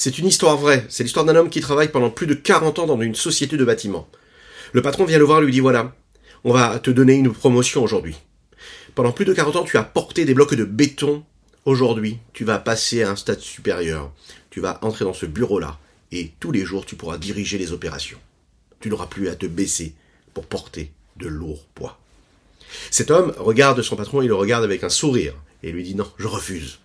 C'est 0.00 0.16
une 0.16 0.28
histoire 0.28 0.56
vraie. 0.56 0.86
C'est 0.88 1.02
l'histoire 1.02 1.24
d'un 1.24 1.34
homme 1.34 1.50
qui 1.50 1.60
travaille 1.60 1.90
pendant 1.90 2.08
plus 2.08 2.28
de 2.28 2.34
40 2.34 2.78
ans 2.78 2.86
dans 2.86 3.00
une 3.00 3.16
société 3.16 3.56
de 3.56 3.64
bâtiments. 3.64 4.08
Le 4.72 4.80
patron 4.80 5.04
vient 5.04 5.18
le 5.18 5.24
voir 5.24 5.40
lui 5.40 5.50
dit 5.50 5.58
voilà, 5.58 5.92
on 6.44 6.52
va 6.52 6.78
te 6.78 6.92
donner 6.92 7.14
une 7.14 7.32
promotion 7.32 7.82
aujourd'hui. 7.82 8.14
Pendant 8.94 9.10
plus 9.10 9.24
de 9.24 9.34
40 9.34 9.56
ans, 9.56 9.64
tu 9.64 9.76
as 9.76 9.82
porté 9.82 10.24
des 10.24 10.34
blocs 10.34 10.54
de 10.54 10.62
béton. 10.62 11.24
Aujourd'hui, 11.64 12.18
tu 12.32 12.44
vas 12.44 12.60
passer 12.60 13.02
à 13.02 13.10
un 13.10 13.16
stade 13.16 13.40
supérieur. 13.40 14.12
Tu 14.50 14.60
vas 14.60 14.78
entrer 14.82 15.04
dans 15.04 15.14
ce 15.14 15.26
bureau-là 15.26 15.80
et 16.12 16.30
tous 16.38 16.52
les 16.52 16.64
jours, 16.64 16.86
tu 16.86 16.94
pourras 16.94 17.18
diriger 17.18 17.58
les 17.58 17.72
opérations. 17.72 18.20
Tu 18.78 18.90
n'auras 18.90 19.08
plus 19.08 19.28
à 19.28 19.34
te 19.34 19.46
baisser 19.46 19.96
pour 20.32 20.46
porter 20.46 20.92
de 21.16 21.26
lourds 21.26 21.66
poids. 21.74 21.98
Cet 22.92 23.10
homme 23.10 23.34
regarde 23.36 23.82
son 23.82 23.96
patron, 23.96 24.22
il 24.22 24.28
le 24.28 24.36
regarde 24.36 24.62
avec 24.62 24.84
un 24.84 24.90
sourire 24.90 25.34
et 25.64 25.72
lui 25.72 25.82
dit 25.82 25.96
non, 25.96 26.08
je 26.18 26.28
refuse. 26.28 26.78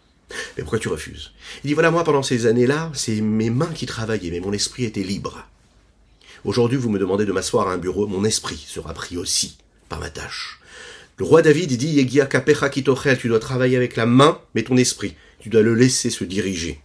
Mais 0.57 0.63
pourquoi 0.63 0.79
tu 0.79 0.87
refuses? 0.87 1.31
Il 1.63 1.67
dit 1.67 1.73
voilà, 1.73 1.91
moi 1.91 2.03
pendant 2.03 2.23
ces 2.23 2.45
années-là, 2.45 2.91
c'est 2.93 3.21
mes 3.21 3.49
mains 3.49 3.71
qui 3.73 3.85
travaillaient, 3.85 4.31
mais 4.31 4.39
mon 4.39 4.53
esprit 4.53 4.85
était 4.85 5.03
libre. 5.03 5.45
Aujourd'hui, 6.43 6.77
vous 6.77 6.89
me 6.89 6.99
demandez 6.99 7.25
de 7.25 7.31
m'asseoir 7.31 7.69
à 7.69 7.73
un 7.73 7.77
bureau, 7.77 8.05
mon 8.07 8.25
esprit 8.25 8.63
sera 8.67 8.93
pris 8.93 9.17
aussi 9.17 9.57
par 9.87 9.99
ma 9.99 10.09
tâche. 10.09 10.59
Le 11.17 11.25
roi 11.25 11.41
David 11.41 11.77
dit 11.77 11.87
Yegia 11.87 12.25
kapecha 12.25 12.69
kitochel, 12.69 13.17
tu 13.17 13.27
dois 13.27 13.39
travailler 13.39 13.77
avec 13.77 13.95
la 13.95 14.05
main, 14.05 14.39
mais 14.55 14.63
ton 14.63 14.77
esprit, 14.77 15.15
tu 15.39 15.49
dois 15.49 15.61
le 15.61 15.75
laisser 15.75 16.09
se 16.09 16.23
diriger. 16.23 16.81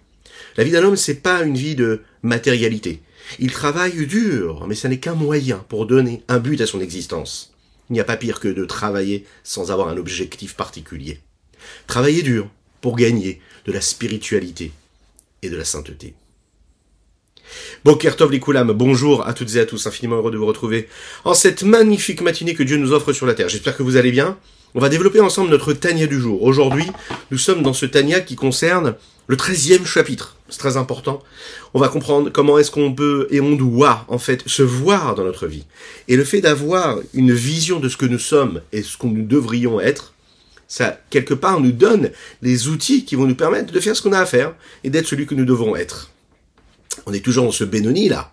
La 0.57 0.65
vie 0.65 0.71
d'un 0.71 0.85
homme, 0.85 0.96
c'est 0.96 1.23
pas 1.23 1.43
une 1.43 1.57
vie 1.57 1.74
de 1.74 2.02
matérialité. 2.23 3.01
Il 3.38 3.52
travaille 3.52 4.07
dur, 4.07 4.66
mais 4.69 4.74
ça 4.74 4.88
n'est 4.88 4.99
qu'un 4.99 5.15
moyen 5.15 5.65
pour 5.69 5.87
donner 5.87 6.23
un 6.29 6.38
but 6.38 6.60
à 6.60 6.66
son 6.66 6.80
existence. 6.80 7.55
Il 7.91 7.95
n'y 7.95 8.01
a 8.01 8.05
pas 8.05 8.16
pire 8.16 8.41
que 8.41 8.49
de 8.49 8.65
travailler 8.65 9.24
sans 9.43 9.71
avoir 9.71 9.88
un 9.88 9.96
objectif 9.96 10.55
particulier. 10.55 11.21
Travailler 11.87 12.23
dur 12.23 12.51
pour 12.80 12.96
gagner 12.96 13.41
de 13.66 13.73
la 13.73 13.80
spiritualité 13.80 14.73
et 15.42 15.50
de 15.50 15.56
la 15.56 15.64
sainteté. 15.64 16.14
Bokertov 17.84 18.30
Likoulam, 18.30 18.73
bonjour 18.73 19.27
à 19.27 19.32
toutes 19.32 19.54
et 19.56 19.60
à 19.60 19.66
tous, 19.66 19.87
infiniment 19.87 20.16
heureux 20.16 20.30
de 20.30 20.37
vous 20.37 20.46
retrouver 20.46 20.88
en 21.24 21.35
cette 21.35 21.62
magnifique 21.62 22.20
matinée 22.20 22.54
que 22.54 22.62
Dieu 22.62 22.76
nous 22.76 22.93
offre 22.93 23.12
sur 23.12 23.26
la 23.26 23.35
terre. 23.35 23.48
J'espère 23.48 23.76
que 23.76 23.82
vous 23.82 23.96
allez 23.96 24.10
bien. 24.10 24.37
On 24.74 24.80
va 24.80 24.90
développer 24.90 25.20
ensemble 25.20 25.51
notre 25.51 25.73
Tania 25.73 26.07
du 26.07 26.20
jour. 26.20 26.43
Aujourd'hui, 26.43 26.87
nous 27.30 27.38
sommes 27.38 27.62
dans 27.62 27.73
ce 27.73 27.87
Tania 27.87 28.20
qui 28.20 28.37
concerne 28.37 28.96
le 29.26 29.37
treizième 29.37 29.87
chapitre. 29.87 30.37
C'est 30.51 30.59
très 30.59 30.76
important. 30.76 31.23
On 31.73 31.80
va 31.80 31.88
comprendre 31.88 32.30
comment 32.30 32.59
est-ce 32.59 32.70
qu'on 32.70 32.92
peut 32.92 33.29
et 33.30 33.40
on 33.40 33.57
doit, 33.57 34.04
en 34.09 34.18
fait, 34.18 34.46
se 34.46 34.63
voir 34.63 35.15
dans 35.15 35.24
notre 35.24 35.46
vie. 35.46 35.65
Et 36.07 36.16
le 36.16 36.24
fait 36.24 36.40
d'avoir 36.42 36.98
une 37.15 37.32
vision 37.32 37.80
de 37.80 37.88
ce 37.88 37.96
que 37.96 38.07
nous 38.07 38.18
sommes 38.18 38.60
et 38.73 38.82
ce 38.82 38.98
que 38.98 39.07
nous 39.07 39.24
devrions 39.24 39.80
être, 39.80 40.13
ça, 40.69 41.01
quelque 41.09 41.33
part, 41.33 41.61
nous 41.61 41.73
donne 41.73 42.11
les 42.43 42.69
outils 42.69 43.07
qui 43.07 43.16
vont 43.16 43.27
nous 43.27 43.35
permettre 43.35 43.73
de 43.73 43.80
faire 43.80 43.97
ce 43.97 44.02
qu'on 44.02 44.13
a 44.13 44.21
à 44.21 44.27
faire 44.27 44.55
et 44.85 44.91
d'être 44.91 45.07
celui 45.07 45.27
que 45.27 45.35
nous 45.35 45.47
devons 45.47 45.75
être. 45.75 46.10
On 47.07 47.15
est 47.15 47.25
toujours 47.25 47.47
dans 47.47 47.52
ce 47.52 47.65
Benoni, 47.65 48.10
là, 48.10 48.33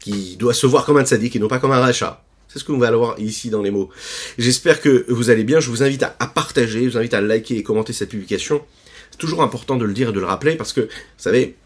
qui 0.00 0.36
doit 0.36 0.54
se 0.54 0.66
voir 0.66 0.84
comme 0.84 0.96
un 0.96 1.04
tzaddik 1.04 1.36
et 1.36 1.38
non 1.38 1.46
pas 1.46 1.60
comme 1.60 1.70
un 1.70 1.78
rachat. 1.78 2.24
C'est 2.48 2.58
ce 2.58 2.64
que 2.64 2.72
vous 2.72 2.82
allez 2.82 2.96
voir 2.96 3.18
ici 3.20 3.48
dans 3.50 3.62
les 3.62 3.70
mots. 3.70 3.90
J'espère 4.38 4.80
que 4.80 5.04
vous 5.08 5.30
allez 5.30 5.44
bien. 5.44 5.60
Je 5.60 5.70
vous 5.70 5.82
invite 5.82 6.02
à, 6.02 6.26
partager, 6.26 6.84
je 6.84 6.90
vous 6.90 6.98
invite 6.98 7.14
à 7.14 7.20
liker 7.20 7.56
et 7.56 7.62
commenter 7.62 7.92
cette 7.92 8.08
publication. 8.08 8.62
C'est 9.10 9.18
toujours 9.18 9.42
important 9.42 9.76
de 9.76 9.84
le 9.84 9.92
dire 9.92 10.08
et 10.08 10.12
de 10.12 10.18
le 10.18 10.26
rappeler 10.26 10.56
parce 10.56 10.72
que, 10.72 10.80
vous 10.80 10.88
savez, 11.16 11.56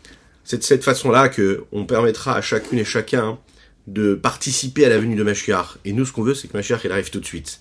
c'est 0.44 0.58
de 0.58 0.62
cette 0.62 0.84
façon-là 0.84 1.28
que 1.28 1.64
on 1.72 1.86
permettra 1.86 2.34
à 2.34 2.42
chacune 2.42 2.78
et 2.78 2.84
chacun 2.84 3.38
de 3.86 4.14
participer 4.14 4.84
à 4.84 4.88
la 4.88 4.98
venue 4.98 5.16
de 5.16 5.22
Mashiach. 5.22 5.78
Et 5.84 5.92
nous, 5.92 6.04
ce 6.04 6.12
qu'on 6.12 6.22
veut, 6.22 6.34
c'est 6.34 6.48
que 6.48 6.56
Mashiach, 6.56 6.80
il 6.84 6.92
arrive 6.92 7.10
tout 7.10 7.20
de 7.20 7.24
suite. 7.24 7.60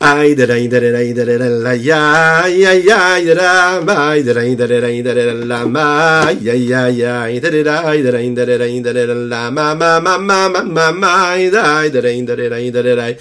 ay 0.00 0.34
der 0.36 0.50
ay 0.52 0.68
der 0.68 0.94
ay 0.94 1.12
der 1.16 1.38
la 1.64 1.72
ya 1.72 2.44
ya 2.46 2.72
ya 2.76 3.16
der 3.24 3.80
ma 3.86 4.12
ay 4.12 4.22
der 4.22 4.36
ay 4.38 4.54
der 4.54 4.84
ay 4.84 5.00
der 5.02 5.18
la 5.50 5.64
ma 5.64 6.28
ya 6.46 6.52
ya 6.52 6.88
ya 6.88 7.22
ay 7.24 7.40
der 7.40 7.64
ay 7.64 8.02
der 8.04 8.14
ay 8.20 8.28
der 8.36 8.60
ay 8.60 8.80
der 8.84 9.08
la 9.32 9.50
ma 9.50 9.74
ma 9.74 10.00
ma 10.00 10.18
ma 10.18 10.48
ma 10.48 10.62
ma 10.62 10.86
ma 10.92 11.10
ay 11.32 11.48
der 11.48 11.64
ay 11.64 11.88
der 11.90 12.04
ay 12.04 12.20
der 12.28 12.52
ay 12.52 12.70
der 12.70 12.98
ay 13.00 13.14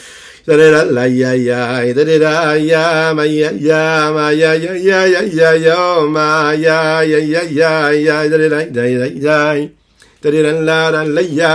da 0.45 0.53
la 0.83 1.05
ya 1.07 1.33
ya 1.33 1.81
da 1.95 2.03
da 2.05 2.53
ya 2.53 3.13
ma 3.15 3.23
ya 3.23 3.49
ya 3.55 4.11
ma 4.13 4.29
ya 4.29 4.53
ya 4.53 4.73
ya 4.75 5.21
ya 5.23 5.51
ya 5.55 6.05
ma 6.05 6.51
ya 6.53 7.01
ya 7.01 7.41
ya 7.49 7.89
ya 7.89 8.29
da 8.29 8.37
da 8.37 8.61
da 8.67 8.83
da 9.25 9.84
da 10.25 10.31
da 10.31 10.41
da 10.41 10.51
la 10.67 10.91
da 10.91 11.01
la 11.03 11.21
ya 11.21 11.53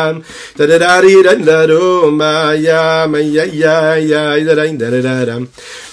da 0.56 0.64
da 0.66 0.78
da 0.78 1.00
ri 1.02 1.22
da 1.26 1.34
da 1.34 1.66
do 1.66 2.10
ma 2.10 2.52
ya 2.52 3.06
ma 3.10 3.18
ya 3.18 3.44
ya 3.62 3.96
ya 3.98 4.22
da 4.46 4.54
da 4.54 4.64
da 4.78 5.00
da 5.06 5.24
da 5.26 5.36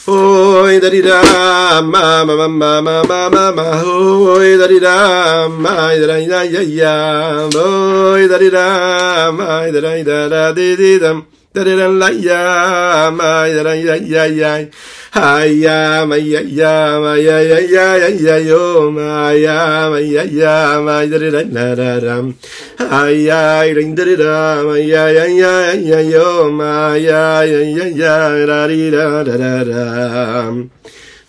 Oi 0.09 0.79
da 0.79 0.87
di 0.89 1.01
da 1.01 1.19
ma 1.81 2.23
ma 2.23 2.33
ma 2.35 2.47
ma 2.47 2.79
ma 2.81 3.01
ma 3.03 3.29
ma 3.29 3.51
ma 3.51 3.65
oi 3.83 4.55
da 4.57 4.65
di 4.67 4.79
da 4.79 5.49
ma 5.49 5.91
da 5.99 6.05
da 6.07 6.15
ya 6.17 6.41
ya 6.43 6.61
ya 6.61 6.95
oi 7.51 8.23
da 8.31 8.37
di 8.37 8.49
da 8.49 9.31
ma 9.37 9.67
da 9.73 9.79
da 9.81 9.91
da 10.07 10.27
da 10.31 10.51
di 10.55 10.75
di 10.79 10.97
da 10.97 11.11
da 11.51 11.63
da 11.75 11.87
la 12.01 12.09
ya 12.27 13.11
ma 13.11 13.43
da 13.51 13.63
da 13.67 13.73
ya 13.73 13.95
ya 13.99 14.23
ya 14.39 14.51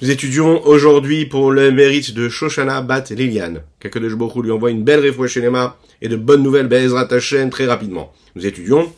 Nous 0.01 0.11
étudions 0.11 0.67
aujourd'hui 0.67 1.25
pour 1.25 1.51
le 1.51 1.73
mérite 1.73 2.13
de 2.15 2.29
Shoshana 2.29 2.83
Bat 2.83 3.05
Liliane. 3.11 3.63
Kakadosh 3.81 4.15
Baruch 4.15 4.45
lui 4.45 4.51
envoie 4.51 4.71
une 4.71 4.85
belle 4.85 5.01
réfouachénéma 5.01 5.79
et 6.03 6.09
de 6.09 6.17
bonnes 6.17 6.43
nouvelles 6.43 6.69
Bezrat 6.69 7.09
Hashem 7.11 7.49
très 7.49 7.65
rapidement. 7.65 8.13
Nous 8.37 8.45
étudions 8.45 8.93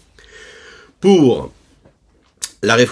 pour 1.00 1.52
la 2.62 2.76
les 2.76 2.86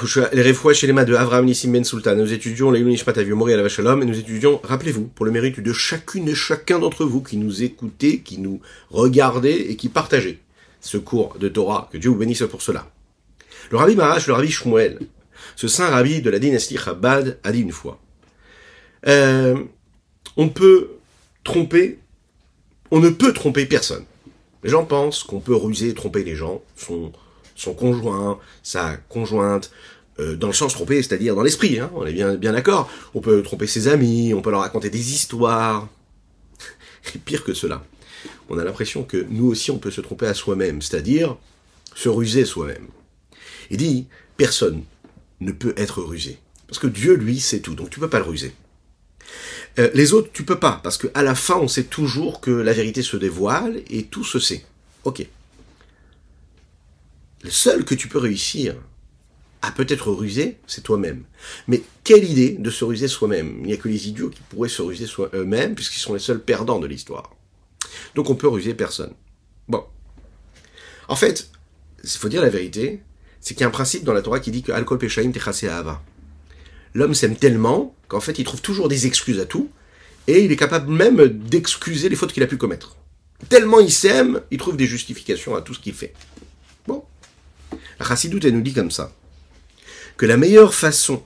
chez 0.75 0.87
les 0.87 0.93
mains 0.95 1.05
de 1.05 1.15
Avraham 1.15 1.45
Nissim 1.45 1.71
Ben 1.71 1.85
Sultan. 1.85 2.17
Nous 2.17 2.33
étudions 2.33 2.71
les 2.71 2.81
Yunishpat 2.81 3.19
Mori 3.29 3.53
à 3.53 3.59
la 3.59 3.69
Shalom 3.69 4.03
et 4.03 4.07
nous 4.07 4.19
étudions, 4.19 4.61
rappelez-vous, 4.65 5.05
pour 5.09 5.27
le 5.27 5.31
mérite 5.31 5.61
de 5.61 5.73
chacune 5.75 6.27
et 6.27 6.35
chacun 6.35 6.79
d'entre 6.79 7.05
vous 7.05 7.23
qui 7.23 7.37
nous 7.37 7.63
écoutez, 7.63 8.21
qui 8.21 8.39
nous 8.39 8.61
regardez 8.91 9.67
et 9.69 9.77
qui 9.77 9.91
partagez 9.91 10.41
ce 10.81 10.97
cours 10.97 11.37
de 11.39 11.49
Torah. 11.49 11.91
Que 11.93 11.99
Dieu 11.99 12.09
vous 12.09 12.17
bénisse 12.17 12.45
pour 12.51 12.63
cela. 12.63 12.91
Le 13.71 13.77
rabbi 13.77 13.95
Marash, 13.95 14.27
le 14.27 14.33
rabbi 14.33 14.51
Shmuel, 14.51 15.01
ce 15.55 15.69
saint 15.69 15.91
rabbi 15.91 16.23
de 16.23 16.31
la 16.31 16.39
dynastie 16.39 16.79
Chabad, 16.79 17.39
a 17.45 17.53
dit 17.53 17.61
une 17.61 17.73
fois, 17.73 18.01
euh, 19.07 19.65
on 20.39 20.49
peut 20.49 20.93
tromper, 21.45 21.99
on 22.91 23.01
ne 23.01 23.11
peut 23.11 23.35
tromper 23.35 23.67
personne. 23.67 24.05
Les 24.65 24.71
gens 24.71 24.87
pensent 24.87 25.25
qu'on 25.25 25.41
peut 25.41 25.55
ruser 25.55 25.91
et 25.91 25.95
tromper 25.95 26.25
les 26.25 26.37
gens, 26.37 26.63
sont 26.75 27.13
son 27.59 27.75
conjoint, 27.75 28.39
sa 28.63 28.97
conjointe, 29.09 29.71
euh, 30.21 30.37
dans 30.37 30.47
le 30.47 30.53
sens 30.53 30.73
trompé, 30.73 31.03
c'est-à-dire 31.03 31.35
dans 31.35 31.43
l'esprit, 31.43 31.79
hein, 31.79 31.91
on 31.95 32.07
est 32.07 32.13
bien, 32.13 32.53
d'accord. 32.53 32.91
On 33.15 33.21
peut 33.21 33.43
tromper 33.43 33.67
ses 33.67 33.89
amis, 33.89 34.33
on 34.33 34.41
peut 34.41 34.51
leur 34.51 34.61
raconter 34.61 34.91
des 34.91 35.13
histoires. 35.13 35.89
Et 37.15 37.19
pire 37.19 37.45
que 37.45 37.55
cela, 37.55 37.85
on 38.49 38.59
a 38.59 38.65
l'impression 38.65 39.03
que 39.03 39.27
nous 39.29 39.47
aussi 39.47 39.71
on 39.71 39.79
peut 39.79 39.91
se 39.91 40.01
tromper 40.01 40.27
à 40.27 40.35
soi-même, 40.35 40.81
c'est-à-dire 40.81 41.37
se 41.95 42.09
ruser 42.09 42.45
soi-même. 42.45 42.87
Il 43.71 43.77
dit, 43.77 44.07
personne 44.37 44.85
ne 45.41 45.53
peut 45.53 45.75
être 45.77 46.01
rusé. 46.01 46.39
Parce 46.69 46.79
que 46.79 46.87
Dieu, 46.87 47.15
lui, 47.15 47.41
sait 47.41 47.61
tout, 47.61 47.75
donc 47.75 47.91
tu 47.91 47.99
peux 47.99 48.09
pas 48.09 48.19
le 48.19 48.25
ruser. 48.25 48.53
Euh, 49.81 49.91
les 49.95 50.13
autres, 50.13 50.31
tu 50.33 50.45
peux 50.45 50.59
pas, 50.59 50.81
parce 50.83 50.97
qu'à 50.97 51.23
la 51.23 51.35
fin, 51.35 51.57
on 51.57 51.69
sait 51.69 51.85
toujours 51.85 52.41
que 52.41 52.51
la 52.51 52.73
vérité 52.73 53.03
se 53.03 53.17
dévoile 53.17 53.83
et 53.91 54.05
tout 54.05 54.25
se 54.25 54.39
sait. 54.39 54.65
Ok. 55.05 55.27
Le 57.43 57.51
seul 57.51 57.85
que 57.85 57.95
tu 57.95 58.09
peux 58.09 58.19
réussir 58.19 58.75
à 59.63 59.73
peut-être 59.73 60.11
ruser, 60.11 60.59
c'est 60.67 60.83
toi-même. 60.83 61.25
Mais 61.67 61.83
quelle 62.05 62.25
idée 62.25 62.57
de 62.59 62.71
se 62.71 62.85
ruser 62.85 63.09
soi-même? 63.09 63.59
Il 63.61 63.67
n'y 63.67 63.73
a 63.73 63.77
que 63.77 63.89
les 63.89 64.09
idiots 64.09 64.31
qui 64.31 64.41
pourraient 64.49 64.69
se 64.69 64.83
ruser 64.83 65.07
eux-mêmes, 65.35 65.75
puisqu'ils 65.75 66.01
sont 66.01 66.15
les 66.15 66.21
seuls 66.21 66.43
perdants 66.43 66.79
de 66.79 66.87
l'histoire. 66.87 67.35
Donc 68.15 68.31
on 68.31 68.35
peut 68.35 68.49
ruser 68.49 68.75
personne. 68.75 69.15
Bon. 69.69 69.85
En 71.09 71.17
fait, 71.17 71.51
il 72.03 72.11
faut 72.11 72.29
dire 72.29 72.43
la 72.43 72.51
vérité, 72.51 73.03
c'est 73.41 73.55
qu'il 73.55 73.63
y 73.63 73.65
a 73.65 73.69
un 73.69 73.73
principe 73.73 74.05
dans 74.05 74.13
la 74.13 74.23
Torah 74.23 74.41
qui 74.41 74.51
dit 74.51 74.63
que 74.63 74.73
alcool 74.73 74.99
péchaim 74.99 75.33
ava. 75.71 76.03
L'homme 76.95 77.15
s'aime 77.15 77.37
tellement 77.37 77.95
qu'en 78.09 78.21
fait 78.21 78.39
il 78.39 78.45
trouve 78.45 78.63
toujours 78.63 78.89
des 78.89 79.07
excuses 79.07 79.41
à 79.41 79.47
tout, 79.47 79.71
et 80.27 80.45
il 80.45 80.53
est 80.53 80.57
capable 80.57 80.93
même 80.93 81.27
d'excuser 81.27 82.09
les 82.09 82.17
fautes 82.17 82.33
qu'il 82.33 82.43
a 82.43 82.47
pu 82.47 82.57
commettre. 82.57 82.97
Tellement 83.49 83.81
il 83.81 83.93
s'aime, 83.93 84.41
il 84.51 84.59
trouve 84.59 84.77
des 84.77 84.87
justifications 84.87 85.55
à 85.55 85.63
tout 85.63 85.75
ce 85.75 85.81
qu'il 85.81 85.95
fait. 85.95 86.13
La 88.01 88.07
elle 88.23 88.55
nous 88.55 88.61
dit 88.63 88.75
comme 88.75 88.91
ça, 88.91 89.13
que 90.17 90.27
la 90.27 90.37
meilleure 90.37 90.75
façon 90.75 91.23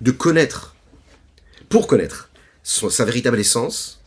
de 0.00 0.10
connaître, 0.10 0.74
pour 1.68 1.86
connaître 1.86 2.30
sa 2.62 3.04
véritable 3.04 3.40
essence, 3.40 4.00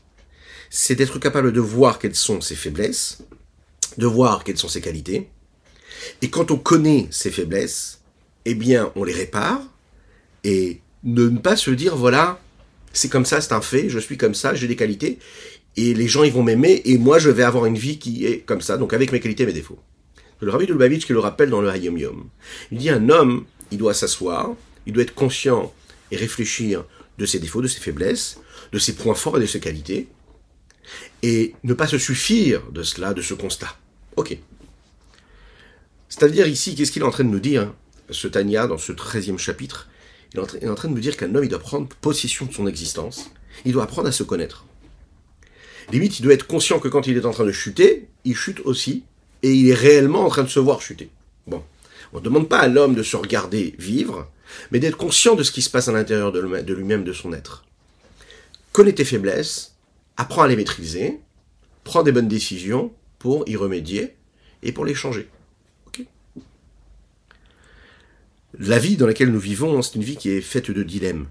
c'est 0.70 0.96
d'être 0.96 1.20
capable 1.20 1.52
de 1.52 1.60
voir 1.60 2.00
quelles 2.00 2.16
sont 2.16 2.42
ses 2.42 2.56
faiblesses, 2.56 3.20
de 3.98 4.06
voir 4.06 4.44
quelles 4.44 4.58
sont 4.58 4.68
ses 4.68 4.82
qualités, 4.82 5.30
et 6.22 6.30
quand 6.30 6.52
on 6.52 6.58
connaît 6.58 7.08
ses 7.12 7.32
faiblesses, 7.32 8.02
eh 8.46 8.56
bien, 8.56 8.92
on 8.96 9.04
les 9.04 9.14
répare, 9.14 9.62
et 10.44 10.82
ne 11.04 11.28
pas 11.30 11.56
se 11.56 11.72
dire, 11.72 11.96
voilà, 11.96 12.40
c'est 12.94 13.10
comme 13.10 13.26
ça, 13.26 13.42
c'est 13.42 13.54
un 13.54 13.62
fait, 13.62 13.90
je 13.90 14.00
suis 14.00 14.18
comme 14.18 14.36
ça, 14.36 14.54
j'ai 14.54 14.68
des 14.68 14.76
qualités, 14.76 15.20
et 15.76 15.94
les 15.94 16.08
gens 16.08 16.24
ils 16.24 16.32
vont 16.32 16.44
m'aimer, 16.44 16.82
et 16.86 16.98
moi 16.98 17.20
je 17.20 17.30
vais 17.30 17.44
avoir 17.44 17.66
une 17.66 17.78
vie 17.78 18.00
qui 18.00 18.26
est 18.26 18.40
comme 18.40 18.62
ça, 18.62 18.78
donc 18.78 18.94
avec 18.94 19.12
mes 19.12 19.20
qualités 19.20 19.44
et 19.44 19.48
mes 19.48 19.54
défauts. 19.54 19.80
Le 20.42 20.52
Rabbi 20.52 20.66
de 20.66 20.74
Lubavitch 20.74 21.06
qui 21.06 21.14
le 21.14 21.20
rappelle 21.20 21.50
dans 21.50 21.62
le 21.62 21.70
Hayom 21.70 21.98
Yom. 21.98 22.30
Il 22.72 22.78
dit 22.78 22.90
un 22.90 23.10
homme, 23.10 23.46
il 23.72 23.78
doit 23.78 23.94
s'asseoir, 23.94 24.54
il 24.86 24.94
doit 24.94 25.04
être 25.04 25.16
conscient 25.16 25.74
et 26.12 26.18
réfléchir 26.18 26.84
de 27.18 27.26
ses 27.26 27.40
défauts, 27.40 27.62
de 27.62 27.68
ses 27.68 27.80
faiblesses, 27.80 28.40
de 28.72 28.80
ses 28.80 28.96
points 28.96 29.16
forts 29.16 29.38
et 29.38 29.42
de 29.42 29.46
ses 29.46 29.60
qualités, 29.60 30.08
et 31.24 31.56
ne 31.64 31.74
pas 31.74 31.88
se 31.88 31.98
suffire 31.98 32.62
de 32.72 32.84
cela, 32.84 33.14
de 33.14 33.22
ce 33.22 33.34
constat. 33.34 33.78
Ok. 34.18 34.38
C'est-à-dire 36.10 36.48
ici, 36.48 36.76
qu'est-ce 36.76 36.92
qu'il 36.92 37.02
est 37.02 37.06
en 37.06 37.12
train 37.12 37.24
de 37.24 37.30
nous 37.30 37.40
dire, 37.40 37.74
ce 38.10 38.28
Tanya, 38.28 38.68
dans 38.68 38.78
ce 38.78 38.92
treizième 38.92 39.40
chapitre? 39.40 39.90
Il 40.34 40.40
est 40.40 40.70
en 40.70 40.76
train 40.76 40.90
de 40.90 40.94
nous 40.94 41.00
dire 41.00 41.16
qu'un 41.16 41.34
homme, 41.34 41.46
il 41.46 41.50
doit 41.50 41.60
prendre 41.60 41.88
possession 41.88 42.46
de 42.46 42.54
son 42.54 42.68
existence, 42.68 43.32
il 43.64 43.72
doit 43.72 43.84
apprendre 43.84 44.10
à 44.10 44.12
se 44.12 44.24
connaître. 44.24 44.66
Limite, 45.92 46.20
il 46.20 46.24
doit 46.24 46.34
être 46.34 46.48
conscient 46.48 46.80
que 46.80 46.88
quand 46.88 47.08
il 47.08 47.16
est 47.16 47.26
en 47.26 47.32
train 47.32 47.46
de 47.46 47.52
chuter, 47.52 48.08
il 48.26 48.36
chute 48.36 48.60
aussi, 48.66 49.04
et 49.46 49.54
il 49.54 49.70
est 49.70 49.76
réellement 49.76 50.26
en 50.26 50.30
train 50.30 50.42
de 50.42 50.50
se 50.50 50.60
voir 50.60 50.82
chuter. 50.82 51.12
Bon. 51.46 51.64
On 52.14 52.18
ne 52.18 52.24
demande 52.24 52.50
pas 52.50 52.58
à 52.58 52.68
l'homme 52.68 52.96
de 52.96 53.04
se 53.04 53.16
regarder 53.16 53.76
vivre, 53.78 54.28
mais 54.72 54.80
d'être 54.80 54.98
conscient 54.98 55.36
de 55.36 55.44
ce 55.44 55.52
qui 55.52 55.62
se 55.62 55.70
passe 55.70 55.88
à 55.88 55.92
l'intérieur 55.92 56.32
de 56.32 56.74
lui-même, 56.74 57.04
de 57.04 57.14
son 57.14 57.32
être. 57.32 57.64
Connais 58.72 58.94
tes 58.94 59.06
faiblesses, 59.06 59.76
apprends 60.18 60.42
à 60.42 60.48
les 60.48 60.56
maîtriser, 60.56 61.20
prends 61.84 62.02
des 62.02 62.12
bonnes 62.12 62.28
décisions 62.28 62.92
pour 63.20 63.48
y 63.48 63.56
remédier 63.56 64.16
et 64.64 64.72
pour 64.72 64.84
les 64.84 64.96
changer. 64.96 65.30
La 68.58 68.80
vie 68.80 68.98
dans 68.98 69.06
laquelle 69.06 69.32
nous 69.32 69.40
vivons, 69.40 69.82
c'est 69.84 69.96
une 69.96 70.04
vie 70.04 70.18
qui 70.18 70.32
est 70.32 70.42
faite 70.42 70.72
de 70.72 70.82
dilemmes. 70.82 71.28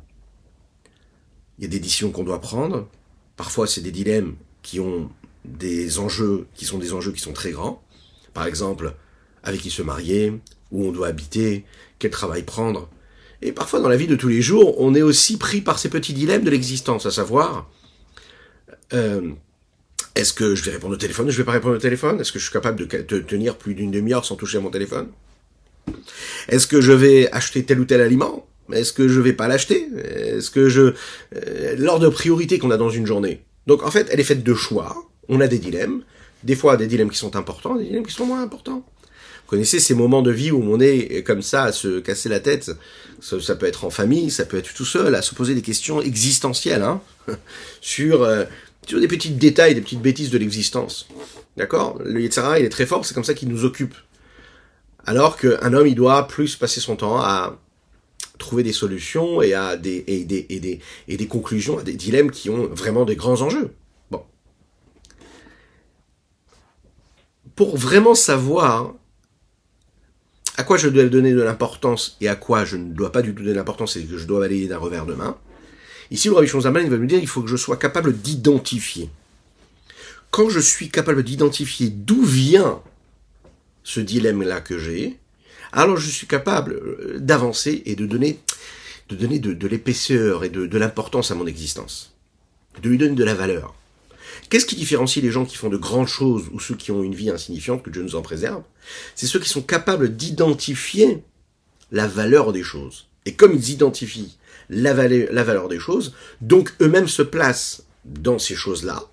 Il 1.59 1.65
y 1.65 1.67
a 1.67 1.71
des 1.71 1.81
décisions 1.81 2.13
qu'on 2.13 2.23
doit 2.23 2.41
prendre. 2.41 2.89
Parfois, 3.37 3.67
c'est 3.67 3.81
des 3.81 3.91
dilemmes 3.91 4.37
qui 4.63 4.79
ont 4.79 5.11
des 5.45 5.99
enjeux, 5.99 6.47
qui 6.55 6.65
sont 6.65 6.79
des 6.79 6.93
enjeux 6.93 7.13
qui 7.13 7.21
sont 7.21 7.33
très 7.33 7.51
grands. 7.51 7.84
Par 8.35 8.47
exemple, 8.47 8.93
avec 9.43 9.61
qui 9.61 9.71
se 9.71 9.83
marier, 9.83 10.33
où 10.71 10.87
on 10.87 10.93
doit 10.93 11.09
habiter, 11.09 11.65
quel 11.99 12.11
travail 12.11 12.43
prendre. 12.43 12.91
Et 13.43 13.53
parfois, 13.53 13.81
dans 13.81 13.89
la 13.89 13.97
vie 13.97 14.07
de 14.07 14.17
tous 14.17 14.29
les 14.29 14.43
jours, 14.43 14.81
on 14.81 14.95
est 14.95 15.03
aussi 15.03 15.39
pris 15.39 15.61
par 15.61 15.79
ces 15.79 15.89
petits 15.89 16.15
dilemmes 16.15 16.45
de 16.45 16.51
l'existence, 16.51 17.07
à 17.07 17.11
savoir, 17.11 17.71
euh, 18.93 19.31
est-ce 20.15 20.33
que 20.33 20.55
je 20.55 20.63
vais 20.65 20.73
répondre 20.73 20.95
au 20.95 20.99
téléphone, 20.99 21.31
je 21.31 21.37
vais 21.37 21.45
pas 21.45 21.53
répondre 21.53 21.77
au 21.77 21.79
téléphone? 21.79 22.21
Est-ce 22.21 22.33
que 22.33 22.39
je 22.39 22.45
suis 22.45 22.53
capable 22.53 22.87
de 22.87 23.19
tenir 23.21 23.57
plus 23.57 23.75
d'une 23.75 23.91
demi-heure 23.91 24.25
sans 24.25 24.37
toucher 24.37 24.59
à 24.59 24.61
mon 24.61 24.71
téléphone? 24.71 25.09
Est-ce 26.49 26.67
que 26.67 26.81
je 26.81 26.93
vais 26.93 27.31
acheter 27.33 27.65
tel 27.65 27.81
ou 27.81 27.85
tel 27.85 28.01
aliment? 28.01 28.47
Est-ce 28.73 28.93
que 28.93 29.09
je 29.09 29.21
vais 29.21 29.33
pas 29.33 29.49
l'acheter? 29.49 29.89
Est-ce 29.97 30.51
que 30.51 30.69
je... 30.69 30.95
Euh, 31.37 31.77
l'ordre 31.77 32.05
de 32.05 32.09
priorité 32.09 32.59
qu'on 32.59 32.71
a 32.71 32.77
dans 32.77 32.91
une 32.91 33.07
journée? 33.07 33.43
Donc 33.67 33.83
en 33.83 33.91
fait, 33.91 34.09
elle 34.11 34.21
est 34.21 34.25
faite 34.25 34.43
de 34.43 34.55
choix. 34.55 34.97
On 35.29 35.41
a 35.41 35.47
des 35.47 35.59
dilemmes. 35.59 36.03
Des 36.45 36.55
fois, 36.55 36.77
des 36.77 36.87
dilemmes 36.87 37.11
qui 37.11 37.19
sont 37.19 37.37
importants, 37.37 37.75
des 37.75 37.85
dilemmes 37.85 38.07
qui 38.07 38.15
sont 38.15 38.27
moins 38.27 38.43
importants. 38.43 38.85
Vous 39.45 39.51
connaissez 39.51 39.81
ces 39.81 39.95
moments 39.95 40.23
de 40.23 40.31
vie 40.31 40.51
où 40.51 40.63
on 40.63 40.81
est 40.81 41.23
comme 41.23 41.43
ça 41.43 41.65
à 41.65 41.73
se 41.73 42.01
casser 42.01 42.29
la 42.29 42.41
tête. 42.41 42.71
Ça, 43.21 43.57
peut 43.57 43.67
être 43.67 43.85
en 43.85 43.91
famille, 43.91 44.31
ça 44.31 44.45
peut 44.45 44.57
être 44.57 44.73
tout 44.73 44.85
seul, 44.85 45.15
à 45.15 45.23
se 45.23 45.35
poser 45.35 45.55
des 45.55 45.63
questions 45.63 46.01
existentielles 46.01 46.83
hein, 46.83 47.01
sur, 47.81 48.23
euh, 48.23 48.45
sur 48.87 49.01
des 49.01 49.09
petits 49.09 49.31
détails, 49.31 49.75
des 49.75 49.81
petites 49.81 50.03
bêtises 50.03 50.31
de 50.31 50.39
l'existence. 50.39 51.09
D'accord? 51.57 51.99
Le 52.05 52.21
Yetzara, 52.21 52.59
il 52.59 52.67
est 52.67 52.71
très 52.71 52.87
fort, 52.87 53.05
c'est 53.05 53.15
comme 53.15 53.25
ça 53.25 53.35
qu'il 53.35 53.49
nous 53.49 53.65
occupe. 53.65 53.95
Alors 55.07 55.37
qu'un 55.37 55.73
homme, 55.73 55.87
il 55.87 55.95
doit 55.95 56.27
plus 56.27 56.57
passer 56.57 56.81
son 56.81 56.97
temps 56.97 57.19
à 57.19 57.59
trouver 58.39 58.63
des 58.63 58.73
solutions 58.73 59.43
et 59.43 59.55
à 59.55 59.77
des, 59.77 60.05
et 60.07 60.25
des, 60.25 60.47
et 60.49 60.61
des, 60.61 60.81
et 61.09 61.17
des 61.17 61.27
conclusions 61.27 61.79
à 61.79 61.83
des 61.83 61.95
dilemmes 61.95 62.31
qui 62.31 62.51
ont 62.51 62.67
vraiment 62.67 63.05
des 63.05 63.17
grands 63.17 63.41
enjeux. 63.43 63.75
Bon. 64.11 64.23
Pour 67.57 67.77
vraiment 67.77 68.15
savoir 68.15 68.95
à 70.57 70.63
quoi 70.63 70.77
je 70.77 70.89
dois 70.89 71.05
donner 71.05 71.33
de 71.33 71.43
l'importance 71.43 72.17
et 72.21 72.29
à 72.29 72.37
quoi 72.37 72.65
je 72.65 72.77
ne 72.77 72.93
dois 72.93 73.13
pas 73.13 73.23
du 73.23 73.35
tout 73.35 73.43
donner 73.43 73.55
l'importance 73.55 73.97
et 73.97 74.05
que 74.05 74.19
je 74.19 74.27
dois 74.27 74.41
balayer 74.41 74.69
d'un 74.69 74.79
revers 74.79 75.07
de 75.07 75.15
main, 75.15 75.37
ici 76.11 76.29
le 76.29 76.35
Rabbi 76.35 76.47
Shonzaman, 76.47 76.89
va 76.89 76.97
me 76.97 77.07
dire 77.07 77.19
il 77.19 77.27
faut 77.29 77.43
que 77.43 77.49
je 77.51 77.57
sois 77.57 77.77
capable 77.77 78.17
d'identifier. 78.17 79.11
Quand 80.31 80.49
je 80.49 80.61
suis 80.61 80.91
capable 80.91 81.23
d'identifier 81.23 81.91
d'où 81.91 82.23
vient 82.23 82.83
ce 83.83 84.01
dilemme-là 84.01 84.61
que 84.61 84.79
j'ai, 84.79 85.19
alors 85.73 85.97
je 85.97 86.09
suis 86.09 86.27
capable 86.27 86.75
euh, 86.75 87.19
d'avancer 87.19 87.83
et 87.87 87.97
de 87.97 88.07
donner 88.07 88.41
de 89.09 89.17
donner 89.17 89.39
de, 89.39 89.69
l'épaisseur 89.69 90.45
et 90.45 90.49
de, 90.49 90.67
de 90.67 90.79
l'importance 90.79 91.31
à 91.31 91.35
mon 91.35 91.47
existence, 91.47 92.15
de 92.83 92.89
lui 92.89 92.97
donner 92.97 93.15
de 93.15 93.25
la 93.25 93.35
valeur. 93.35 93.75
Qu'est-ce 94.49 94.67
qui 94.67 94.77
différencie 94.77 95.23
les 95.23 95.31
gens 95.31 95.45
qui 95.45 95.57
font 95.57 95.69
de 95.69 95.77
grandes 95.77 96.09
choses 96.09 96.45
ou 96.53 96.61
ceux 96.61 96.75
qui 96.75 96.91
ont 96.91 97.03
une 97.03 97.15
vie 97.15 97.31
insignifiante, 97.31 97.83
que 97.83 97.91
Dieu 97.91 98.03
nous 98.03 98.17
en 98.17 98.23
préserve? 98.23 98.63
C'est 99.15 99.27
ceux 99.27 99.41
qui 99.41 99.49
sont 99.49 99.63
capables 99.63 100.15
d'identifier 100.17 101.23
la 101.93 102.07
valeur 102.07 102.53
des 102.53 102.63
choses. 102.63 103.07
Et 103.27 103.35
comme 103.35 103.55
ils 103.55 103.71
identifient 103.71 104.37
la, 104.69 104.93
valeur 104.93 105.69
des 105.69 105.79
choses, 105.79 106.15
donc 106.41 106.73
eux-mêmes 106.81 107.09
se 107.09 107.23
placent 107.23 107.85
dans 108.05 108.39
ces 108.39 108.55
choses-là, 108.55 109.05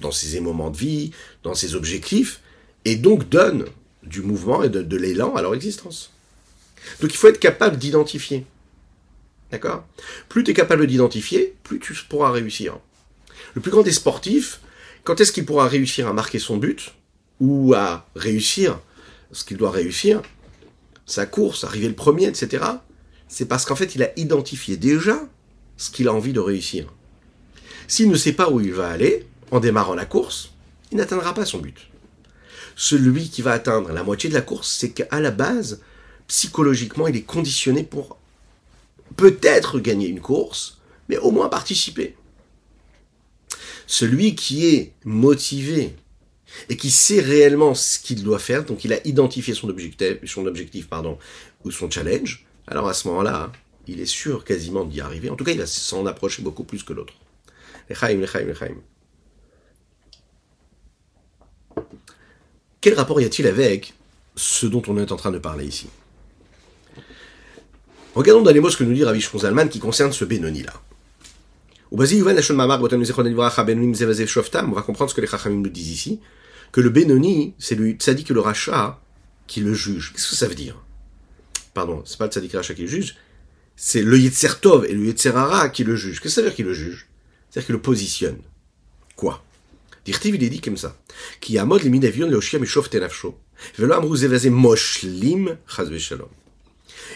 dans 0.00 0.12
ces 0.12 0.40
moments 0.40 0.70
de 0.70 0.76
vie, 0.76 1.10
dans 1.42 1.54
ces 1.54 1.74
objectifs, 1.74 2.40
et 2.84 2.96
donc 2.96 3.28
donnent 3.28 3.66
du 4.02 4.22
mouvement 4.22 4.62
et 4.62 4.68
de, 4.68 4.96
l'élan 4.96 5.34
à 5.34 5.42
leur 5.42 5.54
existence. 5.54 6.12
Donc 7.00 7.12
il 7.12 7.16
faut 7.16 7.28
être 7.28 7.40
capable 7.40 7.76
d'identifier. 7.76 8.46
D'accord? 9.50 9.84
Plus 10.28 10.44
tu 10.44 10.52
es 10.52 10.54
capable 10.54 10.86
d'identifier, 10.86 11.54
plus 11.64 11.80
tu 11.80 11.94
pourras 12.08 12.30
réussir. 12.30 12.78
Le 13.54 13.60
plus 13.60 13.70
grand 13.70 13.82
des 13.82 13.92
sportifs, 13.92 14.60
quand 15.06 15.20
est-ce 15.20 15.32
qu'il 15.32 15.46
pourra 15.46 15.68
réussir 15.68 16.06
à 16.06 16.12
marquer 16.12 16.38
son 16.38 16.58
but 16.58 16.92
ou 17.40 17.72
à 17.74 18.06
réussir 18.14 18.78
ce 19.32 19.44
qu'il 19.44 19.56
doit 19.56 19.70
réussir, 19.70 20.20
sa 21.06 21.24
course, 21.24 21.64
arriver 21.64 21.88
le 21.88 21.94
premier, 21.94 22.26
etc. 22.26 22.64
C'est 23.28 23.46
parce 23.46 23.64
qu'en 23.64 23.76
fait, 23.76 23.94
il 23.94 24.02
a 24.02 24.10
identifié 24.18 24.76
déjà 24.76 25.20
ce 25.78 25.90
qu'il 25.90 26.08
a 26.08 26.12
envie 26.12 26.32
de 26.34 26.40
réussir. 26.40 26.92
S'il 27.88 28.10
ne 28.10 28.16
sait 28.16 28.32
pas 28.32 28.50
où 28.50 28.60
il 28.60 28.72
va 28.72 28.88
aller, 28.88 29.26
en 29.50 29.60
démarrant 29.60 29.94
la 29.94 30.04
course, 30.04 30.50
il 30.92 30.98
n'atteindra 30.98 31.32
pas 31.32 31.46
son 31.46 31.58
but 31.58 31.88
celui 32.76 33.30
qui 33.30 33.42
va 33.42 33.52
atteindre 33.52 33.90
la 33.90 34.04
moitié 34.04 34.28
de 34.28 34.34
la 34.34 34.42
course, 34.42 34.70
c'est 34.70 34.90
qu'à 34.90 35.18
la 35.18 35.30
base, 35.30 35.80
psychologiquement, 36.28 37.08
il 37.08 37.16
est 37.16 37.22
conditionné 37.22 37.82
pour 37.82 38.18
peut-être 39.16 39.80
gagner 39.80 40.08
une 40.08 40.20
course, 40.20 40.78
mais 41.08 41.16
au 41.16 41.30
moins 41.30 41.48
participer. 41.48 42.16
Celui 43.86 44.34
qui 44.34 44.66
est 44.66 44.92
motivé 45.04 45.94
et 46.68 46.76
qui 46.76 46.90
sait 46.90 47.20
réellement 47.20 47.74
ce 47.74 47.98
qu'il 47.98 48.22
doit 48.22 48.38
faire, 48.38 48.64
donc 48.64 48.84
il 48.84 48.92
a 48.92 49.06
identifié 49.06 49.54
son 49.54 49.68
objectif, 49.68 50.18
son 50.24 50.46
objectif 50.46 50.88
pardon, 50.88 51.18
ou 51.64 51.70
son 51.70 51.90
challenge, 51.90 52.46
alors 52.66 52.88
à 52.88 52.94
ce 52.94 53.08
moment-là, 53.08 53.52
il 53.86 54.00
est 54.00 54.06
sûr 54.06 54.44
quasiment 54.44 54.84
d'y 54.84 55.00
arriver. 55.00 55.30
En 55.30 55.36
tout 55.36 55.44
cas, 55.44 55.52
il 55.52 55.58
va 55.58 55.66
s'en 55.66 56.06
approcher 56.06 56.42
beaucoup 56.42 56.64
plus 56.64 56.82
que 56.82 56.92
l'autre. 56.92 57.14
Quel 62.80 62.94
rapport 62.94 63.20
y 63.20 63.24
a-t-il 63.24 63.46
avec 63.46 63.94
ce 64.34 64.66
dont 64.66 64.82
on 64.88 64.98
est 64.98 65.12
en 65.12 65.16
train 65.16 65.30
de 65.30 65.38
parler 65.38 65.66
ici? 65.66 65.88
Regardons 68.14 68.42
dans 68.42 68.50
les 68.50 68.60
mots 68.60 68.70
ce 68.70 68.76
que 68.76 68.84
nous 68.84 68.94
dit 68.94 69.04
Ravi 69.04 69.20
Zalman 69.20 69.68
qui 69.68 69.78
concerne 69.78 70.12
ce 70.12 70.24
Benoni-là. 70.24 70.72
On 71.92 71.96
va 71.98 72.06
comprendre 74.82 75.10
ce 75.10 75.14
que 75.14 75.20
les 75.20 75.26
Chachamim 75.26 75.60
nous 75.60 75.68
disent 75.68 75.90
ici, 75.90 76.20
que 76.72 76.80
le 76.80 76.90
Benoni, 76.90 77.54
c'est 77.58 77.74
le 77.76 77.90
tzaddik 77.92 78.30
le 78.30 78.40
rachat 78.40 79.00
qui 79.46 79.60
le 79.60 79.72
juge. 79.72 80.12
Qu'est-ce 80.12 80.30
que 80.30 80.36
ça 80.36 80.48
veut 80.48 80.54
dire? 80.54 80.82
Pardon, 81.74 82.02
c'est 82.04 82.18
pas 82.18 82.26
le 82.26 82.32
tzaddik 82.32 82.52
rachat 82.52 82.74
qui 82.74 82.82
le 82.82 82.88
juge, 82.88 83.16
c'est 83.76 84.02
le 84.02 84.18
Yetzertov 84.18 84.86
et 84.86 84.94
le 84.94 85.04
Yetzerara 85.04 85.68
qui 85.68 85.84
le 85.84 85.94
juge. 85.94 86.20
Qu'est-ce 86.20 86.34
que 86.34 86.40
ça 86.40 86.42
veut 86.42 86.48
dire 86.48 86.56
qu'il 86.56 86.66
le 86.66 86.74
juge 86.74 87.06
C'est-à-dire 87.50 87.66
qu'il 87.66 87.74
le 87.74 87.82
positionne. 87.82 88.38
Quoi? 89.14 89.44
Dirtiv, 90.04 90.34
il 90.34 90.42
est 90.42 90.48
dit 90.48 90.60
comme 90.60 90.76
ça. 90.76 90.96
Qui 91.40 91.58
amod 91.58 91.82
le 91.82 91.90
minavion 91.90 92.28
le 92.28 92.40
mishov 92.58 92.88
tenafsho. 92.88 93.38
Velo 93.78 93.94
amrou 93.94 94.16
zevazé 94.16 94.50
moshlim 94.50 95.56
chazve 95.66 95.98
shalom. 95.98 96.28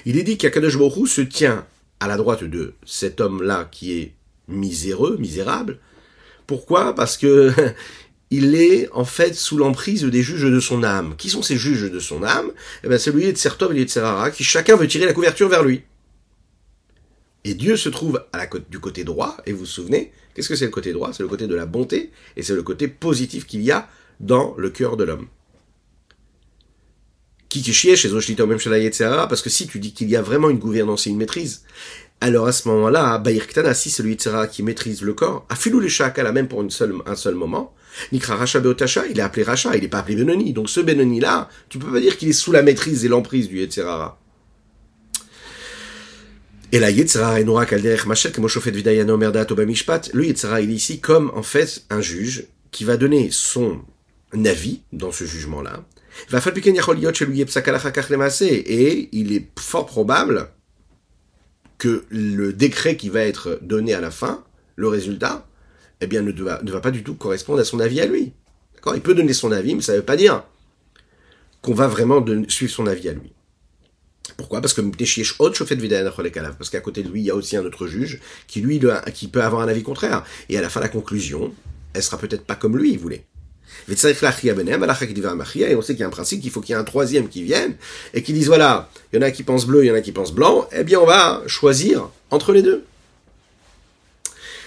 Il 0.05 0.19
est 0.19 0.23
dit 0.23 0.39
qu'Akadosh 0.39 0.77
Baruch 0.79 1.09
se 1.09 1.21
tient 1.21 1.67
à 2.01 2.09
la 2.09 2.17
droite 2.17 2.45
de 2.45 2.75
cet 2.85 3.21
homme-là 3.21 3.69
qui 3.71 3.93
est 3.93 4.15
miséreux, 4.51 5.17
misérable. 5.19 5.79
Pourquoi? 6.47 6.95
Parce 6.95 7.17
que 7.17 7.53
il 8.31 8.55
est 8.55 8.89
en 8.93 9.05
fait 9.05 9.35
sous 9.35 9.57
l'emprise 9.57 10.05
des 10.05 10.23
juges 10.23 10.51
de 10.51 10.61
son 10.61 10.83
âme. 10.83 11.15
Qui 11.17 11.31
sont 11.31 11.43
ces 11.43 11.57
juges 11.57 11.91
de 11.91 12.01
son 12.01 12.23
âme? 12.23 12.53
Eh 12.85 12.89
bien, 12.89 12.99
c'est 12.99 13.13
lui 13.13 13.25
et 13.25 13.33
Tsertov 13.33 13.77
et 13.77 13.89
Serara 13.89 14.31
qui 14.31 14.45
chacun 14.45 14.77
veut 14.77 14.89
tirer 14.89 15.07
la 15.07 15.13
couverture 15.13 15.49
vers 15.49 15.63
lui. 15.63 15.83
Et 17.45 17.55
Dieu 17.55 17.77
se 17.77 17.89
trouve 17.89 18.23
du 18.69 18.81
côté 18.81 19.03
droit, 19.03 19.37
et 19.47 19.53
vous 19.53 19.61
vous 19.61 19.67
souvenez, 19.67 20.13
qu'est-ce 20.35 20.49
que 20.49 20.57
c'est 20.57 20.67
le 20.67 20.71
côté 20.71 20.93
droit? 20.93 21.13
C'est 21.15 21.23
le 21.23 21.29
côté 21.29 21.47
de 21.47 21.55
la 21.55 21.65
bonté, 21.65 22.11
et 22.37 22.43
c'est 22.43 22.55
le 22.55 22.63
côté 22.63 22.87
positif 22.87 23.47
qu'il 23.47 23.63
y 23.63 23.71
a 23.71 23.89
dans 24.21 24.55
le 24.59 24.69
cœur 24.69 24.99
de 24.99 25.05
l'homme. 25.05 25.27
Kikishie 27.49 27.97
chez 27.97 28.11
parce 28.11 29.43
que 29.43 29.51
si 29.51 29.67
tu 29.67 29.81
dis 29.81 29.93
qu'il 29.93 30.09
y 30.09 30.17
a 30.17 30.23
vraiment 30.23 30.51
une 30.51 30.59
gouvernance 30.59 31.07
et 31.07 31.11
une 31.11 31.17
maîtrise, 31.17 31.65
alors 32.21 32.47
à 32.47 32.53
ce 32.53 32.69
moment-là, 32.69 33.19
Baïr 33.19 33.47
Ktana, 33.47 33.73
si 33.73 33.89
c'est 33.91 34.03
le 34.03 34.11
Yitzhara 34.11 34.47
qui 34.47 34.63
maîtrise 34.63 35.01
le 35.03 35.15
corps, 35.15 35.47
Afilou 35.49 35.81
le 35.81 35.89
Shakala 35.89 36.33
même 36.33 36.49
pour 36.49 36.61
une 36.61 36.71
seule, 36.71 36.95
un 37.07 37.17
seul 37.17 37.35
moment, 37.35 37.75
Nikra 38.13 38.37
Racha 38.37 38.61
Beotasha, 38.61 39.07
il 39.07 39.19
est 39.19 39.23
appelé 39.23 39.43
Racha, 39.43 39.75
il 39.75 39.83
n'est 39.83 39.89
pas 39.89 40.01
appelé 40.01 40.17
Benoni. 40.17 40.53
Donc 40.53 40.69
ce 40.69 40.81
Benoni-là, 40.81 41.49
tu 41.69 41.79
peux 41.79 41.91
pas 41.91 42.01
dire 42.01 42.19
qu'il 42.19 42.29
est 42.29 42.35
sous 42.35 42.53
la 42.53 42.63
maîtrise 42.63 43.05
et 43.05 43.09
l'emprise 43.09 43.49
du 43.49 43.59
Yitzhara. 43.59 44.19
Et 46.73 46.79
la 46.79 46.91
Yitzhara 46.91 47.41
Enora 47.41 47.65
Merdat 49.17 49.47
Obamishpat, 49.51 50.11
le 50.13 50.25
il 50.25 50.31
est 50.31 50.65
ici 50.67 51.01
comme, 51.01 51.33
en 51.35 51.43
fait, 51.43 51.85
un 51.91 52.01
juge 52.01 52.45
qui 52.71 52.85
va 52.85 52.97
donner 52.97 53.31
son 53.33 53.81
avis 54.33 54.83
dans 54.93 55.11
ce 55.11 55.25
jugement-là. 55.25 55.85
Et 58.53 59.09
il 59.13 59.33
est 59.33 59.49
fort 59.59 59.87
probable 59.87 60.51
que 61.81 62.05
le 62.11 62.53
décret 62.53 62.97
qui 62.97 63.09
va 63.09 63.23
être 63.23 63.59
donné 63.63 63.95
à 63.95 64.01
la 64.01 64.11
fin, 64.13 64.45
le 64.77 64.87
résultat, 64.87 65.49
eh 66.01 66.07
bien, 66.07 66.23
ne, 66.23 66.31
va, 66.31 66.81
pas 66.81 66.91
du 66.91 67.03
tout 67.03 67.15
correspondre 67.15 67.59
à 67.59 67.65
son 67.65 67.81
avis 67.81 68.01
à 68.01 68.07
lui. 68.07 68.33
D'accord? 68.75 68.95
Il 68.95 69.01
peut 69.01 69.15
donner 69.15 69.33
son 69.33 69.51
avis, 69.51 69.75
mais 69.75 69.83
ça 69.83 69.93
ne 69.93 69.99
veut 69.99 70.05
pas 70.05 70.17
dire 70.17 70.45
qu'on 71.63 71.75
va 71.75 71.89
vraiment 71.89 72.25
suivre 72.49 72.73
son 72.73 72.87
avis 72.87 73.09
à 73.09 73.13
lui. 73.15 73.33
Pourquoi? 74.37 74.61
Parce 74.61 74.75
que 74.75 74.83
parce 74.83 76.71
qu'à 76.71 76.81
côté 76.81 77.03
de 77.03 77.09
lui, 77.09 77.21
il 77.21 77.25
y 77.25 77.31
a 77.31 77.35
aussi 77.35 77.57
un 77.57 77.65
autre 77.65 77.87
juge 77.87 78.21
qui 78.47 78.61
lui, 78.61 78.81
qui 79.15 79.29
peut 79.29 79.43
avoir 79.43 79.63
un 79.63 79.69
avis 79.69 79.83
contraire. 79.83 80.25
Et 80.49 80.59
à 80.59 80.61
la 80.61 80.69
fin, 80.69 80.81
la 80.81 80.89
conclusion, 80.89 81.53
elle 81.95 82.03
sera 82.03 82.19
peut-être 82.19 82.45
pas 82.45 82.57
comme 82.57 82.77
lui 82.77 82.93
il 82.93 82.99
voulait. 82.99 83.25
Et 83.89 83.93
on 83.93 83.97
sait 83.97 85.95
qu'il 85.95 86.01
y 86.01 86.03
a 86.03 86.07
un 86.07 86.11
principe 86.11 86.41
qu'il 86.41 86.51
faut 86.51 86.61
qu'il 86.61 86.75
y 86.75 86.77
ait 86.77 86.81
un 86.81 86.85
troisième 86.85 87.29
qui 87.29 87.43
vienne 87.43 87.77
et 88.15 88.23
qui 88.23 88.33
dise 88.33 88.47
voilà, 88.47 88.89
il 89.13 89.17
y 89.17 89.19
en 89.19 89.23
a 89.23 89.31
qui 89.31 89.43
pensent 89.43 89.67
bleu, 89.67 89.85
il 89.85 89.89
y 89.89 89.91
en 89.91 89.95
a 89.95 90.01
qui 90.01 90.13
pensent 90.13 90.33
blanc, 90.33 90.69
eh 90.73 90.85
bien 90.85 91.01
on 91.01 91.07
va 91.07 91.43
choisir 91.47 92.11
entre 92.31 92.53
les 92.53 92.63
deux. 92.63 92.85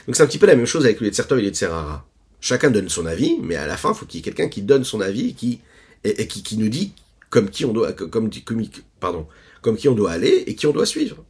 Donc 0.06 0.16
c'est 0.16 0.24
un 0.24 0.28
petit 0.28 0.40
peu 0.40 0.48
la 0.48 0.56
même 0.56 0.66
chose 0.66 0.86
avec 0.86 1.00
le 1.00 1.08
Yetzertov 1.08 1.40
et 1.40 1.42
le 1.42 1.48
Yetzerara. 1.48 2.06
Chacun 2.42 2.70
donne 2.70 2.90
son 2.90 3.06
avis, 3.06 3.38
mais 3.42 3.56
à 3.56 3.66
la 3.68 3.78
fin, 3.78 3.94
il 3.94 3.96
faut 3.96 4.06
qu'il 4.06 4.20
y 4.20 4.22
ait 4.22 4.24
quelqu'un 4.24 4.50
qui 4.50 4.62
donne 4.62 4.84
son 4.84 5.00
avis 5.00 5.34
qui, 5.34 5.62
et, 6.04 6.28
qui, 6.28 6.44
qui, 6.44 6.58
nous 6.58 6.68
dit 6.68 6.92
comme 7.30 7.50
qui 7.50 7.64
on 7.64 7.72
doit, 7.72 7.94
comme, 7.94 8.30
comme, 8.30 8.64
pardon, 9.00 9.28
comme 9.62 9.78
qui 9.78 9.88
on 9.88 9.96
doit 9.96 10.12
aller 10.12 10.44
et 10.46 10.56
qui 10.56 10.68
on 10.68 10.74
doit 10.74 10.86
suivre. 10.86 11.24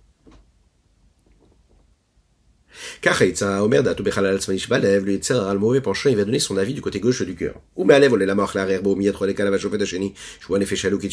Car 3.01 3.21
Omer 3.61 3.83
le 3.83 5.11
Yetzer 5.13 5.39
le 5.53 5.59
mauvais 5.59 5.81
penchant, 5.81 6.09
il 6.09 6.15
va 6.15 6.25
donner 6.25 6.39
son 6.39 6.57
avis 6.57 6.73
du 6.73 6.81
côté 6.81 6.99
gauche 6.99 7.21
du 7.21 7.35
cœur. 7.35 7.55
Ou 7.75 7.85
mais 7.85 8.07
on 8.09 8.15
la 8.15 8.35
mort 8.35 8.51
l'arrière 8.55 8.81
beau 8.81 8.95
miêtre 8.95 9.25
les 9.25 9.33
calavages 9.33 9.67
cheni, 9.85 10.13
je 10.39 10.47
vois 10.47 10.57
un 10.57 10.61
effet 10.61 10.75
chalou 10.75 10.97
qui 10.97 11.09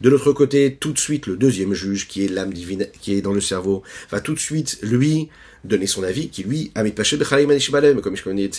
De 0.00 0.08
l'autre 0.08 0.32
côté, 0.32 0.76
tout 0.78 0.92
de 0.92 0.98
suite, 0.98 1.26
le 1.26 1.36
deuxième 1.36 1.74
juge, 1.74 2.08
qui 2.08 2.24
est 2.24 2.28
l'âme 2.28 2.52
divine, 2.52 2.86
qui 3.00 3.14
est 3.14 3.20
dans 3.20 3.32
le 3.32 3.40
cerveau, 3.40 3.82
va 4.10 4.20
tout 4.20 4.34
de 4.34 4.38
suite, 4.38 4.78
lui, 4.82 5.28
donner 5.64 5.86
son 5.86 6.02
avis, 6.02 6.28
qui 6.28 6.42
lui, 6.42 6.70
Amit 6.74 6.92
Paché 6.92 7.18
comme 7.18 8.16
je 8.16 8.22
connais 8.22 8.50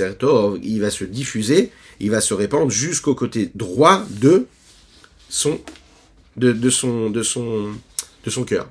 il 0.64 0.82
va 0.82 0.90
se 0.90 1.04
diffuser, 1.04 1.72
il 2.00 2.12
va 2.12 2.22
se 2.22 2.34
répandre 2.34 2.72
jusqu'au 2.72 3.16
côté 3.16 3.50
droit 3.56 4.06
de 4.10 4.46
son, 5.30 5.60
de, 6.38 6.52
de 6.52 6.70
son, 6.70 7.10
de 7.10 7.24
son, 7.24 7.70
de 8.26 8.30
son 8.30 8.44
cœur. 8.44 8.70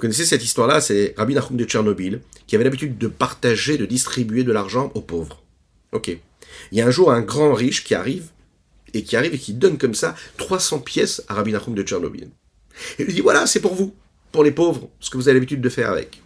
Vous 0.00 0.06
connaissez 0.06 0.24
cette 0.24 0.42
histoire-là, 0.42 0.80
c'est 0.80 1.12
Rabbi 1.18 1.34
Nachum 1.34 1.58
de 1.58 1.64
Tchernobyl, 1.66 2.22
qui 2.46 2.54
avait 2.54 2.64
l'habitude 2.64 2.96
de 2.96 3.06
partager, 3.06 3.76
de 3.76 3.84
distribuer 3.84 4.44
de 4.44 4.50
l'argent 4.50 4.90
aux 4.94 5.02
pauvres. 5.02 5.42
Ok. 5.92 6.08
Il 6.72 6.78
y 6.78 6.80
a 6.80 6.86
un 6.86 6.90
jour 6.90 7.12
un 7.12 7.20
grand 7.20 7.52
riche 7.52 7.84
qui 7.84 7.94
arrive, 7.94 8.28
et 8.94 9.04
qui 9.04 9.14
arrive 9.14 9.34
et 9.34 9.38
qui 9.38 9.52
donne 9.52 9.76
comme 9.76 9.92
ça 9.92 10.14
300 10.38 10.78
pièces 10.78 11.22
à 11.28 11.34
Rabbi 11.34 11.52
Nachum 11.52 11.74
de 11.74 11.82
Tchernobyl. 11.82 12.30
Et 12.98 13.02
il 13.02 13.04
lui 13.04 13.12
dit, 13.12 13.20
voilà, 13.20 13.46
c'est 13.46 13.60
pour 13.60 13.74
vous, 13.74 13.94
pour 14.32 14.42
les 14.42 14.52
pauvres, 14.52 14.88
ce 15.00 15.10
que 15.10 15.18
vous 15.18 15.28
avez 15.28 15.34
l'habitude 15.34 15.60
de 15.60 15.68
faire 15.68 15.90
avec. 15.90 16.22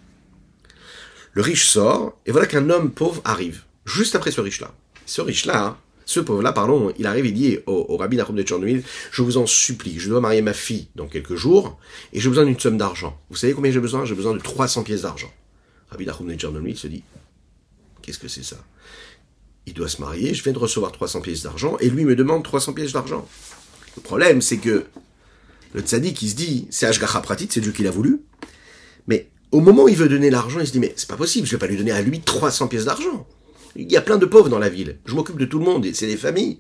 Le 1.33 1.43
riche 1.43 1.66
sort, 1.66 2.16
et 2.26 2.31
voilà 2.31 2.47
qu'un 2.47 2.71
homme 2.71 2.93
pauvre 2.93 3.23
arrive, 3.25 3.64
juste 3.85 4.14
après 4.14 4.31
ce 4.31 4.40
riche-là. 4.40 4.73
Ce 5.04 5.21
riche-là, 5.21 5.78
ce 6.06 6.20
pauvre-là, 6.20 6.52
pardon, 6.52 6.92
il 6.99 7.06
arrive, 7.06 7.26
il 7.26 7.34
dit 7.34 7.58
au, 7.66 7.87
au 7.88 7.96
rabbi 7.96 8.16
Nachum 8.16 8.37
de 8.37 8.44
je 9.11 9.23
vous 9.23 9.37
en 9.37 9.46
supplie, 9.46 9.99
je 9.99 10.08
dois 10.08 10.20
marier 10.20 10.42
ma 10.42 10.52
fille 10.52 10.88
dans 10.94 11.06
quelques 11.06 11.34
jours, 11.34 11.78
et 12.12 12.20
j'ai 12.20 12.28
besoin 12.28 12.44
d'une 12.44 12.58
somme 12.58 12.76
d'argent. 12.76 13.18
Vous 13.30 13.37
savez 13.37 13.54
combien 13.54 13.70
j'ai 13.70 13.80
besoin? 13.80 14.04
J'ai 14.04 14.14
besoin 14.14 14.34
de 14.34 14.40
300 14.40 14.82
pièces 14.82 15.02
d'argent. 15.02 15.32
Rabbi 15.90 16.06
Nachum 16.06 16.28
de 16.28 16.34
Tchernobyl 16.34 16.76
se 16.76 16.87
dit, 16.87 17.02
qu'est-ce 18.02 18.18
que 18.18 18.28
c'est 18.28 18.44
ça? 18.44 18.56
Il 19.66 19.73
doit 19.73 19.88
se 19.88 20.00
marier, 20.00 20.34
je 20.34 20.42
viens 20.42 20.52
de 20.52 20.58
recevoir 20.58 20.92
300 20.92 21.23
pièces 21.23 21.42
d'argent, 21.42 21.78
et 21.80 21.88
lui 21.88 22.04
me 22.04 22.14
demande 22.16 22.42
300 22.44 22.75
pièces 22.75 22.92
d'argent. 22.92 23.26
Le 23.96 24.02
problème, 24.02 24.42
c'est 24.42 24.58
que 24.58 24.84
le 25.73 25.80
tzaddik, 25.80 26.20
il 26.23 26.30
se 26.30 26.34
dit, 26.34 26.66
c'est 26.70 26.87
Ashgacha 26.87 27.20
Pratit, 27.20 27.49
c'est 27.50 27.61
Dieu 27.61 27.73
qui 27.73 27.82
l'a 27.82 27.90
voulu, 27.90 28.20
mais 29.06 29.30
au 29.50 29.61
moment 29.61 29.84
où 29.84 29.88
il 29.88 29.96
veut 29.96 30.08
donner 30.08 30.30
l'argent, 30.30 30.61
il 30.61 30.66
se 30.66 30.73
dit, 30.73 30.80
mais 30.80 30.92
c'est 30.96 31.08
pas 31.08 31.16
possible, 31.16 31.46
je 31.46 31.52
vais 31.52 31.58
pas 31.58 31.66
lui 31.66 31.76
donner 31.76 31.92
à 31.92 32.02
lui 32.02 32.20
300 32.20 32.68
pièces 32.68 32.84
d'argent. 32.84 33.26
Il 33.76 33.90
y 33.90 33.97
a 33.97 34.02
plein 34.02 34.19
de 34.19 34.26
pauvres 34.26 34.49
dans 34.49 34.59
la 34.59 34.69
ville. 34.69 34.99
Je 35.07 35.14
m'occupe 35.14 35.38
de 35.38 35.45
tout 35.45 35.59
le 35.59 35.64
monde, 35.64 35.87
c'est 35.93 36.07
des 36.07 36.16
familles. 36.16 36.59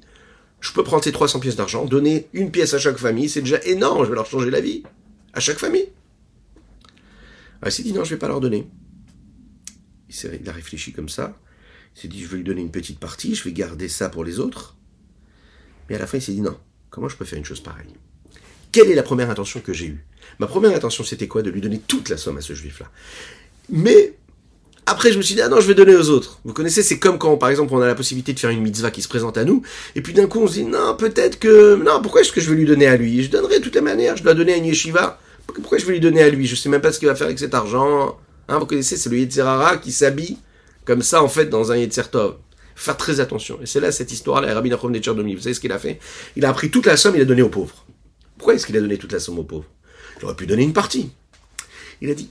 Je 0.60 0.72
peux 0.72 0.82
prendre 0.82 1.04
ces 1.04 1.12
300 1.12 1.40
pièces 1.40 1.56
d'argent, 1.56 1.84
donner 1.84 2.28
une 2.32 2.50
pièce 2.50 2.74
à 2.74 2.78
chaque 2.78 2.96
famille, 2.96 3.28
c'est 3.28 3.42
déjà 3.42 3.62
énorme, 3.64 4.04
je 4.04 4.08
vais 4.08 4.14
leur 4.14 4.26
changer 4.26 4.50
la 4.50 4.60
vie. 4.60 4.82
À 5.32 5.40
chaque 5.40 5.58
famille. 5.58 5.88
Ah, 7.60 7.68
il 7.68 7.72
s'est 7.72 7.82
dit, 7.82 7.92
non, 7.92 8.04
je 8.04 8.10
vais 8.10 8.18
pas 8.18 8.28
leur 8.28 8.40
donner. 8.40 8.66
Il 10.08 10.48
a 10.48 10.52
réfléchi 10.52 10.92
comme 10.92 11.08
ça. 11.08 11.38
Il 11.96 12.00
s'est 12.02 12.08
dit, 12.08 12.22
je 12.22 12.28
vais 12.28 12.38
lui 12.38 12.44
donner 12.44 12.60
une 12.62 12.70
petite 12.70 12.98
partie, 12.98 13.34
je 13.34 13.44
vais 13.44 13.52
garder 13.52 13.88
ça 13.88 14.08
pour 14.08 14.24
les 14.24 14.38
autres. 14.38 14.76
Mais 15.88 15.96
à 15.96 15.98
la 15.98 16.06
fin, 16.06 16.18
il 16.18 16.22
s'est 16.22 16.32
dit, 16.32 16.40
non, 16.40 16.58
comment 16.90 17.08
je 17.08 17.16
peux 17.16 17.24
faire 17.24 17.38
une 17.38 17.44
chose 17.44 17.60
pareille? 17.60 17.94
Quelle 18.72 18.90
est 18.90 18.94
la 18.94 19.02
première 19.02 19.30
intention 19.30 19.60
que 19.60 19.72
j'ai 19.72 19.86
eue? 19.86 20.04
Ma 20.38 20.46
première 20.46 20.74
intention, 20.74 21.04
c'était 21.04 21.28
quoi? 21.28 21.42
De 21.42 21.50
lui 21.50 21.60
donner 21.60 21.78
toute 21.78 22.08
la 22.08 22.16
somme 22.16 22.38
à 22.38 22.40
ce 22.40 22.54
juif-là. 22.54 22.90
Mais 23.68 24.14
après, 24.86 25.12
je 25.12 25.18
me 25.18 25.22
suis 25.22 25.34
dit, 25.34 25.40
ah 25.40 25.48
non, 25.48 25.60
je 25.60 25.66
vais 25.66 25.74
donner 25.74 25.96
aux 25.96 26.10
autres. 26.10 26.40
Vous 26.44 26.52
connaissez, 26.52 26.82
c'est 26.82 26.98
comme 26.98 27.18
quand, 27.18 27.36
par 27.36 27.48
exemple, 27.48 27.72
on 27.74 27.80
a 27.80 27.86
la 27.86 27.94
possibilité 27.94 28.32
de 28.32 28.38
faire 28.38 28.50
une 28.50 28.60
mitzvah 28.60 28.90
qui 28.90 29.02
se 29.02 29.08
présente 29.08 29.38
à 29.38 29.44
nous, 29.44 29.62
et 29.94 30.02
puis 30.02 30.12
d'un 30.12 30.26
coup, 30.26 30.40
on 30.40 30.46
se 30.46 30.54
dit, 30.54 30.64
non, 30.64 30.94
peut-être 30.96 31.38
que, 31.38 31.76
non, 31.76 32.02
pourquoi 32.02 32.20
est-ce 32.20 32.32
que 32.32 32.40
je 32.40 32.50
vais 32.50 32.56
lui 32.56 32.66
donner 32.66 32.86
à 32.86 32.96
lui? 32.96 33.22
Je 33.22 33.30
donnerai 33.30 33.58
de 33.58 33.64
toutes 33.64 33.74
les 33.74 33.80
manières, 33.80 34.16
je 34.16 34.22
dois 34.22 34.34
donner 34.34 34.54
à 34.54 34.56
une 34.56 34.66
yeshiva. 34.66 35.18
Pourquoi 35.46 35.78
je 35.78 35.86
vais 35.86 35.92
lui 35.92 36.00
donner 36.00 36.22
à 36.22 36.30
lui? 36.30 36.46
Je 36.46 36.54
sais 36.54 36.68
même 36.68 36.80
pas 36.80 36.92
ce 36.92 36.98
qu'il 36.98 37.08
va 37.08 37.14
faire 37.14 37.26
avec 37.26 37.38
cet 37.38 37.54
argent. 37.54 38.18
Hein, 38.48 38.58
vous 38.58 38.66
connaissez, 38.66 38.96
c'est 38.96 39.08
le 39.10 39.18
Yetzirara 39.18 39.76
qui 39.78 39.92
s'habille 39.92 40.38
comme 40.84 41.02
ça, 41.02 41.22
en 41.22 41.28
fait, 41.28 41.46
dans 41.46 41.72
un 41.72 41.76
Yetzirtov. 41.76 42.36
Faire 42.76 42.96
très 42.96 43.20
attention. 43.20 43.58
Et 43.62 43.66
c'est 43.66 43.80
là 43.80 43.92
cette 43.92 44.12
histoire-là, 44.12 44.52
Rabbi 44.52 44.68
Nachum 44.68 44.92
de 44.92 45.22
Vous 45.22 45.40
savez 45.40 45.54
ce 45.54 45.60
qu'il 45.60 45.72
a 45.72 45.78
fait? 45.78 45.98
Il 46.36 46.44
a 46.44 46.52
pris 46.52 46.70
toute 46.70 46.86
la 46.86 46.96
somme, 46.96 47.14
il 47.14 47.22
a 47.22 47.24
donné 47.24 47.42
aux 47.42 47.48
pauvres. 47.48 47.84
Pourquoi 48.36 48.54
est-ce 48.54 48.66
qu'il 48.66 48.76
a 48.76 48.80
donné 48.80 48.98
toute 48.98 49.12
la 49.12 49.20
somme 49.20 49.38
aux 49.38 49.44
pauvres? 49.44 49.66
J'aurais 50.20 50.34
pu 50.34 50.46
donner 50.46 50.64
une 50.64 50.72
partie. 50.72 51.10
Il 52.00 52.10
a 52.10 52.14
dit, 52.14 52.28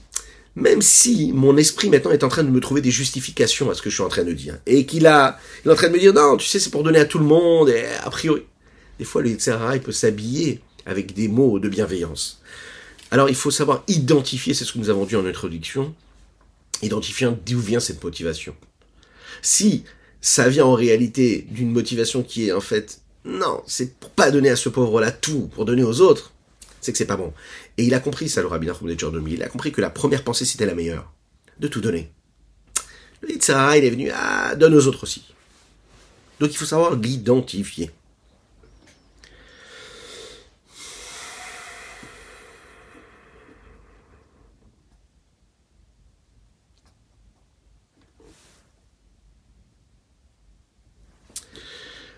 même 0.56 0.82
si 0.82 1.32
mon 1.32 1.56
esprit 1.56 1.90
maintenant 1.90 2.12
est 2.12 2.24
en 2.24 2.28
train 2.28 2.44
de 2.44 2.50
me 2.50 2.60
trouver 2.60 2.80
des 2.80 2.90
justifications 2.90 3.70
à 3.70 3.74
ce 3.74 3.82
que 3.82 3.90
je 3.90 3.96
suis 3.96 4.04
en 4.04 4.08
train 4.08 4.24
de 4.24 4.32
dire, 4.32 4.58
et 4.66 4.86
qu'il 4.86 5.06
a, 5.06 5.38
il 5.64 5.68
est 5.68 5.72
en 5.72 5.76
train 5.76 5.88
de 5.88 5.94
me 5.94 5.98
dire, 5.98 6.14
non, 6.14 6.36
tu 6.36 6.46
sais, 6.46 6.58
c'est 6.58 6.70
pour 6.70 6.84
donner 6.84 7.00
à 7.00 7.04
tout 7.04 7.18
le 7.18 7.24
monde, 7.24 7.68
et 7.68 7.84
a 8.02 8.10
priori. 8.10 8.42
Des 8.98 9.04
fois, 9.04 9.22
le 9.22 9.30
Yitzhara, 9.30 9.74
il 9.76 9.82
peut 9.82 9.92
s'habiller 9.92 10.60
avec 10.86 11.14
des 11.14 11.26
mots 11.26 11.58
de 11.58 11.68
bienveillance. 11.68 12.40
Alors, 13.10 13.28
il 13.28 13.34
faut 13.34 13.50
savoir 13.50 13.82
identifier, 13.88 14.54
c'est 14.54 14.64
ce 14.64 14.72
que 14.72 14.78
nous 14.78 14.90
avons 14.90 15.04
dit 15.04 15.16
en 15.16 15.26
introduction, 15.26 15.94
identifier 16.82 17.28
d'où 17.44 17.58
vient 17.58 17.80
cette 17.80 18.02
motivation. 18.02 18.54
Si 19.42 19.84
ça 20.20 20.48
vient 20.48 20.66
en 20.66 20.74
réalité 20.74 21.46
d'une 21.50 21.72
motivation 21.72 22.22
qui 22.22 22.48
est 22.48 22.52
en 22.52 22.60
fait, 22.60 23.00
non, 23.24 23.62
c'est 23.66 23.94
pour 23.98 24.10
pas 24.10 24.30
donner 24.30 24.50
à 24.50 24.56
ce 24.56 24.68
pauvre-là 24.68 25.10
tout, 25.10 25.50
pour 25.54 25.64
donner 25.64 25.82
aux 25.82 26.00
autres, 26.00 26.33
c'est 26.84 26.92
que 26.92 26.98
c'est 26.98 27.06
pas 27.06 27.16
bon. 27.16 27.32
Et 27.78 27.84
il 27.84 27.94
a 27.94 28.00
compris 28.00 28.28
ça, 28.28 28.42
le 28.42 28.46
rabbin 28.46 28.66
de 28.66 29.28
Il 29.28 29.42
a 29.42 29.48
compris 29.48 29.72
que 29.72 29.80
la 29.80 29.88
première 29.88 30.22
pensée, 30.22 30.44
c'était 30.44 30.66
la 30.66 30.74
meilleure. 30.74 31.10
De 31.58 31.66
tout 31.66 31.80
donner. 31.80 32.12
Le 33.22 33.30
Yitzhara, 33.30 33.78
il 33.78 33.84
est 33.84 33.90
venu, 33.90 34.10
ah, 34.12 34.54
donne 34.54 34.74
aux 34.74 34.86
autres 34.86 35.04
aussi. 35.04 35.24
Donc 36.40 36.52
il 36.52 36.56
faut 36.56 36.66
savoir 36.66 36.94
l'identifier. 36.96 37.90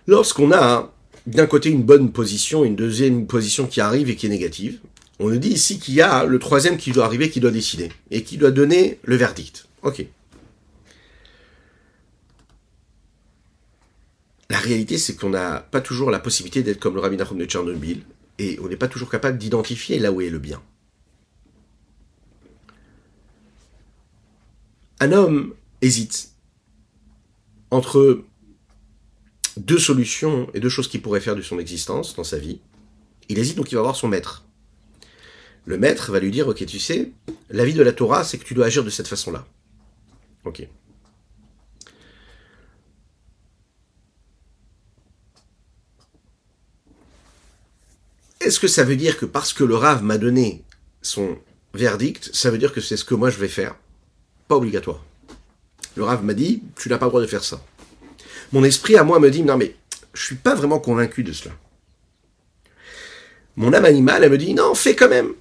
Lorsqu'on 0.09 0.53
a 0.53 0.93
d'un 1.26 1.47
côté 1.47 1.71
une 1.71 1.83
bonne 1.83 2.12
position, 2.12 2.64
une 2.64 2.76
deuxième 2.76 3.26
position 3.26 3.66
qui 3.66 3.80
arrive 3.80 4.09
et 4.11 4.16
qui 4.16 4.26
est 4.26 4.30
négative. 4.30 4.80
On 5.18 5.28
nous 5.28 5.38
dit 5.38 5.50
ici 5.50 5.78
qu'il 5.78 5.95
y 5.95 6.02
a 6.02 6.25
le 6.25 6.38
troisième 6.38 6.76
qui 6.76 6.92
doit 6.92 7.04
arriver, 7.04 7.30
qui 7.30 7.40
doit 7.40 7.50
décider, 7.50 7.90
et 8.11 8.23
qui 8.23 8.37
doit 8.37 8.50
donner 8.50 8.99
le 9.02 9.16
verdict. 9.16 9.66
Ok. 9.83 10.06
La 14.50 14.59
réalité, 14.59 14.99
c'est 14.99 15.16
qu'on 15.16 15.30
n'a 15.30 15.61
pas 15.61 15.80
toujours 15.80 16.11
la 16.11 16.21
possibilité 16.21 16.62
d'être 16.62 16.78
comme 16.78 16.95
le 16.95 17.00
rabbin 17.00 17.16
Nachum 17.16 17.38
de 17.38 17.47
Tchernobyl, 17.47 18.02
et 18.38 18.59
on 18.62 18.68
n'est 18.68 18.76
pas 18.76 18.88
toujours 18.88 19.11
capable 19.11 19.38
d'identifier 19.38 19.99
là 19.99 20.12
où 20.12 20.21
est 20.21 20.30
le 20.30 20.38
bien. 20.38 20.62
Un 25.00 25.12
homme 25.12 25.54
hésite 25.83 26.30
entre 27.71 28.23
deux 29.57 29.79
solutions 29.79 30.49
et 30.55 30.61
deux 30.61 30.69
choses 30.69 30.89
qu'il 30.89 31.03
pourrait 31.03 31.21
faire 31.21 31.37
de 31.37 31.43
son 31.43 31.59
existence 31.59 32.15
dans 32.15 32.25
sa 32.25 32.39
vie. 32.39 32.61
Il 33.29 33.39
hésite, 33.39 33.57
donc 33.57 33.73
il 33.73 33.75
va 33.75 33.83
voir 33.83 33.97
son 33.97 34.09
maître. 34.09 34.45
Le 35.65 35.79
maître 35.79 36.13
va 36.13 36.21
lui 36.21 36.31
dire, 36.31 36.47
ok, 36.47 36.65
tu 36.65 36.79
sais, 36.79 37.11
la 37.51 37.65
vie 37.65 37.75
de 37.75 37.83
la 37.83 37.93
Torah, 37.93 38.23
c'est 38.23 38.39
que 38.39 38.45
tu 38.45 38.55
dois 38.55 38.67
agir 38.67 38.85
de 38.85 38.91
cette 38.91 39.09
façon-là. 39.09 39.47
Ok. 40.45 40.69
Est-ce 48.41 48.61
que 48.61 48.69
ça 48.69 48.85
veut 48.85 48.95
dire 48.95 49.19
que 49.19 49.27
parce 49.27 49.53
que 49.53 49.65
le 49.65 49.75
Rav 49.75 50.05
m'a 50.05 50.19
donné 50.19 50.63
son 51.03 51.37
verdict, 51.75 52.31
ça 52.33 52.51
veut 52.51 52.59
dire 52.59 52.73
que 52.73 52.81
c'est 52.81 52.97
ce 52.97 53.05
que 53.05 53.15
moi 53.15 53.29
je 53.29 53.39
vais 53.39 53.49
faire? 53.49 53.75
Pas 54.47 54.55
obligatoire. 54.55 55.03
Le 55.97 56.05
Rav 56.05 56.23
m'a 56.23 56.35
dit, 56.35 56.63
tu 56.77 56.89
n'as 56.89 56.99
pas 56.99 57.07
le 57.07 57.11
droit 57.11 57.23
de 57.23 57.27
faire 57.27 57.43
ça. 57.43 57.61
Mon 58.53 58.65
esprit 58.65 58.97
à 58.97 59.05
moi 59.05 59.19
me 59.19 59.31
dit, 59.31 59.43
non 59.43 59.57
mais, 59.57 59.76
je 60.15 60.25
suis 60.25 60.37
pas 60.37 60.55
vraiment 60.55 60.79
convaincu 60.79 61.23
de 61.23 61.33
cela. 61.33 61.55
Mon 63.57 63.73
âme 63.73 63.85
animale, 63.85 64.25
elle 64.25 64.31
me 64.31 64.38
dit, 64.38 64.55
non, 64.55 64.75
fais 64.75 64.95
quand 64.95 65.09
même. 65.09 65.33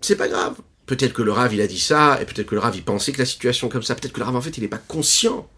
C'est 0.00 0.16
pas 0.16 0.28
grave. 0.28 0.56
Peut-être 0.86 1.12
que 1.12 1.22
le 1.22 1.32
Rav, 1.32 1.54
il 1.54 1.60
a 1.60 1.66
dit 1.66 1.78
ça, 1.78 2.20
et 2.20 2.24
peut-être 2.24 2.48
que 2.48 2.54
le 2.54 2.60
Rav, 2.60 2.74
il 2.74 2.82
pensait 2.82 3.12
que 3.12 3.18
la 3.18 3.24
situation 3.24 3.68
comme 3.68 3.82
ça, 3.82 3.94
peut-être 3.94 4.12
que 4.12 4.20
le 4.20 4.26
Rav, 4.26 4.34
en 4.34 4.40
fait, 4.40 4.56
il 4.56 4.62
n'est 4.62 4.68
pas 4.68 4.78
conscient 4.78 5.48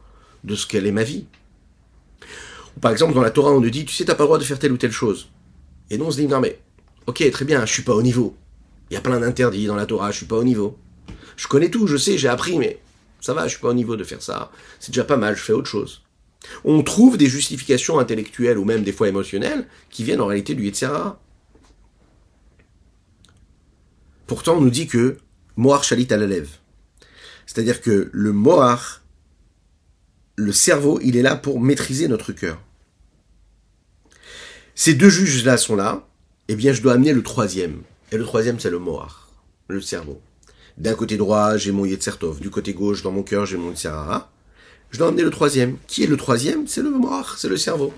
de 0.44 0.54
ce 0.54 0.66
qu'elle 0.66 0.86
est 0.86 0.92
ma 0.92 1.04
vie. 1.04 1.26
Ou 2.76 2.80
par 2.80 2.92
exemple, 2.92 3.14
dans 3.14 3.22
la 3.22 3.30
Torah, 3.30 3.52
on 3.52 3.60
nous 3.60 3.70
dit, 3.70 3.84
tu 3.84 3.94
sais, 3.94 4.04
t'as 4.04 4.14
pas 4.14 4.24
le 4.24 4.28
droit 4.28 4.38
de 4.38 4.44
faire 4.44 4.58
telle 4.58 4.72
ou 4.72 4.76
telle 4.76 4.92
chose. 4.92 5.28
Et 5.90 5.98
nous, 5.98 6.04
on 6.04 6.10
se 6.10 6.16
dit, 6.16 6.26
non 6.26 6.40
mais, 6.40 6.60
ok, 7.06 7.30
très 7.30 7.44
bien, 7.44 7.64
je 7.64 7.72
suis 7.72 7.82
pas 7.82 7.94
au 7.94 8.02
niveau. 8.02 8.36
Il 8.90 8.94
y 8.94 8.96
a 8.96 9.00
plein 9.00 9.20
d'interdits 9.20 9.66
dans 9.66 9.76
la 9.76 9.86
Torah, 9.86 10.10
je 10.10 10.18
suis 10.18 10.26
pas 10.26 10.36
au 10.36 10.44
niveau. 10.44 10.78
Je 11.36 11.48
connais 11.48 11.70
tout, 11.70 11.86
je 11.86 11.96
sais, 11.96 12.18
j'ai 12.18 12.28
appris, 12.28 12.58
mais 12.58 12.80
ça 13.20 13.34
va, 13.34 13.44
je 13.44 13.52
suis 13.52 13.60
pas 13.60 13.68
au 13.68 13.74
niveau 13.74 13.96
de 13.96 14.04
faire 14.04 14.22
ça. 14.22 14.50
C'est 14.78 14.92
déjà 14.92 15.04
pas 15.04 15.16
mal, 15.16 15.36
je 15.36 15.42
fais 15.42 15.52
autre 15.52 15.70
chose. 15.70 16.02
On 16.64 16.82
trouve 16.82 17.16
des 17.16 17.28
justifications 17.28 17.98
intellectuelles 17.98 18.58
ou 18.58 18.64
même 18.64 18.82
des 18.82 18.92
fois 18.92 19.08
émotionnelles 19.08 19.66
qui 19.90 20.04
viennent 20.04 20.20
en 20.20 20.26
réalité 20.26 20.54
du 20.54 20.64
Yetzirah. 20.64 21.20
Pourtant, 24.26 24.56
on 24.56 24.60
nous 24.60 24.70
dit 24.70 24.86
que 24.86 25.18
Mohar 25.56 25.84
chalit 25.84 26.08
à 26.10 26.16
la 26.16 26.26
lèvre. 26.26 26.50
C'est-à-dire 27.46 27.80
que 27.80 28.10
le 28.12 28.32
Mohar, 28.32 29.02
le 30.36 30.52
cerveau, 30.52 30.98
il 31.02 31.16
est 31.16 31.22
là 31.22 31.36
pour 31.36 31.60
maîtriser 31.60 32.08
notre 32.08 32.32
cœur. 32.32 32.60
Ces 34.74 34.94
deux 34.94 35.10
juges-là 35.10 35.56
sont 35.56 35.76
là, 35.76 36.08
eh 36.48 36.56
bien, 36.56 36.72
je 36.72 36.82
dois 36.82 36.94
amener 36.94 37.12
le 37.12 37.22
troisième. 37.22 37.82
Et 38.10 38.16
le 38.16 38.24
troisième, 38.24 38.58
c'est 38.58 38.70
le 38.70 38.78
Mohar, 38.78 39.30
le 39.68 39.80
cerveau. 39.80 40.20
D'un 40.76 40.94
côté 40.94 41.16
droit, 41.16 41.56
j'ai 41.56 41.70
mon 41.70 41.84
Yetzertov. 41.84 42.40
Du 42.40 42.50
côté 42.50 42.74
gauche, 42.74 43.02
dans 43.02 43.12
mon 43.12 43.22
cœur, 43.22 43.46
j'ai 43.46 43.56
mon 43.56 43.70
Yetzerara. 43.70 44.32
Je 44.94 44.98
dois 45.00 45.08
amener 45.08 45.24
le 45.24 45.30
troisième. 45.30 45.76
Qui 45.88 46.04
est 46.04 46.06
le 46.06 46.16
troisième? 46.16 46.68
C'est 46.68 46.80
le 46.80 46.88
Mohar, 46.88 47.36
c'est 47.36 47.48
le 47.48 47.56
cerveau. 47.56 47.92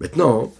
Maintenant, 0.00 0.50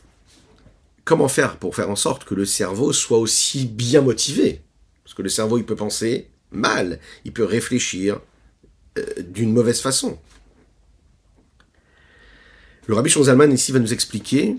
comment 1.06 1.28
faire 1.28 1.56
pour 1.56 1.74
faire 1.74 1.88
en 1.88 1.96
sorte 1.96 2.24
que 2.24 2.34
le 2.34 2.44
cerveau 2.44 2.92
soit 2.92 3.16
aussi 3.16 3.64
bien 3.64 4.02
motivé? 4.02 4.60
Parce 5.02 5.14
que 5.14 5.22
le 5.22 5.30
cerveau, 5.30 5.56
il 5.56 5.64
peut 5.64 5.76
penser 5.76 6.28
mal, 6.50 7.00
il 7.24 7.32
peut 7.32 7.42
réfléchir 7.42 8.20
euh, 8.98 9.06
d'une 9.22 9.50
mauvaise 9.50 9.80
façon. 9.80 10.18
Le 12.86 12.94
Rabbi 12.94 13.08
Shonzalman 13.08 13.50
ici 13.50 13.72
va 13.72 13.78
nous 13.78 13.94
expliquer 13.94 14.56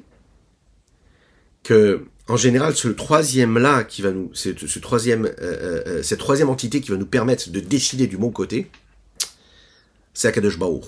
que, 1.62 2.08
en 2.28 2.38
général, 2.38 2.76
ce 2.76 2.88
troisième 2.88 3.60
là 3.60 3.84
qui 3.84 4.02
va 4.02 4.10
nous, 4.10 4.32
ce, 4.34 4.50
euh, 4.50 5.34
euh, 5.42 6.02
cette 6.02 6.18
troisième 6.18 6.50
entité 6.50 6.82
qui 6.82 6.90
va 6.90 6.98
nous 6.98 7.06
permettre 7.06 7.52
de 7.52 7.60
décider 7.60 8.08
du 8.08 8.18
bon 8.18 8.32
côté, 8.32 8.72
c'est 10.16 10.30
Akadosh 10.30 10.58
Baruch. 10.58 10.86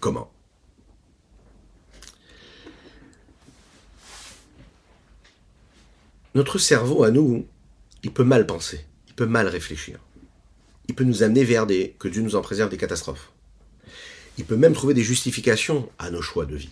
Comment? 0.00 0.30
Notre 6.34 6.58
cerveau, 6.58 7.02
à 7.02 7.10
nous, 7.10 7.46
il 8.02 8.12
peut 8.12 8.24
mal 8.24 8.46
penser, 8.46 8.86
il 9.08 9.14
peut 9.14 9.26
mal 9.26 9.48
réfléchir. 9.48 9.98
Il 10.88 10.94
peut 10.94 11.04
nous 11.04 11.22
amener 11.22 11.44
vers 11.44 11.66
des, 11.66 11.96
que 11.98 12.08
Dieu 12.08 12.22
nous 12.22 12.36
en 12.36 12.42
préserve, 12.42 12.70
des 12.70 12.76
catastrophes. 12.76 13.32
Il 14.38 14.44
peut 14.44 14.56
même 14.56 14.74
trouver 14.74 14.94
des 14.94 15.02
justifications 15.02 15.90
à 15.98 16.10
nos 16.10 16.22
choix 16.22 16.46
de 16.46 16.54
vie. 16.54 16.70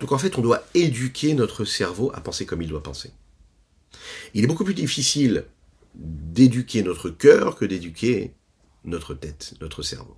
Donc 0.00 0.12
en 0.12 0.18
fait, 0.18 0.38
on 0.38 0.42
doit 0.42 0.64
éduquer 0.74 1.34
notre 1.34 1.64
cerveau 1.64 2.10
à 2.14 2.20
penser 2.20 2.46
comme 2.46 2.62
il 2.62 2.68
doit 2.68 2.82
penser. 2.82 3.10
Il 4.32 4.44
est 4.44 4.46
beaucoup 4.46 4.64
plus 4.64 4.74
difficile 4.74 5.44
d'éduquer 5.94 6.82
notre 6.82 7.10
cœur 7.10 7.56
que 7.56 7.64
d'éduquer 7.64 8.32
notre 8.88 9.14
tête, 9.14 9.54
notre 9.60 9.82
cerveau, 9.82 10.16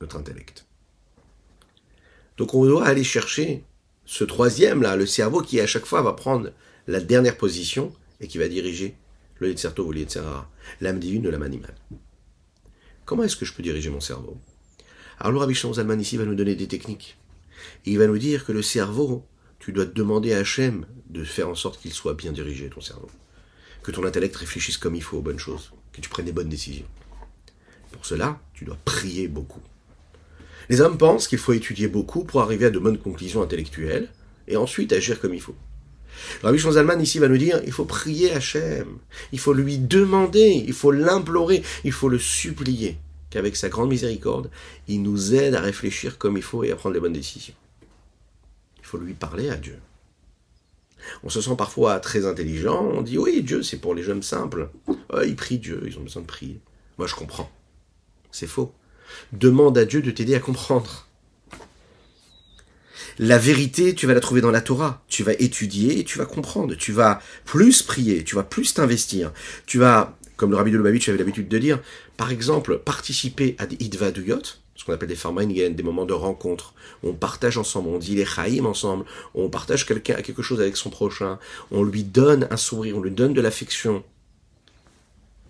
notre 0.00 0.16
intellect. 0.16 0.66
Donc 2.36 2.54
on 2.54 2.64
doit 2.64 2.86
aller 2.86 3.04
chercher 3.04 3.64
ce 4.04 4.24
troisième 4.24 4.82
là, 4.82 4.96
le 4.96 5.06
cerveau 5.06 5.42
qui 5.42 5.60
à 5.60 5.66
chaque 5.66 5.86
fois 5.86 6.02
va 6.02 6.12
prendre 6.12 6.50
la 6.86 7.00
dernière 7.00 7.36
position 7.36 7.92
et 8.20 8.28
qui 8.28 8.38
va 8.38 8.48
diriger 8.48 8.96
le 9.38 9.48
Yetzerto 9.48 9.84
ou 9.84 9.92
le 9.92 10.04
l'âme 10.80 10.98
divine 10.98 11.22
de 11.22 11.28
l'âme 11.28 11.42
animale. 11.42 11.74
Comment 13.04 13.24
est-ce 13.24 13.36
que 13.36 13.44
je 13.44 13.52
peux 13.52 13.62
diriger 13.62 13.90
mon 13.90 14.00
cerveau? 14.00 14.36
Alors 15.18 15.32
le 15.32 15.38
Rabbi 15.38 15.54
Zalman 15.54 16.00
ici 16.00 16.16
va 16.16 16.24
nous 16.24 16.34
donner 16.34 16.54
des 16.54 16.68
techniques. 16.68 17.16
il 17.84 17.98
va 17.98 18.06
nous 18.06 18.18
dire 18.18 18.44
que 18.44 18.52
le 18.52 18.62
cerveau, 18.62 19.26
tu 19.58 19.72
dois 19.72 19.84
demander 19.84 20.32
à 20.32 20.38
Hachem 20.38 20.86
de 21.10 21.24
faire 21.24 21.48
en 21.48 21.54
sorte 21.54 21.80
qu'il 21.80 21.92
soit 21.92 22.14
bien 22.14 22.32
dirigé, 22.32 22.68
ton 22.68 22.80
cerveau. 22.80 23.10
Que 23.82 23.90
ton 23.90 24.04
intellect 24.04 24.36
réfléchisse 24.36 24.76
comme 24.76 24.94
il 24.94 25.02
faut 25.02 25.18
aux 25.18 25.22
bonnes 25.22 25.38
choses, 25.38 25.72
que 25.92 26.00
tu 26.00 26.08
prennes 26.08 26.26
des 26.26 26.32
bonnes 26.32 26.48
décisions. 26.48 26.86
Pour 27.92 28.04
cela, 28.06 28.38
tu 28.54 28.64
dois 28.64 28.78
prier 28.84 29.28
beaucoup. 29.28 29.60
Les 30.68 30.80
hommes 30.80 30.98
pensent 30.98 31.28
qu'il 31.28 31.38
faut 31.38 31.52
étudier 31.52 31.88
beaucoup 31.88 32.24
pour 32.24 32.42
arriver 32.42 32.66
à 32.66 32.70
de 32.70 32.78
bonnes 32.78 32.98
conclusions 32.98 33.42
intellectuelles 33.42 34.08
et 34.46 34.56
ensuite 34.56 34.92
agir 34.92 35.20
comme 35.20 35.34
il 35.34 35.40
faut. 35.40 35.56
Rabbi 36.42 36.58
Shonzalman 36.58 37.00
ici 37.00 37.18
va 37.18 37.28
nous 37.28 37.38
dire, 37.38 37.60
il 37.64 37.72
faut 37.72 37.84
prier 37.84 38.32
Hachem, 38.32 38.98
il 39.32 39.38
faut 39.38 39.52
lui 39.52 39.78
demander, 39.78 40.64
il 40.66 40.72
faut 40.72 40.90
l'implorer, 40.90 41.62
il 41.84 41.92
faut 41.92 42.08
le 42.08 42.18
supplier, 42.18 42.98
qu'avec 43.30 43.56
sa 43.56 43.68
grande 43.68 43.88
miséricorde, 43.88 44.50
il 44.88 45.02
nous 45.02 45.34
aide 45.34 45.54
à 45.54 45.60
réfléchir 45.60 46.18
comme 46.18 46.36
il 46.36 46.42
faut 46.42 46.64
et 46.64 46.72
à 46.72 46.76
prendre 46.76 46.94
les 46.94 47.00
bonnes 47.00 47.12
décisions. 47.12 47.54
Il 48.80 48.84
faut 48.84 48.98
lui 48.98 49.14
parler 49.14 49.48
à 49.48 49.56
Dieu. 49.56 49.78
On 51.22 51.28
se 51.28 51.40
sent 51.40 51.54
parfois 51.56 52.00
très 52.00 52.26
intelligent, 52.26 52.84
on 52.84 53.02
dit 53.02 53.16
oui, 53.16 53.42
Dieu 53.42 53.62
c'est 53.62 53.78
pour 53.78 53.94
les 53.94 54.02
jeunes 54.02 54.22
simples. 54.22 54.70
ils 55.24 55.36
prient 55.36 55.58
Dieu, 55.58 55.82
ils 55.86 55.96
ont 55.98 56.02
besoin 56.02 56.22
de 56.22 56.26
prier. 56.26 56.60
Moi 56.98 57.06
je 57.06 57.14
comprends. 57.14 57.50
C'est 58.38 58.46
faux. 58.46 58.72
Demande 59.32 59.76
à 59.76 59.84
Dieu 59.84 60.00
de 60.00 60.12
t'aider 60.12 60.36
à 60.36 60.38
comprendre. 60.38 61.08
La 63.18 63.36
vérité, 63.36 63.96
tu 63.96 64.06
vas 64.06 64.14
la 64.14 64.20
trouver 64.20 64.40
dans 64.40 64.52
la 64.52 64.60
Torah. 64.60 65.02
Tu 65.08 65.24
vas 65.24 65.32
étudier 65.32 65.98
et 65.98 66.04
tu 66.04 66.18
vas 66.18 66.24
comprendre. 66.24 66.76
Tu 66.76 66.92
vas 66.92 67.20
plus 67.44 67.82
prier, 67.82 68.22
tu 68.22 68.36
vas 68.36 68.44
plus 68.44 68.74
t'investir. 68.74 69.32
Tu 69.66 69.80
vas, 69.80 70.16
comme 70.36 70.52
le 70.52 70.56
rabbi 70.56 70.70
de 70.70 70.76
Lubavitch 70.76 71.08
avait 71.08 71.18
l'habitude 71.18 71.48
de 71.48 71.58
dire, 71.58 71.80
par 72.16 72.30
exemple, 72.30 72.78
participer 72.78 73.56
à 73.58 73.66
des 73.66 73.76
idvaduyot, 73.84 74.42
ce 74.76 74.84
qu'on 74.84 74.92
appelle 74.92 75.08
des 75.08 75.16
farmaingen, 75.16 75.74
des 75.74 75.82
moments 75.82 76.06
de 76.06 76.12
rencontre. 76.12 76.74
On 77.02 77.14
partage 77.14 77.58
ensemble, 77.58 77.88
on 77.88 77.98
dit 77.98 78.14
les 78.14 78.24
chaïm 78.24 78.66
ensemble, 78.66 79.04
on 79.34 79.50
partage 79.50 79.84
quelqu'un, 79.84 80.14
quelque 80.22 80.42
chose 80.42 80.60
avec 80.60 80.76
son 80.76 80.90
prochain, 80.90 81.40
on 81.72 81.82
lui 81.82 82.04
donne 82.04 82.46
un 82.52 82.56
sourire, 82.56 82.98
on 82.98 83.00
lui 83.00 83.10
donne 83.10 83.32
de 83.32 83.40
l'affection. 83.40 84.04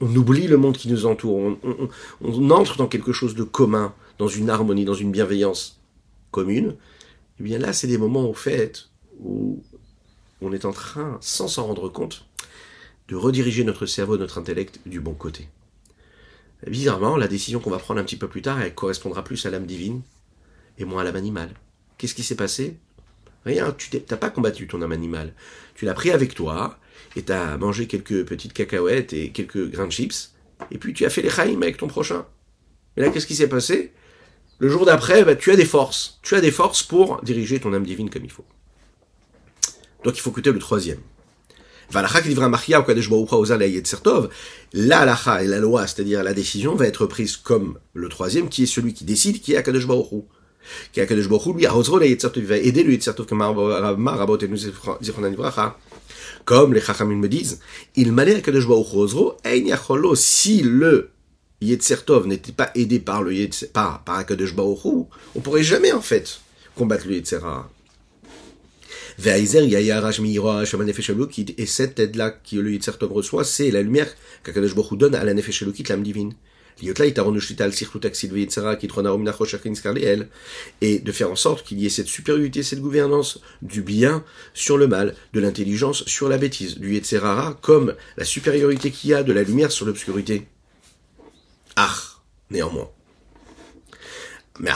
On 0.01 0.15
oublie 0.15 0.47
le 0.47 0.57
monde 0.57 0.77
qui 0.77 0.89
nous 0.89 1.07
entoure, 1.07 1.57
on, 2.21 2.51
entre 2.51 2.77
dans 2.77 2.87
quelque 2.87 3.13
chose 3.13 3.35
de 3.35 3.43
commun, 3.43 3.95
dans 4.19 4.29
une 4.29 4.51
harmonie, 4.51 4.85
dans 4.85 4.95
une 4.95 5.11
bienveillance 5.11 5.81
commune, 6.31 6.77
eh 7.41 7.43
bien 7.43 7.59
là, 7.59 7.73
c'est 7.73 7.87
des 7.87 7.99
moments, 7.99 8.29
au 8.29 8.35
fait, 8.35 8.89
où 9.21 9.63
on 10.41 10.53
est 10.53 10.65
en 10.65 10.73
train, 10.73 11.19
sans 11.21 11.49
s'en 11.49 11.67
rendre 11.67 11.89
compte, 11.89 12.27
de 13.09 13.17
rediriger 13.17 13.65
notre 13.65 13.87
cerveau, 13.87 14.17
notre 14.17 14.39
intellect 14.39 14.81
du 14.87 15.01
bon 15.01 15.15
côté. 15.15 15.49
Bizarrement, 16.67 17.17
la 17.17 17.29
décision 17.29 17.61
qu'on 17.61 17.71
va 17.71 17.79
prendre 17.79 18.01
un 18.01 18.05
petit 18.05 18.17
peu 18.17 18.29
plus 18.29 18.43
tard, 18.43 18.61
elle 18.61 18.75
correspondra 18.75 19.23
plus 19.23 19.47
à 19.47 19.51
l'âme 19.51 19.67
divine 19.67 20.03
et 20.79 20.85
moins 20.85 21.03
à 21.03 21.05
l'âme 21.05 21.17
animale. 21.17 21.55
Qu'est-ce 21.97 22.15
qui 22.15 22.23
s'est 22.23 22.35
passé? 22.35 22.77
Rien, 23.45 23.73
tu 23.73 23.91
n'as 23.97 24.17
pas 24.17 24.31
combattu 24.31 24.67
ton 24.67 24.83
âme 24.83 24.93
animale. 24.93 25.33
Tu 25.75 25.85
l'as 25.85 25.95
pris 25.95 26.11
avec 26.11 26.35
toi, 26.35 26.79
et 27.17 27.23
tu 27.23 27.33
as 27.33 27.57
mangé 27.57 27.87
quelques 27.87 28.25
petites 28.25 28.53
cacahuètes 28.53 29.13
et 29.13 29.31
quelques 29.31 29.71
grains 29.71 29.87
de 29.87 29.93
chips, 29.93 30.33
et 30.71 30.79
puis 30.79 30.93
tu 30.93 31.05
as 31.05 31.11
fait 31.11 31.23
les 31.23 31.31
chaïm 31.31 31.63
avec 31.63 31.77
ton 31.77 31.87
prochain. 31.87 32.27
Et 32.97 33.01
là, 33.01 33.11
qu'est-ce 33.11 33.27
qui 33.27 33.37
s'est 33.37 33.49
passé 33.49 33.93
le 34.61 34.69
jour 34.69 34.85
d'après, 34.85 35.25
bah, 35.25 35.37
tu 35.37 35.53
as 35.53 35.57
des 35.57 35.65
forces. 35.65 36.19
Tu 36.23 36.35
as 36.35 36.41
des 36.41 36.51
forces 36.51 36.83
pour 36.83 37.21
diriger 37.23 37.61
ton 37.61 37.73
âme 37.73 37.85
divine 37.85 38.11
comme 38.11 38.25
il 38.25 38.31
faut. 38.31 38.45
Donc 40.03 40.17
il 40.17 40.21
faut 40.21 40.31
écouter 40.31 40.51
le 40.51 40.59
troisième. 40.59 40.99
La 41.93 42.01
halacha 45.01 45.45
et 45.45 45.47
la 45.47 45.61
loi, 45.61 45.87
c'est-à-dire 45.87 46.25
la 46.25 46.35
décision, 46.35 46.75
va 46.75 46.87
être 46.87 47.07
prise 47.07 47.37
comme 47.37 47.79
le 47.95 48.09
troisième, 48.09 48.49
qui 48.49 48.65
est 48.65 48.67
celui 48.67 48.95
qui 48.95 49.05
décide, 49.05 49.41
qui 49.41 49.53
est 49.53 49.57
Akadosh 49.57 49.87
Baruch. 49.87 50.25
Qui 50.93 50.99
est 50.99 51.05
Akadosh 51.05 51.29
Baruch 51.29 51.55
lui, 51.55 51.65
va 52.45 52.57
aider 52.57 52.83
le 52.83 52.93
Yetzertov, 52.93 53.27
comme 53.27 53.43
les 56.73 56.81
Chachamim 56.81 57.17
me 57.17 57.29
disent, 57.29 57.61
il 57.97 58.13
m'allait 58.13 58.37
Akadosh 58.37 58.67
Baruch 58.67 58.95
Hu, 58.95 60.17
si 60.17 60.63
le 60.63 61.11
Yetzertov 61.61 62.27
n'était 62.27 62.53
pas 62.53 62.71
aidé 62.75 63.01
par 63.01 63.23
le 63.23 63.35
Yetzer, 63.35 63.67
par, 63.67 64.05
par 64.05 64.17
Akadosh 64.17 64.55
Baruch 64.55 64.79
on 65.35 65.41
pourrait 65.41 65.63
jamais, 65.63 65.93
en 65.93 66.01
fait, 66.01 66.41
combattre 66.75 67.07
le 67.07 67.15
Yetzera. 67.15 67.71
Ve'aizer 69.19 69.67
yayarash 69.67 70.21
mi'ira 70.21 70.65
shamanefesh 70.65 71.11
elokit, 71.11 71.55
et 71.59 71.67
cette 71.67 71.99
aide-là 71.99 72.31
que 72.31 72.57
le 72.57 72.79
Tov 72.79 73.13
reçoit, 73.13 73.45
c'est 73.45 73.71
la 73.71 73.83
lumière 73.83 74.09
qu'Akadosh 74.45 74.75
Baruch 74.75 74.93
Hu 74.93 74.97
donne 74.97 75.15
à 75.17 75.25
la 75.25 75.35
Nefesh 75.35 75.65
l'âme 75.89 76.03
divine. 76.03 76.35
Et 80.81 80.99
de 80.99 81.13
faire 81.13 81.31
en 81.31 81.37
sorte 81.37 81.67
qu'il 81.67 81.81
y 81.81 81.87
ait 81.87 81.91
cette 81.91 82.07
supériorité, 82.07 82.63
cette 82.63 82.81
gouvernance 82.81 83.41
du 83.63 83.83
bien 83.83 84.25
sur 84.55 84.79
le 84.79 84.87
mal, 84.87 85.15
de 85.33 85.41
l'intelligence 85.41 86.05
sur 86.07 86.29
la 86.29 86.39
bêtise, 86.39 86.79
du 86.79 86.95
Yetzerara 86.95 87.59
comme 87.61 87.95
la 88.17 88.25
supériorité 88.25 88.91
qu'il 88.91 89.11
y 89.11 89.15
a 89.15 89.23
de 89.23 89.33
la 89.33 89.43
lumière 89.43 89.73
sur 89.73 89.87
l'obscurité. 89.87 90.47
Ah, 91.77 91.95
néanmoins. 92.51 92.91
Mais 94.61 94.71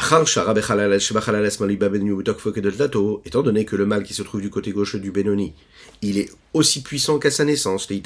étant 3.25 3.43
donné 3.43 3.65
que 3.65 3.77
le 3.77 3.87
mal 3.87 4.05
qui 4.05 4.15
se 4.15 4.23
trouve 4.23 4.41
du 4.41 4.51
côté 4.51 4.71
gauche 4.71 4.95
du 4.97 5.11
Benoni, 5.11 5.55
il 6.03 6.19
est 6.19 6.31
aussi 6.55 6.83
puissant 6.83 7.19
qu'à 7.19 7.33
sa 7.33 7.45
naissance, 7.45 7.89
il 7.91 7.97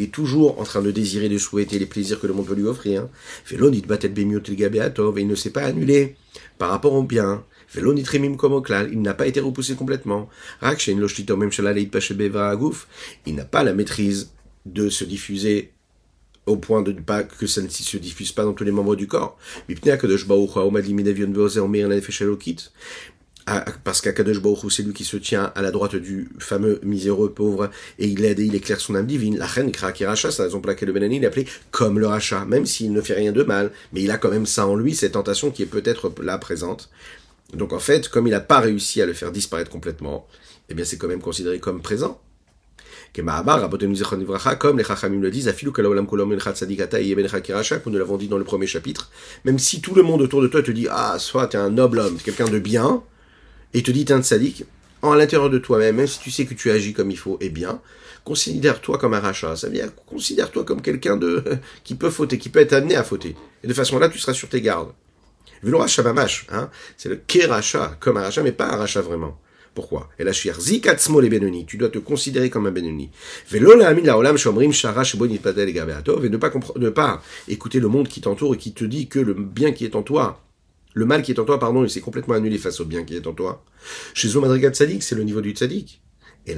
est 0.00 0.12
toujours 0.12 0.60
en 0.60 0.64
train 0.64 0.82
de 0.82 0.90
désirer, 0.90 1.28
de 1.28 1.38
souhaiter 1.38 1.78
les 1.78 1.86
plaisirs 1.86 2.20
que 2.20 2.26
le 2.26 2.32
monde 2.32 2.46
peut 2.46 2.54
lui 2.54 2.66
offrir. 2.66 3.06
Et 3.50 3.54
il 3.54 5.26
ne 5.28 5.34
s'est 5.34 5.50
pas 5.50 5.62
annulé 5.62 6.16
par 6.58 6.70
rapport 6.70 6.94
au 6.94 7.04
bien. 7.04 7.44
Il 7.74 9.02
n'a 9.02 9.14
pas 9.14 9.26
été 9.26 9.40
repoussé 9.40 9.76
complètement. 9.76 10.28
Il 13.26 13.34
n'a 13.34 13.44
pas 13.44 13.64
la 13.64 13.72
maîtrise 13.72 14.32
de 14.66 14.88
se 14.88 15.04
diffuser 15.04 15.72
au 16.46 16.56
point 16.56 16.82
de 16.82 16.92
ne 16.92 17.00
pas 17.00 17.22
que 17.22 17.46
ça 17.46 17.62
ne 17.62 17.68
se 17.68 17.96
diffuse 17.96 18.32
pas 18.32 18.44
dans 18.44 18.52
tous 18.52 18.64
les 18.64 18.72
membres 18.72 18.96
du 18.96 19.06
corps. 19.06 19.38
Ah, 23.46 23.64
parce 23.82 24.00
qu'Akadosh 24.00 24.40
Baruch 24.40 24.70
c'est 24.70 24.84
lui 24.84 24.92
qui 24.92 25.04
se 25.04 25.16
tient 25.16 25.52
à 25.56 25.62
la 25.62 25.72
droite 25.72 25.96
du 25.96 26.28
fameux 26.38 26.78
miséreux 26.84 27.32
pauvre, 27.32 27.70
et 27.98 28.06
il 28.06 28.24
aide 28.24 28.38
et 28.38 28.44
il 28.44 28.54
éclaire 28.54 28.80
son 28.80 28.94
âme 28.94 29.06
divine. 29.06 29.36
La 29.36 29.46
reine 29.46 29.72
Krakiracha, 29.72 30.30
c'est 30.30 30.38
la 30.38 30.44
raison 30.44 30.60
pour 30.60 30.68
laquelle 30.68 30.86
le 30.88 30.94
Benani 30.94 31.18
l'appelait 31.18 31.46
comme 31.72 31.98
le 31.98 32.06
rachat, 32.06 32.44
même 32.44 32.66
s'il 32.66 32.92
ne 32.92 33.00
fait 33.00 33.14
rien 33.14 33.32
de 33.32 33.42
mal, 33.42 33.72
mais 33.92 34.02
il 34.02 34.10
a 34.12 34.18
quand 34.18 34.30
même 34.30 34.46
ça 34.46 34.68
en 34.68 34.76
lui, 34.76 34.94
cette 34.94 35.12
tentation 35.12 35.50
qui 35.50 35.62
est 35.64 35.66
peut-être 35.66 36.12
là 36.22 36.38
présente. 36.38 36.88
Donc 37.52 37.72
en 37.72 37.80
fait, 37.80 38.08
comme 38.08 38.28
il 38.28 38.30
n'a 38.30 38.40
pas 38.40 38.60
réussi 38.60 39.02
à 39.02 39.06
le 39.06 39.12
faire 39.12 39.32
disparaître 39.32 39.70
complètement, 39.70 40.28
eh 40.68 40.74
bien 40.74 40.84
c'est 40.84 40.96
quand 40.96 41.08
même 41.08 41.20
considéré 41.20 41.58
comme 41.58 41.82
présent 41.82 42.20
comme 43.14 44.78
les 44.78 44.84
Chachamim 44.84 45.20
le 45.20 45.30
disent, 45.30 45.54
nous 47.86 47.98
l'avons 47.98 48.16
dit 48.16 48.28
dans 48.28 48.38
le 48.38 48.44
premier 48.44 48.66
chapitre, 48.66 49.10
même 49.44 49.58
si 49.58 49.80
tout 49.80 49.94
le 49.94 50.02
monde 50.02 50.22
autour 50.22 50.40
de 50.40 50.46
toi 50.46 50.62
te 50.62 50.70
dit, 50.70 50.86
ah, 50.90 51.18
soit 51.18 51.48
tu 51.48 51.56
es 51.56 51.60
un 51.60 51.70
noble 51.70 51.98
homme, 51.98 52.16
quelqu'un 52.16 52.48
de 52.48 52.58
bien, 52.58 53.02
et 53.74 53.82
te 53.82 53.90
dit 53.90 54.04
t'es 54.04 54.14
un 54.14 54.22
en 55.02 55.14
l'intérieur 55.14 55.50
de 55.50 55.58
toi-même, 55.58 55.96
même 55.96 56.06
si 56.06 56.20
tu 56.20 56.30
sais 56.30 56.46
que 56.46 56.54
tu 56.54 56.70
agis 56.70 56.92
comme 56.94 57.10
il 57.10 57.18
faut 57.18 57.36
et 57.40 57.50
bien, 57.50 57.80
considère-toi 58.24 58.98
comme 58.98 59.14
un 59.14 59.20
rachat. 59.20 59.56
Ça 59.56 59.66
veut 59.66 59.74
dire, 59.74 59.90
considère-toi 60.06 60.64
comme 60.64 60.80
quelqu'un 60.80 61.16
de, 61.16 61.42
qui 61.84 61.96
peut 61.96 62.10
fauter, 62.10 62.38
qui 62.38 62.48
peut 62.48 62.60
être 62.60 62.72
amené 62.72 62.94
à 62.94 63.02
fauter. 63.02 63.36
Et 63.64 63.66
de 63.66 63.74
façon 63.74 63.98
là, 63.98 64.08
tu 64.08 64.18
seras 64.18 64.32
sur 64.32 64.48
tes 64.48 64.60
gardes. 64.60 64.92
Velo 65.62 65.78
rachat 65.78 66.02
hein. 66.50 66.70
C'est 66.96 67.08
le 67.08 67.48
rachat, 67.48 67.96
comme 68.00 68.16
un 68.16 68.22
rachat, 68.22 68.42
mais 68.42 68.52
pas 68.52 68.66
un 68.66 68.76
rachat 68.76 69.00
vraiment. 69.00 69.38
Pourquoi? 69.74 70.08
Et 70.18 70.24
la 70.24 70.32
zikatzmo 70.32 71.20
les 71.20 71.30
benoni. 71.30 71.64
Tu 71.64 71.78
dois 71.78 71.88
te 71.88 71.98
considérer 71.98 72.50
comme 72.50 72.66
un 72.66 72.70
benoni. 72.70 73.10
Velo 73.50 73.74
la 73.74 73.92
la 73.92 74.18
olam 74.18 74.36
shomrim 74.36 74.72
sharash 74.72 75.14
et 75.14 75.18
ne 75.18 76.36
pas 76.36 76.50
ne 76.76 76.90
pas 76.90 77.22
écouter 77.48 77.80
le 77.80 77.88
monde 77.88 78.08
qui 78.08 78.20
t'entoure 78.20 78.54
et 78.54 78.58
qui 78.58 78.72
te 78.72 78.84
dit 78.84 79.08
que 79.08 79.18
le 79.18 79.32
bien 79.34 79.72
qui 79.72 79.84
est 79.84 79.96
en 79.96 80.02
toi, 80.02 80.42
le 80.94 81.06
mal 81.06 81.22
qui 81.22 81.32
est 81.32 81.38
en 81.38 81.44
toi, 81.44 81.58
pardon, 81.58 81.84
il 81.84 81.90
s'est 81.90 82.00
complètement 82.00 82.34
annulé 82.34 82.58
face 82.58 82.80
au 82.80 82.84
bien 82.84 83.04
qui 83.04 83.16
est 83.16 83.26
en 83.26 83.32
toi. 83.32 83.64
Chez 84.12 84.28
Zomadrigat 84.28 84.70
Tzadik, 84.70 85.02
c'est 85.02 85.14
le 85.14 85.22
niveau 85.22 85.40
du 85.40 85.52
Tzadik. 85.52 86.02
Et 86.44 86.54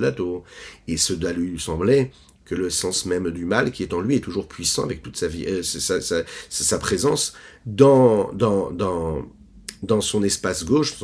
dato. 0.00 0.44
Et 0.88 0.96
ce 0.96 1.12
lui 1.32 1.58
semblait 1.60 2.10
que 2.46 2.54
le 2.54 2.70
sens 2.70 3.04
même 3.06 3.30
du 3.30 3.44
mal 3.44 3.72
qui 3.72 3.82
est 3.82 3.92
en 3.92 4.00
lui 4.00 4.16
est 4.16 4.20
toujours 4.20 4.48
puissant 4.48 4.84
avec 4.84 5.02
toute 5.02 5.16
sa 5.16 5.28
vie, 5.28 5.44
euh, 5.46 5.62
sa, 5.62 6.00
sa, 6.00 6.22
sa, 6.48 6.78
présence 6.78 7.34
dans, 7.66 8.32
dans, 8.32 8.70
dans, 8.70 9.26
dans 9.82 10.00
son 10.00 10.22
espace 10.22 10.64
gauche, 10.64 10.94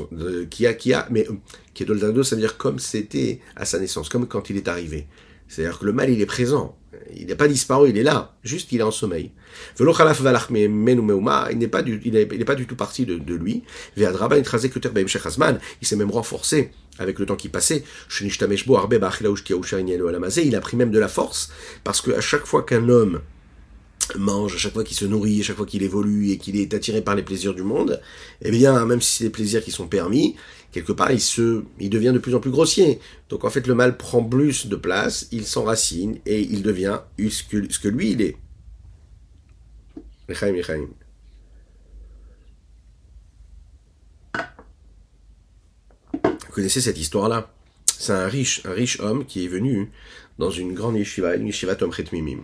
qui 0.51 0.67
a, 0.67 0.75
qui 0.75 0.95
a, 0.95 1.07
mais 1.11 1.27
qui 1.75 1.83
est 1.83 1.87
Doldado, 1.87 2.23
ça 2.23 2.37
veut 2.37 2.41
dire 2.41 2.57
comme 2.57 2.79
c'était 2.79 3.41
à 3.57 3.65
sa 3.65 3.79
naissance, 3.79 4.09
comme 4.09 4.27
quand 4.27 4.51
il 4.51 4.57
est 4.57 4.69
arrivé. 4.69 5.07
C'est-à-dire 5.49 5.79
que 5.79 5.85
le 5.85 5.93
mal, 5.93 6.11
il 6.11 6.21
est 6.21 6.27
présent. 6.27 6.79
Il 7.17 7.27
n'est 7.27 7.35
pas 7.35 7.49
disparu, 7.49 7.91
il 7.91 7.99
est 7.99 8.03
là. 8.03 8.35
Juste, 8.45 8.73
il 8.73 8.81
est 8.81 8.85
en 8.85 8.91
sommeil. 8.91 9.31
Il 9.79 9.85
n'est 11.59 11.69
pas 11.69 11.83
du, 11.83 12.01
il 12.05 12.17
est, 12.17 12.45
pas 12.45 12.55
du 12.55 12.67
tout 12.67 12.77
parti 12.77 13.07
de, 13.07 13.19
de 13.19 13.35
lui. 13.35 13.63
Il 13.97 14.07
s'est 15.83 15.97
même 15.97 16.11
renforcé 16.11 16.71
avec 16.99 17.19
le 17.19 17.27
temps 17.27 17.37
qui 17.37 17.49
passait. 17.49 17.85
Il 18.21 18.45
a 20.55 20.61
pris 20.61 20.77
même 20.77 20.91
de 20.91 20.99
la 20.99 21.09
force 21.09 21.51
parce 21.85 22.01
qu'à 22.01 22.21
chaque 22.21 22.47
fois 22.47 22.63
qu'un 22.63 22.89
homme 22.89 23.21
mange, 24.19 24.55
à 24.55 24.59
chaque 24.59 24.75
fois 24.75 24.85
qu'il 24.85 24.97
se 24.97 25.05
nourrit, 25.05 25.41
à 25.41 25.45
chaque 25.45 25.57
fois 25.57 25.67
qu'il 25.67 25.83
évolue 25.83 26.31
et 26.31 26.39
qu'il 26.39 26.57
est 26.57 26.75
attiré 26.75 27.03
par 27.03 27.15
les 27.15 27.23
plaisirs 27.23 27.55
du 27.55 27.63
monde, 27.63 28.01
eh 28.43 28.51
bien, 28.51 28.85
même 28.85 29.01
si 29.01 29.17
c'est 29.17 29.25
des 29.25 29.31
plaisirs 29.31 29.65
qui 29.65 29.71
sont 29.71 29.87
permis, 29.87 30.37
quelque 30.73 30.93
part, 30.93 31.13
il 31.13 31.21
se, 31.21 31.63
il 31.79 31.91
devient 31.91 32.13
de 32.13 32.19
plus 32.19 32.35
en 32.35 32.41
plus 32.41 32.51
grossier. 32.51 32.99
Donc, 33.29 33.45
en 33.45 33.51
fait, 33.51 33.67
le 33.67 33.75
mal 33.75 33.97
prend 33.97 34.25
plus 34.25 34.67
de 34.67 34.77
place, 34.77 35.29
il 35.31 35.47
s'enracine 35.47 36.19
et 36.27 36.41
il 36.41 36.63
devient 36.63 37.01
ce 37.19 37.43
que, 37.45 37.89
lui, 37.89 38.13
il 38.13 38.23
est. 38.23 38.37
Vous 46.47 46.53
connaissez 46.53 46.81
cette 46.81 46.99
histoire-là? 46.99 47.53
C'est 47.87 48.13
un 48.13 48.27
riche, 48.27 48.63
un 48.65 48.73
riche 48.73 48.99
homme 49.01 49.25
qui 49.27 49.45
est 49.45 49.49
venu 49.49 49.91
dans 50.39 50.51
une 50.51 50.75
grande 50.75 50.97
yeshiva, 50.97 51.37
une 51.37 51.47
yeshiva 51.47 51.77
Tom 51.77 51.93
Mimim. 52.13 52.41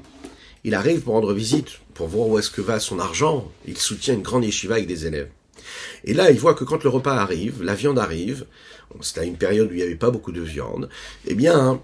Il 0.65 0.75
arrive 0.75 1.01
pour 1.01 1.15
rendre 1.15 1.33
visite, 1.33 1.81
pour 1.95 2.09
voir 2.09 2.29
où 2.29 2.39
est-ce 2.39 2.51
que 2.51 2.61
va 2.61 2.79
son 2.79 2.99
argent. 2.99 3.51
Il 3.67 3.79
soutient 3.79 4.15
une 4.15 4.23
grande 4.23 4.45
yeshiva 4.45 4.75
avec 4.75 4.87
des 4.87 5.07
élèves. 5.07 5.31
Et 6.05 6.15
là, 6.15 6.31
il 6.31 6.39
voit 6.39 6.55
que 6.55 6.65
quand 6.65 6.83
le 6.85 6.91
repas 6.91 7.15
arrive, 7.15 7.63
la 7.63 7.75
viande 7.75 7.99
arrive, 7.99 8.47
c'est 9.01 9.19
à 9.19 9.25
une 9.25 9.37
période 9.37 9.69
où 9.69 9.73
il 9.73 9.77
n'y 9.77 9.83
avait 9.83 9.95
pas 9.95 10.11
beaucoup 10.11 10.33
de 10.33 10.41
viande, 10.41 10.89
eh 11.27 11.35
bien, 11.35 11.81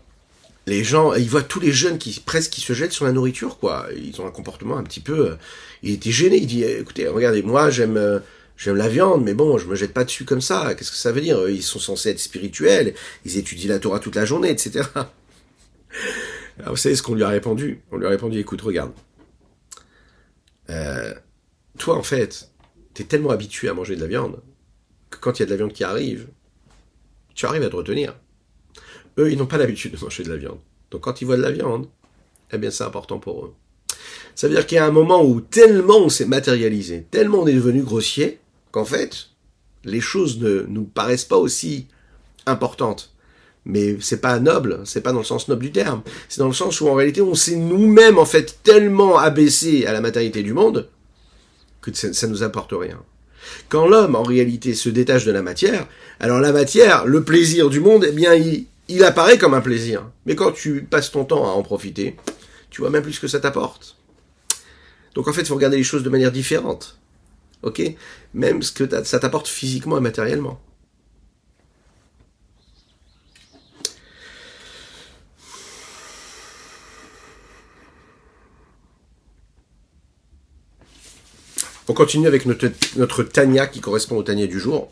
les 0.67 0.83
gens, 0.83 1.13
il 1.15 1.29
voit 1.29 1.43
tous 1.43 1.61
les 1.61 1.73
jeunes 1.73 1.99
qui 1.99 2.19
presque 2.21 2.51
qui 2.51 2.61
se 2.61 2.73
jettent 2.73 2.93
sur 2.93 3.05
la 3.05 3.13
nourriture, 3.13 3.59
quoi. 3.59 3.87
Ils 3.97 4.21
ont 4.21 4.27
un 4.27 4.31
comportement 4.31 4.77
un 4.77 4.83
petit 4.83 5.01
peu. 5.01 5.37
Il 5.83 5.93
était 5.93 6.11
gêné. 6.11 6.39
Il 6.39 6.47
dit, 6.47 6.65
écoutez, 6.65 7.07
regardez, 7.07 7.43
moi 7.43 7.69
j'aime 7.69 7.99
euh, 7.99 8.21
j'aime 8.57 8.77
la 8.77 8.89
viande, 8.89 9.23
mais 9.25 9.35
bon, 9.35 9.59
je 9.59 9.67
me 9.67 9.75
jette 9.75 9.93
pas 9.93 10.05
dessus 10.05 10.25
comme 10.25 10.41
ça. 10.41 10.75
Qu'est-ce 10.75 10.91
que 10.91 10.97
ça 10.97 11.13
veut 11.13 11.21
dire? 11.21 11.49
Ils 11.49 11.63
sont 11.63 11.79
censés 11.79 12.11
être 12.11 12.21
spirituels. 12.21 12.95
Ils 13.25 13.37
étudient 13.37 13.69
la 13.69 13.79
Torah 13.79 13.99
toute 14.01 14.15
la 14.15 14.25
journée, 14.25 14.51
etc. 14.51 14.89
Alors, 16.59 16.71
vous 16.71 16.77
savez 16.77 16.97
ce 16.97 17.03
qu'on 17.03 17.15
lui 17.15 17.25
a 17.25 17.29
répondu? 17.29 17.81
On 17.91 17.97
lui 17.99 18.07
a 18.07 18.11
répondu, 18.11 18.39
écoute, 18.39 18.63
regarde. 18.63 18.93
Euh, 20.71 21.13
toi, 21.79 21.97
en 21.97 22.03
fait, 22.03 22.49
t'es 22.95 23.05
tellement 23.05 23.31
habitué 23.31 23.69
à 23.69 23.75
manger 23.75 23.97
de 23.97 24.01
la 24.01 24.07
viande 24.07 24.41
que 25.11 25.19
quand 25.19 25.39
il 25.39 25.41
y 25.41 25.43
a 25.43 25.47
de 25.47 25.51
la 25.51 25.57
viande 25.57 25.73
qui 25.73 25.85
arrive, 25.85 26.29
tu 27.35 27.47
arrives 27.47 27.63
à 27.63 27.69
te 27.69 27.77
retenir. 27.77 28.15
Eux, 29.19 29.31
ils 29.31 29.39
n'ont 29.39 29.47
pas 29.47 29.59
l'habitude 29.59 29.93
de 29.93 30.01
manger 30.01 30.23
de 30.23 30.31
la 30.31 30.37
viande. 30.37 30.59
Donc 30.91 31.03
quand 31.03 31.21
ils 31.21 31.25
voient 31.25 31.37
de 31.37 31.43
la 31.43 31.51
viande, 31.51 31.89
eh 32.53 32.59
bien 32.59 32.71
c'est 32.71 32.85
important 32.85 33.19
pour 33.19 33.45
eux. 33.45 33.55
Ça 34.35 34.49
veut 34.49 34.55
dire 34.55 34.67
qu'il 34.67 34.77
y 34.77 34.79
a 34.79 34.87
un 34.87 34.93
moment 34.93 35.25
où 35.25 35.41
tellement 35.41 35.99
on 35.99 36.09
s'est 36.09 36.27
matérialisé, 36.27 37.07
tellement 37.11 37.41
on 37.41 37.47
est 37.47 37.55
devenu 37.55 37.83
grossier, 37.83 38.41
qu'en 38.71 38.85
fait, 38.85 39.29
les 39.85 40.01
choses 40.01 40.41
ne 40.41 40.63
nous 40.69 40.85
paraissent 40.85 41.25
pas 41.25 41.37
aussi 41.37 41.87
importantes. 42.47 43.13
Mais 43.65 43.97
c'est 44.01 44.21
pas 44.21 44.39
noble, 44.41 44.81
c'est 44.85 45.01
pas 45.01 45.13
dans 45.13 45.21
le 45.21 45.25
sens 45.25 45.49
noble 45.49 45.63
du 45.63 45.73
terme. 45.73 46.03
C'est 46.29 46.41
dans 46.41 46.49
le 46.49 46.53
sens 46.53 46.81
où 46.81 46.89
en 46.89 46.95
réalité 46.95 47.23
on 47.23 47.35
s'est 47.35 47.57
nous-mêmes 47.57 48.19
en 48.19 48.27
fait 48.27 48.59
tellement 48.63 49.19
abaissé 49.19 49.87
à 49.87 49.93
la 49.93 50.01
matérialité 50.01 50.43
du 50.43 50.53
monde 50.53 50.89
que 51.85 52.13
ça, 52.13 52.27
nous 52.27 52.43
apporte 52.43 52.73
rien. 52.73 53.01
Quand 53.69 53.87
l'homme, 53.87 54.15
en 54.15 54.23
réalité, 54.23 54.75
se 54.75 54.89
détache 54.89 55.25
de 55.25 55.33
la 55.33 55.43
matière, 55.43 55.87
alors 56.19 56.41
la 56.41 56.53
matière, 56.53 57.05
le 57.05 57.25
plaisir 57.25 57.69
du 57.69 57.81
monde, 57.81 58.07
eh 58.09 58.13
bien, 58.13 58.35
il, 58.35 58.67
il 58.89 59.05
apparaît 59.05 59.39
comme 59.39 59.55
un 59.55 59.61
plaisir. 59.61 60.11
Mais 60.27 60.35
quand 60.35 60.53
tu 60.53 60.83
passes 60.83 61.11
ton 61.11 61.25
temps 61.25 61.45
à 61.45 61.51
en 61.51 61.63
profiter, 61.63 62.17
tu 62.71 62.81
vois 62.81 62.91
même 62.91 63.03
plus 63.03 63.13
ce 63.13 63.21
que 63.21 63.29
ça 63.29 63.41
t'apporte. 63.41 63.97
Donc 65.15 65.29
en 65.29 65.33
fait, 65.33 65.43
il 65.43 65.47
faut 65.47 65.55
regarder 65.55 65.77
les 65.77 65.85
choses 65.85 66.03
de 66.03 66.11
manière 66.11 66.33
différente. 66.33 66.99
Ok? 67.63 67.83
Même 68.35 68.63
ce 68.63 68.73
que 68.73 69.05
ça 69.05 69.19
t'apporte 69.19 69.49
physiquement 69.49 69.99
et 69.99 70.01
matériellement. 70.01 70.61
On 81.87 81.93
continue 81.93 82.27
avec 82.27 82.47
notre, 82.47 82.71
notre 82.97 83.23
Tania 83.23 83.67
qui 83.67 83.81
correspond 83.81 84.17
au 84.17 84.23
Tania 84.23 84.47
du 84.47 84.59
jour 84.59 84.91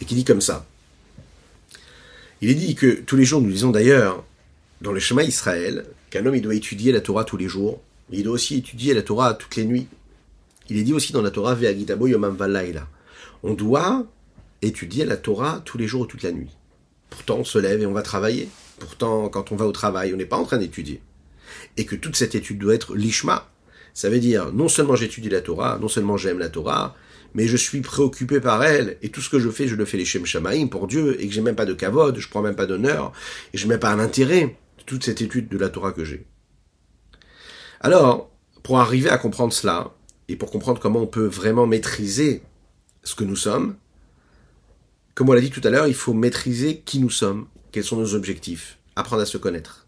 et 0.00 0.04
qui 0.04 0.14
dit 0.14 0.24
comme 0.24 0.42
ça. 0.42 0.66
Il 2.42 2.50
est 2.50 2.54
dit 2.54 2.74
que 2.74 3.00
tous 3.00 3.16
les 3.16 3.24
jours, 3.24 3.40
nous 3.40 3.48
lisons 3.48 3.70
d'ailleurs 3.70 4.22
dans 4.82 4.92
le 4.92 5.00
chemin 5.00 5.22
Israël 5.22 5.86
qu'un 6.10 6.26
homme 6.26 6.34
il 6.34 6.42
doit 6.42 6.54
étudier 6.54 6.92
la 6.92 7.00
Torah 7.00 7.24
tous 7.24 7.38
les 7.38 7.48
jours, 7.48 7.80
il 8.10 8.22
doit 8.22 8.34
aussi 8.34 8.56
étudier 8.56 8.92
la 8.92 9.02
Torah 9.02 9.32
toutes 9.32 9.56
les 9.56 9.64
nuits. 9.64 9.86
Il 10.68 10.76
est 10.76 10.82
dit 10.82 10.92
aussi 10.92 11.12
dans 11.12 11.22
la 11.22 11.30
Torah, 11.30 11.54
Ve'agitabo 11.54 12.06
yomam 12.06 12.36
valaila. 12.36 12.86
On 13.42 13.54
doit 13.54 14.06
étudier 14.60 15.06
la 15.06 15.16
Torah 15.16 15.62
tous 15.64 15.78
les 15.78 15.86
jours 15.86 16.02
ou 16.02 16.06
toute 16.06 16.22
la 16.22 16.32
nuit. 16.32 16.50
Pourtant, 17.08 17.38
on 17.38 17.44
se 17.44 17.58
lève 17.58 17.80
et 17.80 17.86
on 17.86 17.92
va 17.92 18.02
travailler. 18.02 18.48
Pourtant, 18.78 19.28
quand 19.28 19.52
on 19.52 19.56
va 19.56 19.66
au 19.66 19.72
travail, 19.72 20.12
on 20.12 20.16
n'est 20.16 20.26
pas 20.26 20.36
en 20.36 20.44
train 20.44 20.58
d'étudier. 20.58 21.00
Et 21.76 21.86
que 21.86 21.96
toute 21.96 22.16
cette 22.16 22.34
étude 22.34 22.58
doit 22.58 22.74
être 22.74 22.94
lishma. 22.94 23.48
Ça 23.94 24.10
veut 24.10 24.18
dire, 24.18 24.52
non 24.52 24.68
seulement 24.68 24.96
j'étudie 24.96 25.28
la 25.28 25.40
Torah, 25.40 25.78
non 25.80 25.88
seulement 25.88 26.16
j'aime 26.16 26.40
la 26.40 26.48
Torah, 26.48 26.96
mais 27.32 27.46
je 27.46 27.56
suis 27.56 27.80
préoccupé 27.80 28.40
par 28.40 28.62
elle, 28.64 28.98
et 29.02 29.10
tout 29.10 29.20
ce 29.20 29.30
que 29.30 29.38
je 29.38 29.48
fais, 29.48 29.68
je 29.68 29.76
le 29.76 29.84
fais 29.84 29.96
les 29.96 30.04
Shem 30.04 30.26
Shamaim 30.26 30.66
pour 30.66 30.88
Dieu, 30.88 31.20
et 31.20 31.28
que 31.28 31.32
j'ai 31.32 31.40
même 31.40 31.54
pas 31.54 31.64
de 31.64 31.74
kavod, 31.74 32.18
je 32.18 32.28
prends 32.28 32.42
même 32.42 32.56
pas 32.56 32.66
d'honneur, 32.66 33.12
et 33.52 33.56
je 33.56 33.68
mets 33.68 33.78
pas 33.78 33.94
l'intérêt 33.94 34.56
de 34.78 34.82
toute 34.84 35.04
cette 35.04 35.22
étude 35.22 35.48
de 35.48 35.56
la 35.56 35.68
Torah 35.68 35.92
que 35.92 36.04
j'ai. 36.04 36.26
Alors, 37.80 38.30
pour 38.64 38.80
arriver 38.80 39.10
à 39.10 39.18
comprendre 39.18 39.52
cela, 39.52 39.92
et 40.28 40.36
pour 40.36 40.50
comprendre 40.50 40.80
comment 40.80 41.02
on 41.02 41.06
peut 41.06 41.26
vraiment 41.26 41.66
maîtriser 41.66 42.42
ce 43.04 43.14
que 43.14 43.24
nous 43.24 43.36
sommes, 43.36 43.76
comme 45.14 45.28
on 45.28 45.32
l'a 45.34 45.40
dit 45.40 45.50
tout 45.50 45.60
à 45.62 45.70
l'heure, 45.70 45.86
il 45.86 45.94
faut 45.94 46.14
maîtriser 46.14 46.80
qui 46.80 46.98
nous 46.98 47.10
sommes, 47.10 47.46
quels 47.70 47.84
sont 47.84 47.96
nos 47.96 48.14
objectifs, 48.14 48.78
apprendre 48.96 49.22
à 49.22 49.26
se 49.26 49.38
connaître. 49.38 49.86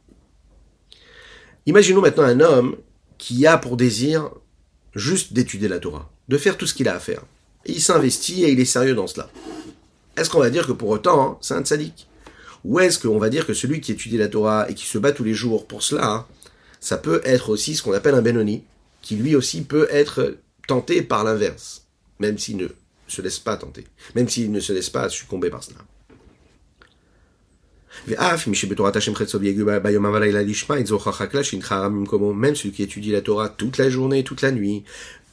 Imaginons 1.66 2.00
maintenant 2.00 2.24
un 2.24 2.40
homme 2.40 2.76
qui 3.18 3.46
a 3.46 3.58
pour 3.58 3.76
désir 3.76 4.30
juste 4.94 5.32
d'étudier 5.32 5.68
la 5.68 5.78
Torah, 5.78 6.10
de 6.28 6.38
faire 6.38 6.56
tout 6.56 6.66
ce 6.66 6.74
qu'il 6.74 6.88
a 6.88 6.96
à 6.96 7.00
faire. 7.00 7.22
Il 7.66 7.80
s'investit 7.80 8.44
et 8.44 8.52
il 8.52 8.60
est 8.60 8.64
sérieux 8.64 8.94
dans 8.94 9.06
cela. 9.06 9.30
Est-ce 10.16 10.30
qu'on 10.30 10.40
va 10.40 10.50
dire 10.50 10.66
que 10.66 10.72
pour 10.72 10.88
autant, 10.88 11.22
hein, 11.22 11.38
c'est 11.40 11.54
un 11.54 11.62
tzaddik? 11.62 12.06
Ou 12.64 12.80
est-ce 12.80 12.98
qu'on 12.98 13.18
va 13.18 13.28
dire 13.28 13.46
que 13.46 13.54
celui 13.54 13.80
qui 13.80 13.92
étudie 13.92 14.16
la 14.16 14.28
Torah 14.28 14.68
et 14.70 14.74
qui 14.74 14.86
se 14.86 14.98
bat 14.98 15.12
tous 15.12 15.24
les 15.24 15.34
jours 15.34 15.66
pour 15.66 15.82
cela, 15.82 16.10
hein, 16.10 16.26
ça 16.80 16.96
peut 16.96 17.20
être 17.24 17.50
aussi 17.50 17.74
ce 17.74 17.82
qu'on 17.82 17.92
appelle 17.92 18.14
un 18.14 18.22
Benoni, 18.22 18.62
qui 19.02 19.16
lui 19.16 19.36
aussi 19.36 19.62
peut 19.62 19.88
être 19.90 20.36
tenté 20.66 21.02
par 21.02 21.22
l'inverse, 21.22 21.86
même 22.18 22.38
s'il 22.38 22.56
ne 22.56 22.68
se 23.06 23.22
laisse 23.22 23.38
pas 23.38 23.56
tenter, 23.56 23.84
même 24.14 24.28
s'il 24.28 24.50
ne 24.50 24.60
se 24.60 24.72
laisse 24.72 24.90
pas 24.90 25.08
succomber 25.08 25.50
par 25.50 25.62
cela. 25.62 25.78
Même 32.34 32.56
celui 32.56 32.72
qui 32.72 32.82
étudie 32.82 33.12
la 33.12 33.20
Torah 33.20 33.48
toute 33.48 33.78
la 33.78 33.90
journée, 33.90 34.24
toute 34.24 34.42
la 34.42 34.52
nuit, 34.52 34.84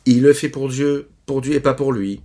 il 0.05 0.21
le 0.21 0.33
fait 0.33 0.49
pour 0.49 0.69
Dieu, 0.69 1.07
pour 1.25 1.41
Dieu 1.41 1.53
et 1.53 1.59
pas 1.59 1.73
pour 1.73 1.93
lui. 1.93 2.21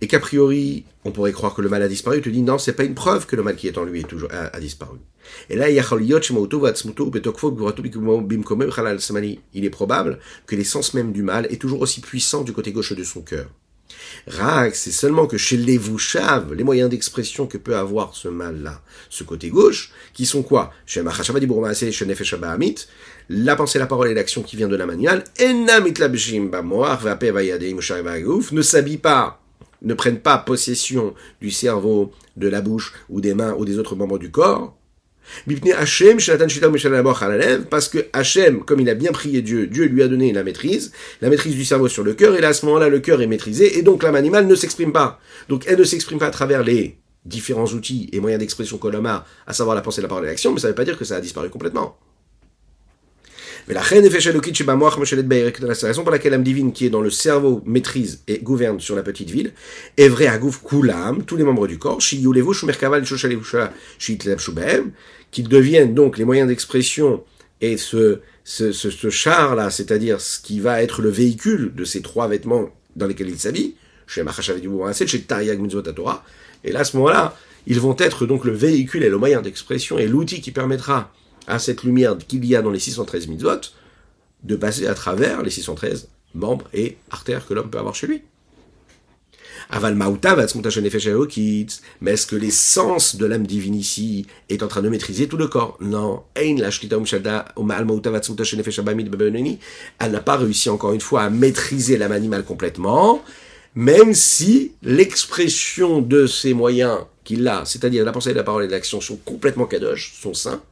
Et 0.00 0.06
qu'a 0.06 0.20
priori, 0.20 0.84
on 1.04 1.10
pourrait 1.10 1.32
croire 1.32 1.54
que 1.54 1.62
le 1.62 1.68
mal 1.68 1.82
a 1.82 1.88
disparu, 1.88 2.20
tu 2.20 2.30
dis 2.30 2.42
non, 2.42 2.58
c'est 2.58 2.74
pas 2.74 2.84
une 2.84 2.94
preuve 2.94 3.26
que 3.26 3.34
le 3.36 3.42
mal 3.42 3.56
qui 3.56 3.66
est 3.66 3.78
en 3.78 3.84
lui 3.84 4.00
est 4.00 4.08
toujours, 4.08 4.28
a, 4.30 4.60
disparu. 4.60 4.98
Et 5.50 5.56
là, 5.56 5.68
il 5.68 5.76
est 9.64 9.70
probable 9.70 10.18
que 10.46 10.56
l'essence 10.56 10.94
même 10.94 11.12
du 11.12 11.22
mal 11.22 11.46
est 11.50 11.60
toujours 11.60 11.80
aussi 11.80 12.00
puissant 12.00 12.44
du 12.44 12.52
côté 12.52 12.72
gauche 12.72 12.92
de 12.92 13.04
son 13.04 13.22
cœur. 13.22 13.48
Rak, 14.26 14.74
c'est 14.74 14.90
seulement 14.90 15.26
que 15.26 15.36
chez 15.36 15.56
les 15.56 15.78
Vouchav, 15.78 16.52
les 16.52 16.64
moyens 16.64 16.90
d'expression 16.90 17.46
que 17.46 17.58
peut 17.58 17.76
avoir 17.76 18.14
ce 18.14 18.28
mal-là, 18.28 18.80
ce 19.08 19.24
côté 19.24 19.50
gauche, 19.50 19.92
qui 20.12 20.26
sont 20.26 20.42
quoi? 20.42 20.72
La 23.28 23.56
pensée, 23.56 23.78
la 23.78 23.86
parole 23.86 24.08
et 24.08 24.14
l'action 24.14 24.42
qui 24.42 24.56
vient 24.56 24.68
de 24.68 24.76
la 24.76 24.86
manual, 24.86 25.24
ne 28.52 28.62
s'habillent 28.62 28.98
pas, 28.98 29.40
ne 29.82 29.94
prennent 29.94 30.20
pas 30.20 30.38
possession 30.38 31.14
du 31.40 31.50
cerveau, 31.50 32.12
de 32.36 32.48
la 32.48 32.60
bouche, 32.60 32.92
ou 33.08 33.20
des 33.20 33.34
mains, 33.34 33.54
ou 33.54 33.64
des 33.64 33.78
autres 33.78 33.96
membres 33.96 34.18
du 34.18 34.30
corps, 34.30 34.75
parce 37.70 37.88
que 37.88 38.06
Hachem, 38.12 38.64
comme 38.64 38.80
il 38.80 38.88
a 38.90 38.94
bien 38.94 39.12
prié 39.12 39.42
Dieu, 39.42 39.66
Dieu 39.66 39.84
lui 39.86 40.02
a 40.02 40.08
donné 40.08 40.32
la 40.32 40.42
maîtrise, 40.42 40.92
la 41.20 41.28
maîtrise 41.30 41.54
du 41.54 41.64
cerveau 41.64 41.88
sur 41.88 42.04
le 42.04 42.14
cœur, 42.14 42.36
et 42.36 42.40
là, 42.40 42.48
à 42.48 42.52
ce 42.52 42.66
moment-là, 42.66 42.88
le 42.88 43.00
cœur 43.00 43.20
est 43.22 43.26
maîtrisé, 43.26 43.78
et 43.78 43.82
donc 43.82 44.02
l'âme 44.02 44.14
animale 44.14 44.46
ne 44.46 44.54
s'exprime 44.54 44.92
pas. 44.92 45.20
Donc 45.48 45.64
elle 45.66 45.78
ne 45.78 45.84
s'exprime 45.84 46.18
pas 46.18 46.26
à 46.26 46.30
travers 46.30 46.62
les 46.62 46.98
différents 47.24 47.66
outils 47.66 48.08
et 48.12 48.20
moyens 48.20 48.40
d'expression 48.40 48.78
qu'on 48.78 49.04
a, 49.04 49.26
à 49.46 49.52
savoir 49.52 49.74
la 49.74 49.82
pensée, 49.82 50.00
la 50.00 50.08
parole 50.08 50.24
et 50.24 50.28
l'action, 50.28 50.52
mais 50.52 50.60
ça 50.60 50.68
ne 50.68 50.72
veut 50.72 50.76
pas 50.76 50.84
dire 50.84 50.98
que 50.98 51.04
ça 51.04 51.16
a 51.16 51.20
disparu 51.20 51.50
complètement. 51.50 51.98
Mais 53.68 53.74
la 53.74 53.80
reine 53.80 54.08
C'est 54.08 54.26
la 54.26 55.88
raison 55.88 56.02
pour 56.02 56.12
laquelle 56.12 56.32
l'âme 56.32 56.44
divine 56.44 56.72
qui 56.72 56.86
est 56.86 56.90
dans 56.90 57.00
le 57.00 57.10
cerveau 57.10 57.62
maîtrise 57.64 58.22
et 58.28 58.38
gouverne 58.38 58.78
sur 58.80 58.94
la 58.94 59.02
petite 59.02 59.30
ville, 59.30 59.52
est 59.96 60.08
vrai 60.08 60.26
à 60.26 60.38
Kulam, 60.38 61.24
tous 61.24 61.36
les 61.36 61.44
membres 61.44 61.66
du 61.66 61.78
corps, 61.78 61.98
qu'ils 65.32 65.48
deviennent 65.48 65.94
donc 65.94 66.18
les 66.18 66.24
moyens 66.24 66.48
d'expression 66.48 67.24
et 67.60 67.76
ce, 67.76 68.20
char-là, 69.10 69.70
c'est-à-dire 69.70 70.20
ce 70.20 70.38
qui 70.38 70.60
va 70.60 70.82
être 70.82 71.02
le 71.02 71.10
véhicule 71.10 71.72
de 71.74 71.84
ces 71.84 72.02
trois 72.02 72.28
vêtements 72.28 72.70
dans 72.94 73.06
lesquels 73.06 73.28
il 73.28 73.38
s'habille, 73.38 73.74
chez 74.06 74.22
chez 75.06 75.20
Tariag 75.22 75.60
Torah, 75.94 76.24
et 76.62 76.72
là, 76.72 76.80
à 76.80 76.84
ce 76.84 76.96
moment-là, 76.96 77.36
ils 77.66 77.80
vont 77.80 77.96
être 77.98 78.26
donc 78.26 78.44
le 78.44 78.52
véhicule 78.52 79.02
et 79.02 79.08
le 79.08 79.18
moyen 79.18 79.42
d'expression 79.42 79.98
et 79.98 80.06
l'outil 80.06 80.40
qui 80.40 80.52
permettra 80.52 81.12
à 81.46 81.58
cette 81.58 81.82
lumière 81.82 82.16
qu'il 82.18 82.44
y 82.44 82.56
a 82.56 82.62
dans 82.62 82.70
les 82.70 82.78
613 82.78 83.28
mitzvot, 83.28 83.60
de 84.42 84.56
passer 84.56 84.86
à 84.86 84.94
travers 84.94 85.42
les 85.42 85.50
613 85.50 86.08
membres 86.34 86.66
et 86.72 86.96
artères 87.10 87.46
que 87.46 87.54
l'homme 87.54 87.70
peut 87.70 87.78
avoir 87.78 87.94
chez 87.94 88.06
lui. 88.06 88.22
Aval 89.70 89.96
mais 92.00 92.12
est-ce 92.12 92.26
que 92.26 92.36
l'essence 92.36 93.16
de 93.16 93.26
l'âme 93.26 93.46
divine 93.46 93.74
ici 93.74 94.26
est 94.48 94.62
en 94.62 94.68
train 94.68 94.82
de 94.82 94.88
maîtriser 94.88 95.26
tout 95.26 95.36
le 95.36 95.48
corps? 95.48 95.76
Non. 95.80 96.22
Elle 96.34 96.54
n'a 100.12 100.20
pas 100.20 100.36
réussi 100.36 100.70
encore 100.70 100.92
une 100.92 101.00
fois 101.00 101.22
à 101.22 101.30
maîtriser 101.30 101.98
l'âme 101.98 102.12
animale 102.12 102.44
complètement, 102.44 103.24
même 103.74 104.14
si 104.14 104.72
l'expression 104.82 106.00
de 106.00 106.26
ces 106.26 106.54
moyens 106.54 107.00
qu'il 107.24 107.48
a, 107.48 107.64
c'est-à-dire 107.64 108.04
la 108.04 108.12
pensée, 108.12 108.34
la 108.34 108.44
parole 108.44 108.64
et 108.64 108.68
l'action, 108.68 109.00
sont 109.00 109.16
complètement 109.16 109.66
kadosh, 109.66 110.14
sont 110.20 110.34
saints, 110.34 110.62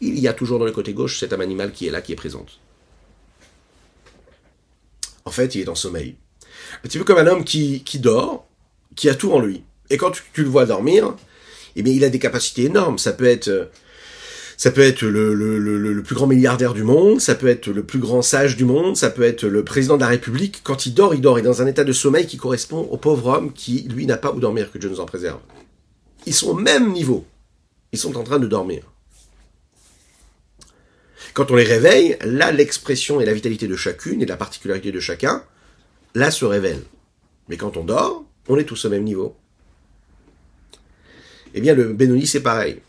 il 0.00 0.18
y 0.18 0.28
a 0.28 0.32
toujours 0.32 0.58
dans 0.58 0.64
le 0.64 0.72
côté 0.72 0.92
gauche 0.92 1.18
cette 1.18 1.32
âme 1.32 1.40
animale 1.40 1.72
qui 1.72 1.86
est 1.86 1.90
là, 1.90 2.00
qui 2.00 2.12
est 2.12 2.16
présente. 2.16 2.60
En 5.24 5.30
fait, 5.30 5.54
il 5.54 5.62
est 5.62 5.68
en 5.68 5.74
sommeil. 5.74 6.16
Un 6.78 6.88
petit 6.88 6.98
peu 6.98 7.04
comme 7.04 7.18
un 7.18 7.26
homme 7.26 7.44
qui, 7.44 7.82
qui 7.84 7.98
dort, 7.98 8.46
qui 8.96 9.08
a 9.08 9.14
tout 9.14 9.32
en 9.32 9.40
lui. 9.40 9.62
Et 9.90 9.96
quand 9.96 10.10
tu, 10.10 10.42
le 10.42 10.48
vois 10.48 10.66
dormir, 10.66 11.14
eh 11.76 11.82
bien, 11.82 11.92
il 11.92 12.04
a 12.04 12.08
des 12.08 12.18
capacités 12.18 12.64
énormes. 12.64 12.98
Ça 12.98 13.12
peut 13.12 13.26
être, 13.26 13.70
ça 14.56 14.70
peut 14.70 14.80
être 14.80 15.02
le, 15.02 15.34
le, 15.34 15.58
le, 15.58 15.78
le, 15.78 16.02
plus 16.02 16.14
grand 16.14 16.26
milliardaire 16.26 16.74
du 16.74 16.82
monde, 16.82 17.20
ça 17.20 17.34
peut 17.34 17.48
être 17.48 17.68
le 17.68 17.84
plus 17.84 17.98
grand 17.98 18.22
sage 18.22 18.56
du 18.56 18.64
monde, 18.64 18.96
ça 18.96 19.10
peut 19.10 19.22
être 19.22 19.44
le 19.44 19.64
président 19.64 19.96
de 19.96 20.00
la 20.00 20.08
République. 20.08 20.60
Quand 20.64 20.86
il 20.86 20.94
dort, 20.94 21.14
il 21.14 21.20
dort. 21.20 21.38
Il 21.38 21.42
est 21.42 21.44
dans 21.44 21.62
un 21.62 21.66
état 21.66 21.84
de 21.84 21.92
sommeil 21.92 22.26
qui 22.26 22.36
correspond 22.36 22.80
au 22.90 22.96
pauvre 22.96 23.26
homme 23.26 23.52
qui, 23.52 23.82
lui, 23.82 24.06
n'a 24.06 24.16
pas 24.16 24.32
où 24.32 24.40
dormir, 24.40 24.72
que 24.72 24.78
Dieu 24.78 24.88
nous 24.88 25.00
en 25.00 25.06
préserve. 25.06 25.40
Ils 26.26 26.34
sont 26.34 26.50
au 26.50 26.54
même 26.54 26.92
niveau. 26.92 27.24
Ils 27.92 27.98
sont 27.98 28.16
en 28.16 28.24
train 28.24 28.38
de 28.38 28.46
dormir. 28.46 28.87
Quand 31.34 31.50
on 31.50 31.56
les 31.56 31.64
réveille, 31.64 32.16
là, 32.22 32.52
l'expression 32.52 33.20
et 33.20 33.24
la 33.24 33.34
vitalité 33.34 33.66
de 33.66 33.76
chacune 33.76 34.22
et 34.22 34.26
la 34.26 34.36
particularité 34.36 34.92
de 34.92 35.00
chacun, 35.00 35.42
là, 36.14 36.30
se 36.30 36.44
révèlent. 36.44 36.84
Mais 37.48 37.56
quand 37.56 37.76
on 37.76 37.84
dort, 37.84 38.24
on 38.48 38.56
est 38.56 38.64
tous 38.64 38.84
au 38.84 38.90
même 38.90 39.04
niveau. 39.04 39.36
Eh 41.54 41.60
bien, 41.60 41.74
le 41.74 41.92
Benoni, 41.92 42.26
c'est 42.26 42.42
pareil. 42.42 42.80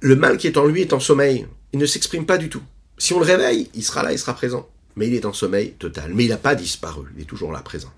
Le 0.00 0.16
mal 0.16 0.38
qui 0.38 0.46
est 0.46 0.56
en 0.56 0.66
lui 0.66 0.82
est 0.82 0.92
en 0.92 1.00
sommeil. 1.00 1.46
Il 1.72 1.78
ne 1.78 1.86
s'exprime 1.86 2.24
pas 2.24 2.38
du 2.38 2.48
tout. 2.48 2.62
Si 2.96 3.12
on 3.12 3.20
le 3.20 3.24
réveille, 3.24 3.70
il 3.74 3.84
sera 3.84 4.02
là, 4.02 4.12
il 4.12 4.18
sera 4.18 4.34
présent. 4.34 4.68
Mais 4.96 5.06
il 5.06 5.14
est 5.14 5.24
en 5.24 5.32
sommeil 5.32 5.72
total. 5.78 6.12
Mais 6.14 6.24
il 6.24 6.28
n'a 6.28 6.36
pas 6.36 6.54
disparu. 6.54 7.06
Il 7.16 7.22
est 7.22 7.26
toujours 7.26 7.52
là, 7.52 7.60
présent. 7.60 7.92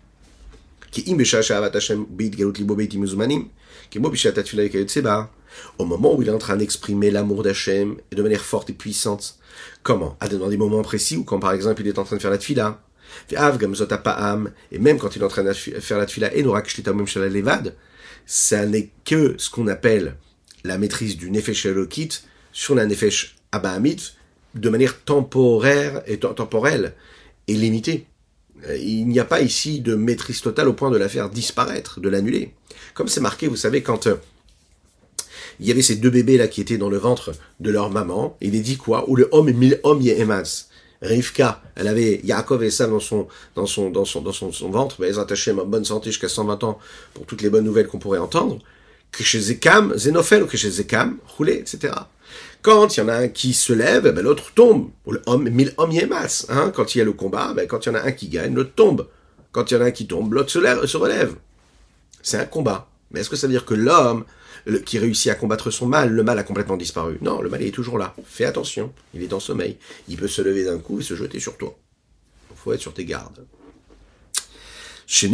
Au 5.79 5.85
moment 5.85 6.15
où 6.15 6.23
il 6.23 6.29
est 6.29 6.33
en 6.33 6.39
train 6.39 6.57
d'exprimer 6.57 7.11
l'amour 7.11 7.43
d'Hachem 7.43 7.97
et 8.11 8.15
de 8.15 8.23
manière 8.23 8.45
forte 8.45 8.71
et 8.71 8.75
puissante. 8.75 9.39
Comment? 9.83 10.17
Dans 10.31 10.49
des 10.49 10.57
moments 10.57 10.83
précis 10.83 11.17
ou 11.17 11.25
quand 11.25 11.41
par 11.41 11.53
exemple 11.53 11.83
il 11.83 11.89
est 11.89 11.99
en 11.99 12.05
train 12.05 12.17
de 12.17 12.23
faire 12.23 12.31
la 12.31 12.39
tfila? 12.39 12.83
Et 13.31 14.79
même 14.79 14.99
quand 14.99 15.17
il 15.17 15.23
est 15.23 15.25
en 15.25 15.29
train 15.29 15.45
de 15.45 15.53
faire 15.53 15.99
la 15.99 16.07
tfila, 16.07 16.31
levad, 16.31 17.75
ça 18.27 18.67
n'est 18.67 18.91
que 19.05 19.35
ce 19.39 19.51
qu'on 19.51 19.67
appelle 19.67 20.17
la 20.65 20.79
maîtrise 20.79 21.17
du 21.17 21.31
nefesh 21.31 21.67
elokit 21.67 22.11
sur 22.53 22.75
la 22.75 22.87
nefesh 22.87 23.37
abahamit 23.53 24.13
de 24.55 24.69
manière 24.69 25.01
temporaire 25.03 26.03
et 26.07 26.19
temporelle 26.19 26.95
et 27.49 27.55
limitée. 27.55 28.07
Euh, 28.67 28.77
il 28.77 29.07
n'y 29.09 29.21
a 29.21 29.25
pas 29.25 29.41
ici 29.41 29.81
de 29.81 29.95
maîtrise 29.95 30.41
totale 30.41 30.69
au 30.69 30.73
point 30.73 30.91
de 30.91 30.99
la 30.99 31.09
faire 31.09 31.31
disparaître, 31.31 32.01
de 32.01 32.09
l'annuler. 32.09 32.53
Comme 32.95 33.09
c'est 33.09 33.21
marqué, 33.21 33.47
vous 33.47 33.57
savez, 33.57 33.83
quand 33.83 34.07
euh, 34.07 34.17
il 35.61 35.69
y 35.69 35.71
avait 35.71 35.83
ces 35.83 35.97
deux 35.97 36.11
bébés 36.11 36.39
là 36.39 36.49
qui 36.49 36.61
étaient 36.61 36.79
dans 36.79 36.89
le 36.89 36.97
ventre 36.97 37.33
de 37.61 37.71
leur 37.71 37.91
maman, 37.91 38.37
il 38.41 38.55
est 38.55 38.61
dit 38.61 38.79
quoi? 38.79 39.09
Ou 39.09 39.17
le 39.17 39.29
homme 39.31 39.53
mille 39.53 39.79
hommes 39.83 40.01
emas. 40.03 40.67
Rivka, 41.03 41.63
elle 41.77 41.89
avait 41.89 42.21
Yaakov 42.25 42.63
et 42.63 42.71
ça 42.71 42.87
dans 42.87 43.01
son 43.01 43.27
dans 43.55 43.65
son 43.65 43.91
dans 43.91 44.05
son 44.05 44.21
dans 44.21 44.33
son, 44.33 44.71
ventre, 44.71 44.97
mais 44.99 45.09
elles 45.09 45.19
attachaient 45.19 45.53
en 45.53 45.65
bonne 45.65 45.85
santé 45.85 46.11
jusqu'à 46.11 46.29
120 46.29 46.63
ans 46.65 46.79
pour 47.15 47.25
toutes 47.25 47.41
les 47.41 47.49
bonnes 47.49 47.65
nouvelles 47.65 47.87
qu'on 47.87 47.99
pourrait 47.99 48.19
entendre. 48.19 48.59
Que 49.11 49.25
chez 49.25 49.41
Zekam, 49.41 49.97
Zénophel, 49.97 50.43
ou 50.43 50.47
que 50.47 50.57
chez 50.57 50.71
Zekam, 50.71 51.17
roulé, 51.37 51.55
etc. 51.55 51.95
Quand 52.63 52.95
il 52.95 53.01
y 53.01 53.03
en 53.03 53.09
a 53.09 53.15
un 53.15 53.29
qui 53.29 53.55
se 53.55 53.73
lève, 53.73 54.13
ben, 54.13 54.21
l'autre 54.21 54.53
tombe. 54.55 54.91
Le 55.09 55.23
homme, 55.27 55.49
mille 55.49 55.73
hommes 55.79 55.93
y 55.93 56.05
masse. 56.05 56.47
Hein. 56.51 56.71
Quand 56.75 56.95
il 56.95 56.99
y 56.99 57.01
a 57.01 57.05
le 57.05 57.13
combat, 57.13 57.55
ben, 57.55 57.67
quand 57.67 57.87
il 57.87 57.89
y 57.89 57.93
en 57.93 57.95
a 57.97 58.03
un 58.03 58.13
qui 58.13 58.29
gagne, 58.29 58.55
l'autre 58.55 58.75
tombe. 58.77 59.09
Quand 59.53 59.71
il 59.71 59.75
y 59.75 59.77
en 59.79 59.81
a 59.81 59.87
un 59.87 59.91
qui 59.91 60.07
tombe, 60.07 60.33
l'autre 60.35 60.51
se, 60.51 60.87
se 60.87 60.97
relève. 60.97 61.35
C'est 62.23 62.37
un 62.37 62.45
combat. 62.45 62.89
Mais 63.11 63.21
est-ce 63.21 63.31
que 63.31 63.37
ça 63.37 63.47
veut 63.47 63.53
dire 63.53 63.65
que 63.65 63.75
l'homme 63.75 64.25
qui 64.85 64.99
réussit 64.99 65.31
à 65.31 65.35
combattre 65.35 65.71
son 65.71 65.87
mal, 65.87 66.11
le 66.11 66.23
mal 66.23 66.39
a 66.39 66.43
complètement 66.43 66.77
disparu 66.77 67.19
Non, 67.21 67.41
le 67.41 67.49
mal 67.49 67.63
est 67.63 67.71
toujours 67.71 67.99
là. 67.99 68.15
Fais 68.27 68.45
attention, 68.45 68.93
il 69.15 69.23
est 69.23 69.33
en 69.33 69.41
sommeil. 69.41 69.77
Il 70.09 70.17
peut 70.17 70.29
se 70.29 70.43
lever 70.43 70.65
d'un 70.65 70.79
coup 70.79 71.01
et 71.01 71.03
se 71.03 71.15
jeter 71.15 71.41
sur 71.41 71.57
toi. 71.57 71.77
Il 72.51 72.57
faut 72.57 72.73
être 72.73 72.81
sur 72.81 72.95
tes 72.95 73.05
gardes. 73.05 73.45
Elle 75.13 75.29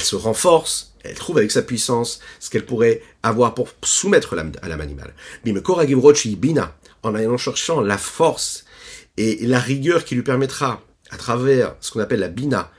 se 0.00 0.14
renforce, 0.14 0.94
elle 1.02 1.14
trouve 1.14 1.38
avec 1.38 1.50
sa 1.50 1.62
puissance 1.62 2.20
ce 2.38 2.50
qu'elle 2.50 2.64
pourrait 2.64 3.02
avoir 3.24 3.54
pour 3.54 3.70
soumettre 3.82 4.36
l'âme 4.36 4.52
à 4.62 4.68
l'âme 4.68 4.82
animale. 4.82 5.12
En 7.02 7.14
allant 7.14 7.36
cherchant 7.36 7.80
la 7.80 7.98
force 7.98 8.64
et 9.16 9.46
la 9.46 9.58
rigueur 9.58 10.04
qui 10.04 10.14
lui 10.14 10.22
permettra, 10.22 10.84
à 11.10 11.16
travers 11.16 11.74
ce 11.80 11.90
qu'on 11.90 12.00
appelle 12.00 12.20
la 12.20 12.28
bina, 12.28 12.70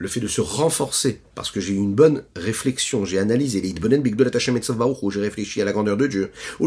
le 0.00 0.08
fait 0.08 0.20
de 0.20 0.26
se 0.26 0.40
renforcer, 0.40 1.20
parce 1.34 1.50
que 1.50 1.60
j'ai 1.60 1.74
eu 1.74 1.76
une 1.76 1.94
bonne 1.94 2.24
réflexion, 2.34 3.04
j'ai 3.04 3.18
analysé 3.18 3.60
les 3.60 3.74
où 5.02 5.10
j'ai 5.10 5.20
réfléchi 5.20 5.60
à 5.60 5.66
la 5.66 5.72
grandeur 5.72 5.98
de 5.98 6.06
Dieu, 6.06 6.30
ou 6.58 6.66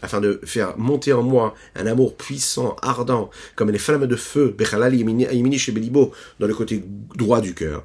afin 0.00 0.22
de 0.22 0.40
faire 0.44 0.78
monter 0.78 1.12
en 1.12 1.22
moi 1.22 1.54
un 1.76 1.86
amour 1.86 2.16
puissant, 2.16 2.76
ardent, 2.80 3.28
comme 3.56 3.70
les 3.70 3.78
flammes 3.78 4.06
de 4.06 4.16
feu, 4.16 4.56
dans 6.40 6.46
le 6.46 6.54
côté 6.54 6.82
droit 7.14 7.42
du 7.42 7.52
cœur. 7.52 7.84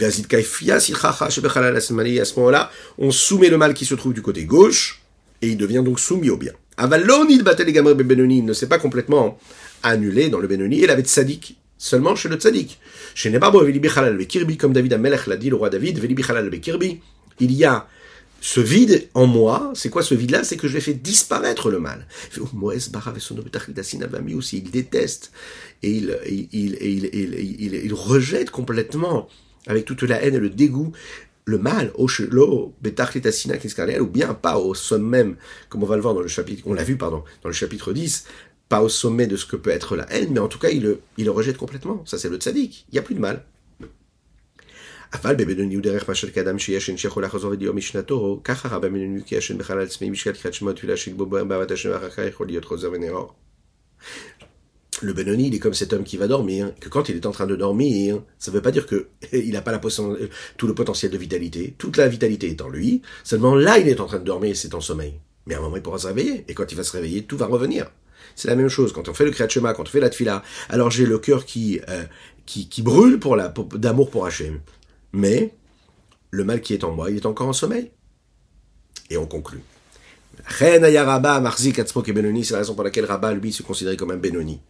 À 0.00 0.10
ce 0.10 2.36
moment-là, 2.36 2.70
on 2.98 3.10
soumet 3.10 3.48
le 3.48 3.58
mal 3.58 3.74
qui 3.74 3.84
se 3.84 3.96
trouve 3.96 4.14
du 4.14 4.22
côté 4.22 4.44
gauche, 4.44 5.02
et 5.42 5.48
il 5.48 5.56
devient 5.56 5.82
donc 5.84 5.98
soumis 5.98 6.30
au 6.30 6.36
bien. 6.36 6.52
Avalonid 6.76 7.42
il 7.42 8.44
ne 8.44 8.52
s'est 8.52 8.68
pas 8.68 8.78
complètement 8.78 9.38
annulé 9.82 10.28
dans 10.28 10.38
le 10.38 10.46
Benoni, 10.46 10.82
il 10.82 10.90
avait 10.90 11.04
sadique 11.04 11.58
seulement 11.78 12.14
chez 12.14 12.28
le 12.28 12.36
tzaddik. 12.36 12.78
Chez 13.14 13.30
Nebabo 13.30 13.64
Veli 13.64 13.80
Kirbi, 14.26 14.56
comme 14.56 14.72
David 14.72 14.92
Amelech 14.94 15.26
l'a 15.26 15.36
dit, 15.36 15.50
le 15.50 15.56
roi 15.56 15.70
David, 15.70 15.98
Veli 15.98 16.14
Kirbi, 16.60 17.00
il 17.40 17.52
y 17.52 17.64
a 17.64 17.86
ce 18.40 18.60
vide 18.60 19.08
en 19.14 19.26
moi, 19.26 19.72
c'est 19.74 19.90
quoi 19.90 20.02
ce 20.02 20.14
vide-là? 20.14 20.44
C'est 20.44 20.56
que 20.56 20.68
je 20.68 20.74
vais 20.74 20.80
faire 20.80 20.94
disparaître 20.94 21.70
le 21.70 21.80
mal. 21.80 22.06
aussi, 24.34 24.58
il 24.58 24.70
déteste 24.70 25.32
et 25.82 26.02
il, 26.52 27.94
rejette 27.94 28.50
complètement, 28.50 29.28
avec 29.66 29.84
toute 29.84 30.02
la 30.02 30.22
haine 30.22 30.34
et 30.34 30.38
le 30.38 30.50
dégoût, 30.50 30.92
le 31.44 31.58
mal, 31.58 31.92
ou 31.96 32.06
bien 34.06 34.34
pas 34.34 34.58
au 34.58 34.74
sommet 34.74 35.24
même, 35.24 35.36
comme 35.68 35.82
on 35.82 35.86
va 35.86 35.96
le 35.96 36.02
voir 36.02 36.14
dans 36.14 36.20
le 36.20 36.28
chapitre, 36.28 36.62
on 36.66 36.74
l'a 36.74 36.84
vu, 36.84 36.96
pardon, 36.96 37.22
dans 37.42 37.48
le 37.48 37.54
chapitre 37.54 37.92
10, 37.92 38.26
pas 38.68 38.82
au 38.82 38.88
sommet 38.88 39.26
de 39.26 39.36
ce 39.36 39.46
que 39.46 39.56
peut 39.56 39.70
être 39.70 39.96
la 39.96 40.10
haine, 40.12 40.30
mais 40.32 40.40
en 40.40 40.48
tout 40.48 40.58
cas, 40.58 40.70
il 40.70 40.82
le, 40.82 41.00
il 41.16 41.30
rejette 41.30 41.56
complètement. 41.56 42.02
Ça, 42.04 42.18
c'est 42.18 42.28
le 42.28 42.36
tzaddik. 42.36 42.86
Il 42.90 42.94
n'y 42.94 42.98
a 42.98 43.02
plus 43.02 43.14
de 43.14 43.20
mal. 43.20 43.44
Le 55.02 55.12
Benoni, 55.12 55.48
il 55.48 55.54
est 55.54 55.58
comme 55.58 55.74
cet 55.74 55.92
homme 55.92 56.04
qui 56.04 56.16
va 56.16 56.26
dormir, 56.26 56.72
que 56.80 56.88
quand 56.88 57.08
il 57.08 57.16
est 57.16 57.26
en 57.26 57.30
train 57.30 57.46
de 57.46 57.54
dormir, 57.54 58.22
ça 58.38 58.50
ne 58.50 58.56
veut 58.56 58.62
pas 58.62 58.72
dire 58.72 58.86
que 58.86 59.08
il 59.32 59.52
n'a 59.52 59.60
pas 59.60 59.78
tout 60.56 60.66
le 60.66 60.74
potentiel 60.74 61.12
de 61.12 61.18
vitalité. 61.18 61.74
Toute 61.78 61.98
la 61.98 62.08
vitalité 62.08 62.48
est 62.48 62.62
en 62.62 62.68
lui. 62.68 63.02
Seulement 63.22 63.54
là, 63.54 63.78
il 63.78 63.88
est 63.88 64.00
en 64.00 64.06
train 64.06 64.18
de 64.18 64.24
dormir, 64.24 64.56
c'est 64.56 64.74
en 64.74 64.80
sommeil. 64.80 65.14
Mais 65.46 65.54
à 65.54 65.58
un 65.58 65.60
moment, 65.60 65.76
il 65.76 65.82
pourra 65.82 65.98
se 65.98 66.06
réveiller. 66.06 66.44
Et 66.48 66.54
quand 66.54 66.72
il 66.72 66.76
va 66.76 66.82
se 66.82 66.92
réveiller, 66.92 67.24
tout 67.24 67.36
va 67.36 67.46
revenir. 67.46 67.90
C'est 68.34 68.48
la 68.48 68.56
même 68.56 68.68
chose. 68.68 68.92
Quand 68.92 69.08
on 69.08 69.14
fait 69.14 69.24
le 69.24 69.30
Kriyat 69.30 69.48
quand 69.74 69.82
on 69.82 69.84
fait 69.84 70.00
la 70.00 70.10
Tfila, 70.10 70.42
alors 70.68 70.90
j'ai 70.90 71.06
le 71.06 71.18
cœur 71.18 71.44
qui, 71.44 71.80
euh, 71.88 72.04
qui, 72.44 72.68
qui, 72.68 72.82
brûle 72.82 73.18
pour 73.18 73.36
la, 73.36 73.52
d'amour 73.74 74.10
pour 74.10 74.26
Hachem. 74.26 74.60
Mais, 75.12 75.54
le 76.30 76.44
mal 76.44 76.60
qui 76.60 76.74
est 76.74 76.84
en 76.84 76.92
moi, 76.92 77.10
il 77.10 77.16
est 77.16 77.26
encore 77.26 77.48
en 77.48 77.52
sommeil. 77.52 77.90
Et 79.10 79.16
on 79.16 79.26
conclut. 79.26 79.60
C'est 80.48 80.78
la 80.78 80.88
raison 82.58 82.74
pour 82.74 82.84
laquelle 82.84 83.04
Rabba, 83.04 83.32
lui, 83.32 83.52
se 83.52 83.62
considérait 83.62 83.96
comme 83.96 84.10
un 84.10 84.16
Benoni. 84.16 84.60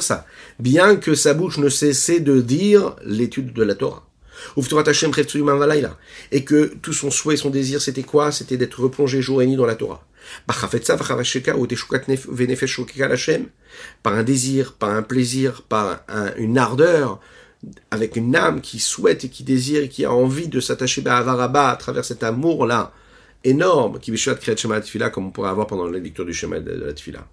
Ça. 0.00 0.26
Bien 0.58 0.96
que 0.96 1.14
sa 1.14 1.34
bouche 1.34 1.58
ne 1.58 1.68
cessait 1.68 2.20
de 2.20 2.40
dire 2.40 2.96
l'étude 3.04 3.52
de 3.52 3.62
la 3.62 3.74
Torah. 3.74 4.06
Et 6.32 6.44
que 6.44 6.74
tout 6.82 6.92
son 6.92 7.10
souhait, 7.10 7.36
son 7.36 7.50
désir, 7.50 7.80
c'était 7.80 8.02
quoi? 8.02 8.32
C'était 8.32 8.56
d'être 8.56 8.82
replongé 8.82 9.22
jour 9.22 9.40
et 9.40 9.46
nuit 9.46 9.56
dans 9.56 9.64
la 9.66 9.76
Torah. 9.76 10.06
Par 14.02 14.14
un 14.14 14.22
désir, 14.22 14.72
par 14.74 14.90
un 14.90 15.02
plaisir, 15.02 15.62
par 15.62 16.04
une 16.36 16.58
ardeur, 16.58 17.20
avec 17.90 18.16
une 18.16 18.36
âme 18.36 18.60
qui 18.60 18.78
souhaite 18.78 19.24
et 19.24 19.28
qui 19.28 19.42
désire 19.42 19.84
et 19.84 19.88
qui 19.88 20.04
a 20.04 20.12
envie 20.12 20.48
de 20.48 20.60
s'attacher 20.60 21.02
à 21.06 21.18
Avaraba 21.18 21.70
à 21.70 21.76
travers 21.76 22.04
cet 22.04 22.22
amour-là 22.22 22.92
énorme 23.44 23.98
qui 24.00 24.10
Bishuat 24.10 24.36
Kriyat 24.36 24.56
Shema 24.56 24.80
Tfila 24.80 25.10
comme 25.10 25.26
on 25.26 25.30
pourrait 25.30 25.50
avoir 25.50 25.66
pendant 25.66 25.86
la 25.86 25.98
lecture 25.98 26.24
du 26.24 26.32
Shema 26.32 26.60
de 26.60 26.72
la 26.72 26.92
Tfila. 26.92 27.26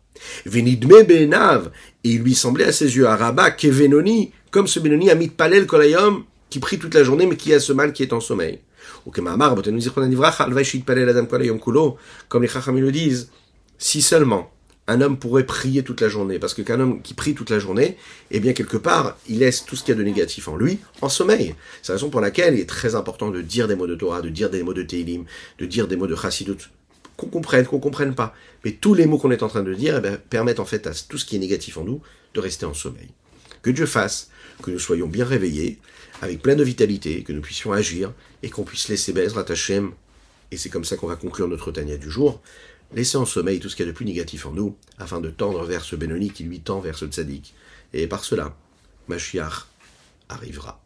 Venidme 0.46 1.04
Benav, 1.04 1.72
et 2.04 2.10
il 2.10 2.22
lui 2.22 2.36
semblait 2.36 2.66
à 2.66 2.72
ses 2.72 2.96
yeux 2.96 3.08
à 3.08 3.16
Rabat 3.16 3.52
qu'Evenoni, 3.52 4.32
comme 4.52 4.68
ce 4.68 4.80
Benoni 4.80 5.10
a 5.10 5.16
mis 5.16 5.30
Palel 5.30 5.66
Kolayom, 5.66 6.26
qui 6.50 6.60
prie 6.60 6.78
toute 6.78 6.94
la 6.94 7.04
journée 7.04 7.26
mais 7.26 7.38
qui 7.38 7.54
a 7.54 7.60
ce 7.60 7.74
mal 7.74 7.94
qui 7.94 8.04
est 8.04 8.14
en 8.14 8.20
sommeil. 8.20 8.60
Comme 12.30 12.42
les 12.42 12.48
Chachamim 12.48 12.82
le 12.82 12.92
disent, 12.92 13.32
si 13.78 14.02
seulement 14.02 14.52
un 14.88 15.02
homme 15.02 15.18
pourrait 15.18 15.46
prier 15.46 15.84
toute 15.84 16.02
la 16.02 16.10
journée, 16.10 16.40
parce 16.40 16.54
que 16.54 16.62
qu'un 16.62 16.80
homme 16.80 17.02
qui 17.02 17.14
prie 17.14 17.34
toute 17.34 17.50
la 17.50 17.60
journée, 17.60 17.98
eh 18.30 18.40
bien 18.40 18.54
quelque 18.54 18.78
part, 18.78 19.18
il 19.30 19.40
laisse 19.40 19.66
tout 19.66 19.76
ce 19.76 19.84
qu'il 19.84 19.94
y 19.94 19.98
a 19.98 20.00
de 20.00 20.04
négatif 20.04 20.48
en 20.48 20.56
lui 20.56 20.80
en 21.02 21.10
sommeil. 21.10 21.56
C'est 21.82 21.94
la 21.94 21.96
raison 21.96 22.10
pour 22.10 22.22
laquelle 22.22 22.56
il 22.56 22.60
est 22.60 22.70
très 22.70 22.96
important 22.96 23.30
de 23.32 23.42
dire 23.42 23.68
des 23.68 23.76
mots 23.76 23.88
de 23.88 23.96
Torah, 23.96 24.22
de 24.22 24.30
dire 24.30 24.50
des 24.50 24.64
mots 24.64 24.74
de 24.74 24.84
Teilim, 24.84 25.26
de 25.60 25.66
dire 25.66 25.88
des 25.88 25.96
mots 25.96 26.08
de 26.08 26.16
Chassidut, 26.16 26.70
qu'on 27.16 27.28
comprenne, 27.28 27.66
qu'on 27.66 27.80
comprenne 27.80 28.16
pas. 28.16 28.34
Mais 28.66 28.72
tous 28.72 28.94
les 28.94 29.06
mots 29.06 29.18
qu'on 29.18 29.32
est 29.32 29.44
en 29.44 29.48
train 29.48 29.64
de 29.64 29.74
dire 29.74 30.02
eh 30.04 30.18
permettent 30.30 30.60
en 30.60 30.66
fait 30.66 30.88
à 30.88 30.92
tout 31.08 31.18
ce 31.18 31.26
qui 31.26 31.36
est 31.36 31.40
négatif 31.40 31.78
en 31.78 31.84
nous 31.84 32.02
de 32.34 32.40
rester 32.40 32.66
en 32.66 32.74
sommeil. 32.74 33.10
Que 33.62 33.70
Dieu 33.70 33.86
fasse 33.86 34.30
que 34.62 34.72
nous 34.72 34.80
soyons 34.80 35.08
bien 35.08 35.26
réveillés, 35.26 35.80
avec 36.22 36.42
plein 36.42 36.56
de 36.56 36.64
vitalité, 36.64 37.24
que 37.24 37.34
nous 37.34 37.42
puissions 37.42 37.74
agir 37.74 38.14
et 38.44 38.50
qu'on 38.50 38.64
puisse 38.64 38.88
laisser 38.88 39.12
Bezrat 39.12 39.46
Hashem, 39.50 39.92
et 40.52 40.58
c'est 40.58 40.70
comme 40.70 40.86
ça 40.86 40.96
qu'on 40.96 41.08
va 41.08 41.16
conclure 41.16 41.48
notre 41.48 41.72
Tania 41.72 41.98
du 41.98 42.10
jour, 42.10 42.42
laisser 42.94 43.18
en 43.18 43.26
sommeil 43.26 43.60
tout 43.60 43.70
ce 43.70 43.76
qu'il 43.76 43.86
y 43.86 43.90
a 43.90 43.92
de 43.92 43.96
plus 43.96 44.06
négatif 44.06 44.46
en 44.46 44.52
nous, 44.52 44.76
afin 45.00 45.20
de 45.20 45.30
tendre 45.30 45.64
vers 45.66 45.84
ce 45.84 45.96
Benoni 45.96 46.30
qui 46.30 46.44
lui 46.44 46.60
tend 46.60 46.80
vers 46.80 46.98
ce 46.98 47.06
Tzadik. 47.06 47.54
Et 47.94 48.08
par 48.08 48.24
cela, 48.24 48.56
Mashiach 49.08 49.68
arrivera. 50.30 50.81